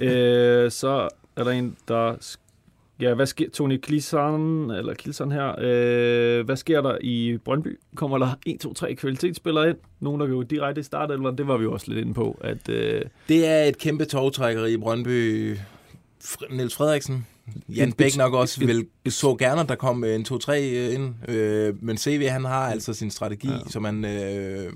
øh, 0.02 0.70
så 0.70 1.08
er 1.36 1.44
der 1.44 1.50
en, 1.50 1.76
der... 1.88 2.36
Ja, 3.00 3.14
hvad 3.14 3.26
sker, 3.26 3.50
Tony 3.50 3.76
Klisan, 3.76 4.70
eller 4.70 4.94
Kilson 4.94 5.32
her, 5.32 5.54
øh, 5.58 6.44
hvad 6.44 6.56
sker 6.56 6.80
der 6.80 6.98
i 7.00 7.38
Brøndby? 7.44 7.78
Kommer 7.94 8.18
der 8.18 8.28
1, 8.46 8.60
2, 8.60 8.74
3 8.74 8.94
kvalitetsspillere 8.94 9.68
ind? 9.68 9.76
Nogen, 10.00 10.20
der 10.20 10.26
går 10.26 10.42
direkte 10.42 10.80
i 10.80 10.84
start, 10.84 11.10
eller 11.10 11.30
det 11.30 11.48
var 11.48 11.56
vi 11.56 11.64
jo 11.64 11.72
også 11.72 11.86
lidt 11.92 12.00
inde 12.00 12.14
på, 12.14 12.38
at 12.40 12.68
øh, 12.68 13.02
Det 13.28 13.46
er 13.46 13.64
et 13.64 13.78
kæmpe 13.78 14.04
togtrækkeri 14.04 14.72
i 14.72 14.76
Brøndby. 14.76 15.56
Niels 16.50 16.76
Frederiksen. 16.76 17.26
Jan 17.68 17.92
Bæk 17.92 18.16
nok 18.16 18.34
også 18.34 18.60
vil 18.66 18.86
så 19.08 19.34
gerne, 19.34 19.60
at 19.60 19.68
der 19.68 19.74
kom 19.74 20.04
øh, 20.04 20.14
en 20.14 20.26
2-3 20.32 20.52
ind. 20.52 21.14
Øh, 21.28 21.74
men 21.82 21.98
CV, 21.98 22.28
han 22.28 22.44
har 22.44 22.70
altså 22.70 22.92
sin 22.94 23.10
strategi, 23.10 23.48
Ja. 23.48 23.58
som 23.66 23.84
han, 23.84 24.04
øh, 24.04 24.72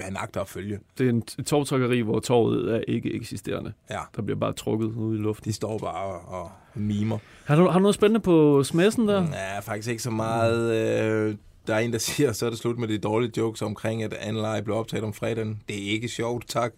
han 0.00 0.16
agter 0.16 0.40
at 0.40 0.48
følge. 0.48 0.78
det 0.98 1.06
er 1.06 1.10
en, 1.10 1.22
et 1.38 1.46
togtrykkeri, 1.46 2.00
hvor 2.00 2.20
torvet 2.20 2.74
er 2.74 2.80
ikke 2.88 3.12
eksisterende. 3.14 3.72
Ja. 3.90 3.98
Der 4.16 4.22
bliver 4.22 4.38
bare 4.38 4.52
trukket 4.52 4.86
ud 4.86 5.14
i 5.18 5.18
luften. 5.20 5.44
De 5.44 5.52
står 5.52 5.78
bare 5.78 6.04
og, 6.04 6.40
og 6.42 6.50
mimer. 6.74 7.18
Har 7.44 7.56
du, 7.56 7.66
har 7.68 7.78
du 7.78 7.82
noget 7.82 7.94
spændende 7.94 8.20
på 8.20 8.60
sms'en 8.66 9.00
der? 9.08 9.26
Ja, 9.32 9.58
faktisk 9.60 9.88
ikke 9.90 10.02
så 10.02 10.10
meget. 10.10 10.74
Øh, 10.74 11.34
der 11.66 11.74
er 11.74 11.78
en, 11.78 11.92
der 11.92 11.98
siger, 12.08 12.32
så 12.32 12.46
er 12.46 12.50
det 12.50 12.58
slut 12.58 12.78
med 12.78 12.88
de 12.88 12.98
dårlige 12.98 13.32
jokes 13.36 13.62
omkring, 13.62 14.02
at 14.02 14.12
Anleje 14.14 14.62
blev 14.62 14.76
optaget 14.76 15.04
om 15.04 15.12
fredagen. 15.12 15.62
Det 15.68 15.76
er 15.86 15.90
ikke 15.92 16.08
sjovt, 16.08 16.48
tak. 16.48 16.72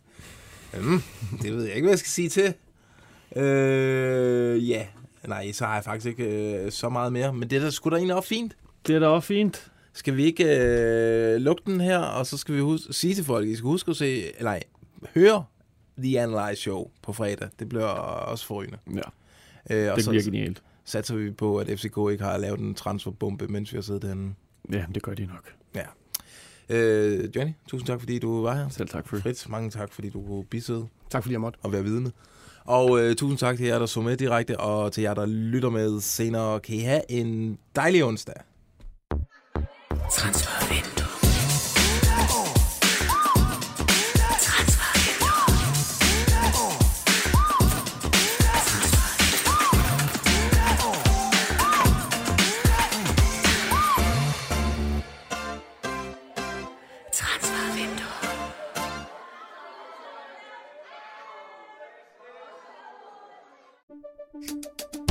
Mm, 0.83 1.03
det 1.43 1.53
ved 1.53 1.65
jeg 1.65 1.75
ikke, 1.75 1.85
hvad 1.85 1.93
jeg 1.93 1.99
skal 1.99 2.11
sige 2.11 2.29
til. 2.29 2.55
Øh, 3.37 4.69
ja, 4.71 4.87
nej, 5.27 5.53
så 5.53 5.65
har 5.65 5.75
jeg 5.75 5.85
faktisk 5.85 6.07
ikke 6.07 6.55
øh, 6.65 6.73
så 6.73 6.89
meget 6.89 7.13
mere. 7.13 7.33
Men 7.33 7.51
det 7.51 7.57
er 7.59 7.63
da 7.63 7.71
sgu 7.71 7.91
da 7.91 7.97
egentlig 7.97 8.17
også 8.17 8.29
fint. 8.29 8.57
Det 8.87 8.95
er 8.95 8.99
da 8.99 9.07
også 9.07 9.27
fint. 9.27 9.71
Skal 9.93 10.17
vi 10.17 10.25
ikke 10.25 10.45
øh, 10.45 11.41
lukke 11.41 11.63
den 11.67 11.81
her, 11.81 11.99
og 11.99 12.27
så 12.27 12.37
skal 12.37 12.55
vi 12.55 12.61
huske, 12.61 12.93
sige 12.93 13.15
til 13.15 13.25
folk, 13.25 13.49
I 13.49 13.55
skal 13.57 13.65
huske 13.67 13.91
at 13.91 13.97
se, 13.97 14.37
eller 14.39 14.51
nej, 14.51 14.63
høre 15.15 15.45
The 15.99 16.21
Analyze 16.21 16.61
Show 16.63 16.91
på 17.03 17.13
fredag. 17.13 17.49
Det 17.59 17.69
bliver 17.69 17.85
også 17.85 18.47
forrygende. 18.47 18.79
Ja, 18.95 19.01
Øh, 19.71 19.91
og 19.91 19.97
det 19.97 20.05
så 20.05 20.11
bliver 20.11 20.25
genialt. 20.25 20.63
satser 20.85 21.15
vi 21.17 21.31
på, 21.31 21.59
at 21.59 21.67
FCK 21.79 21.97
ikke 22.13 22.25
har 22.25 22.39
lavet 22.39 22.61
en 22.61 22.75
transferbombe, 22.75 23.49
mens 23.49 23.73
vi 23.73 23.77
har 23.77 23.83
siddet 23.83 24.03
derinde. 24.03 24.35
Ja, 24.73 24.85
det 24.95 25.03
gør 25.03 25.15
de 25.15 25.27
nok. 25.27 25.55
Ja. 25.75 25.85
Øh, 26.69 27.37
Johnny, 27.37 27.53
tusind 27.69 27.87
tak, 27.87 28.01
fordi 28.01 28.19
du 28.19 28.43
var 28.43 28.55
her. 28.55 28.69
Selv 28.69 28.89
tak 28.89 29.09
for 29.09 29.17
det. 29.17 29.23
Fritz, 29.23 29.49
mange 29.49 29.71
tak, 29.71 29.93
fordi 29.93 30.09
du 30.11 30.23
kunne 30.23 30.45
bisidde 30.45 30.87
Tak 31.11 31.23
fordi 31.23 31.33
jeg 31.33 31.41
måtte. 31.41 31.59
og 31.63 31.73
være 31.73 31.85
vidne. 31.85 32.13
Og 32.71 33.01
øh, 33.01 33.17
tusind 33.17 33.39
tak 33.39 33.57
til 33.57 33.67
jer, 33.67 33.79
der 33.79 33.87
så 33.87 34.01
med 34.01 34.17
direkte, 34.17 34.61
og 34.61 34.93
til 34.93 35.03
jer, 35.03 35.15
der 35.15 35.27
lytter 35.27 35.71
med 35.71 36.01
senere. 36.01 36.61
Kan 36.61 36.75
I 36.75 36.79
have 36.79 37.11
en 37.11 37.59
dejlig 37.77 38.05
onsdag. 38.05 38.35
Transfervindue. 40.13 41.20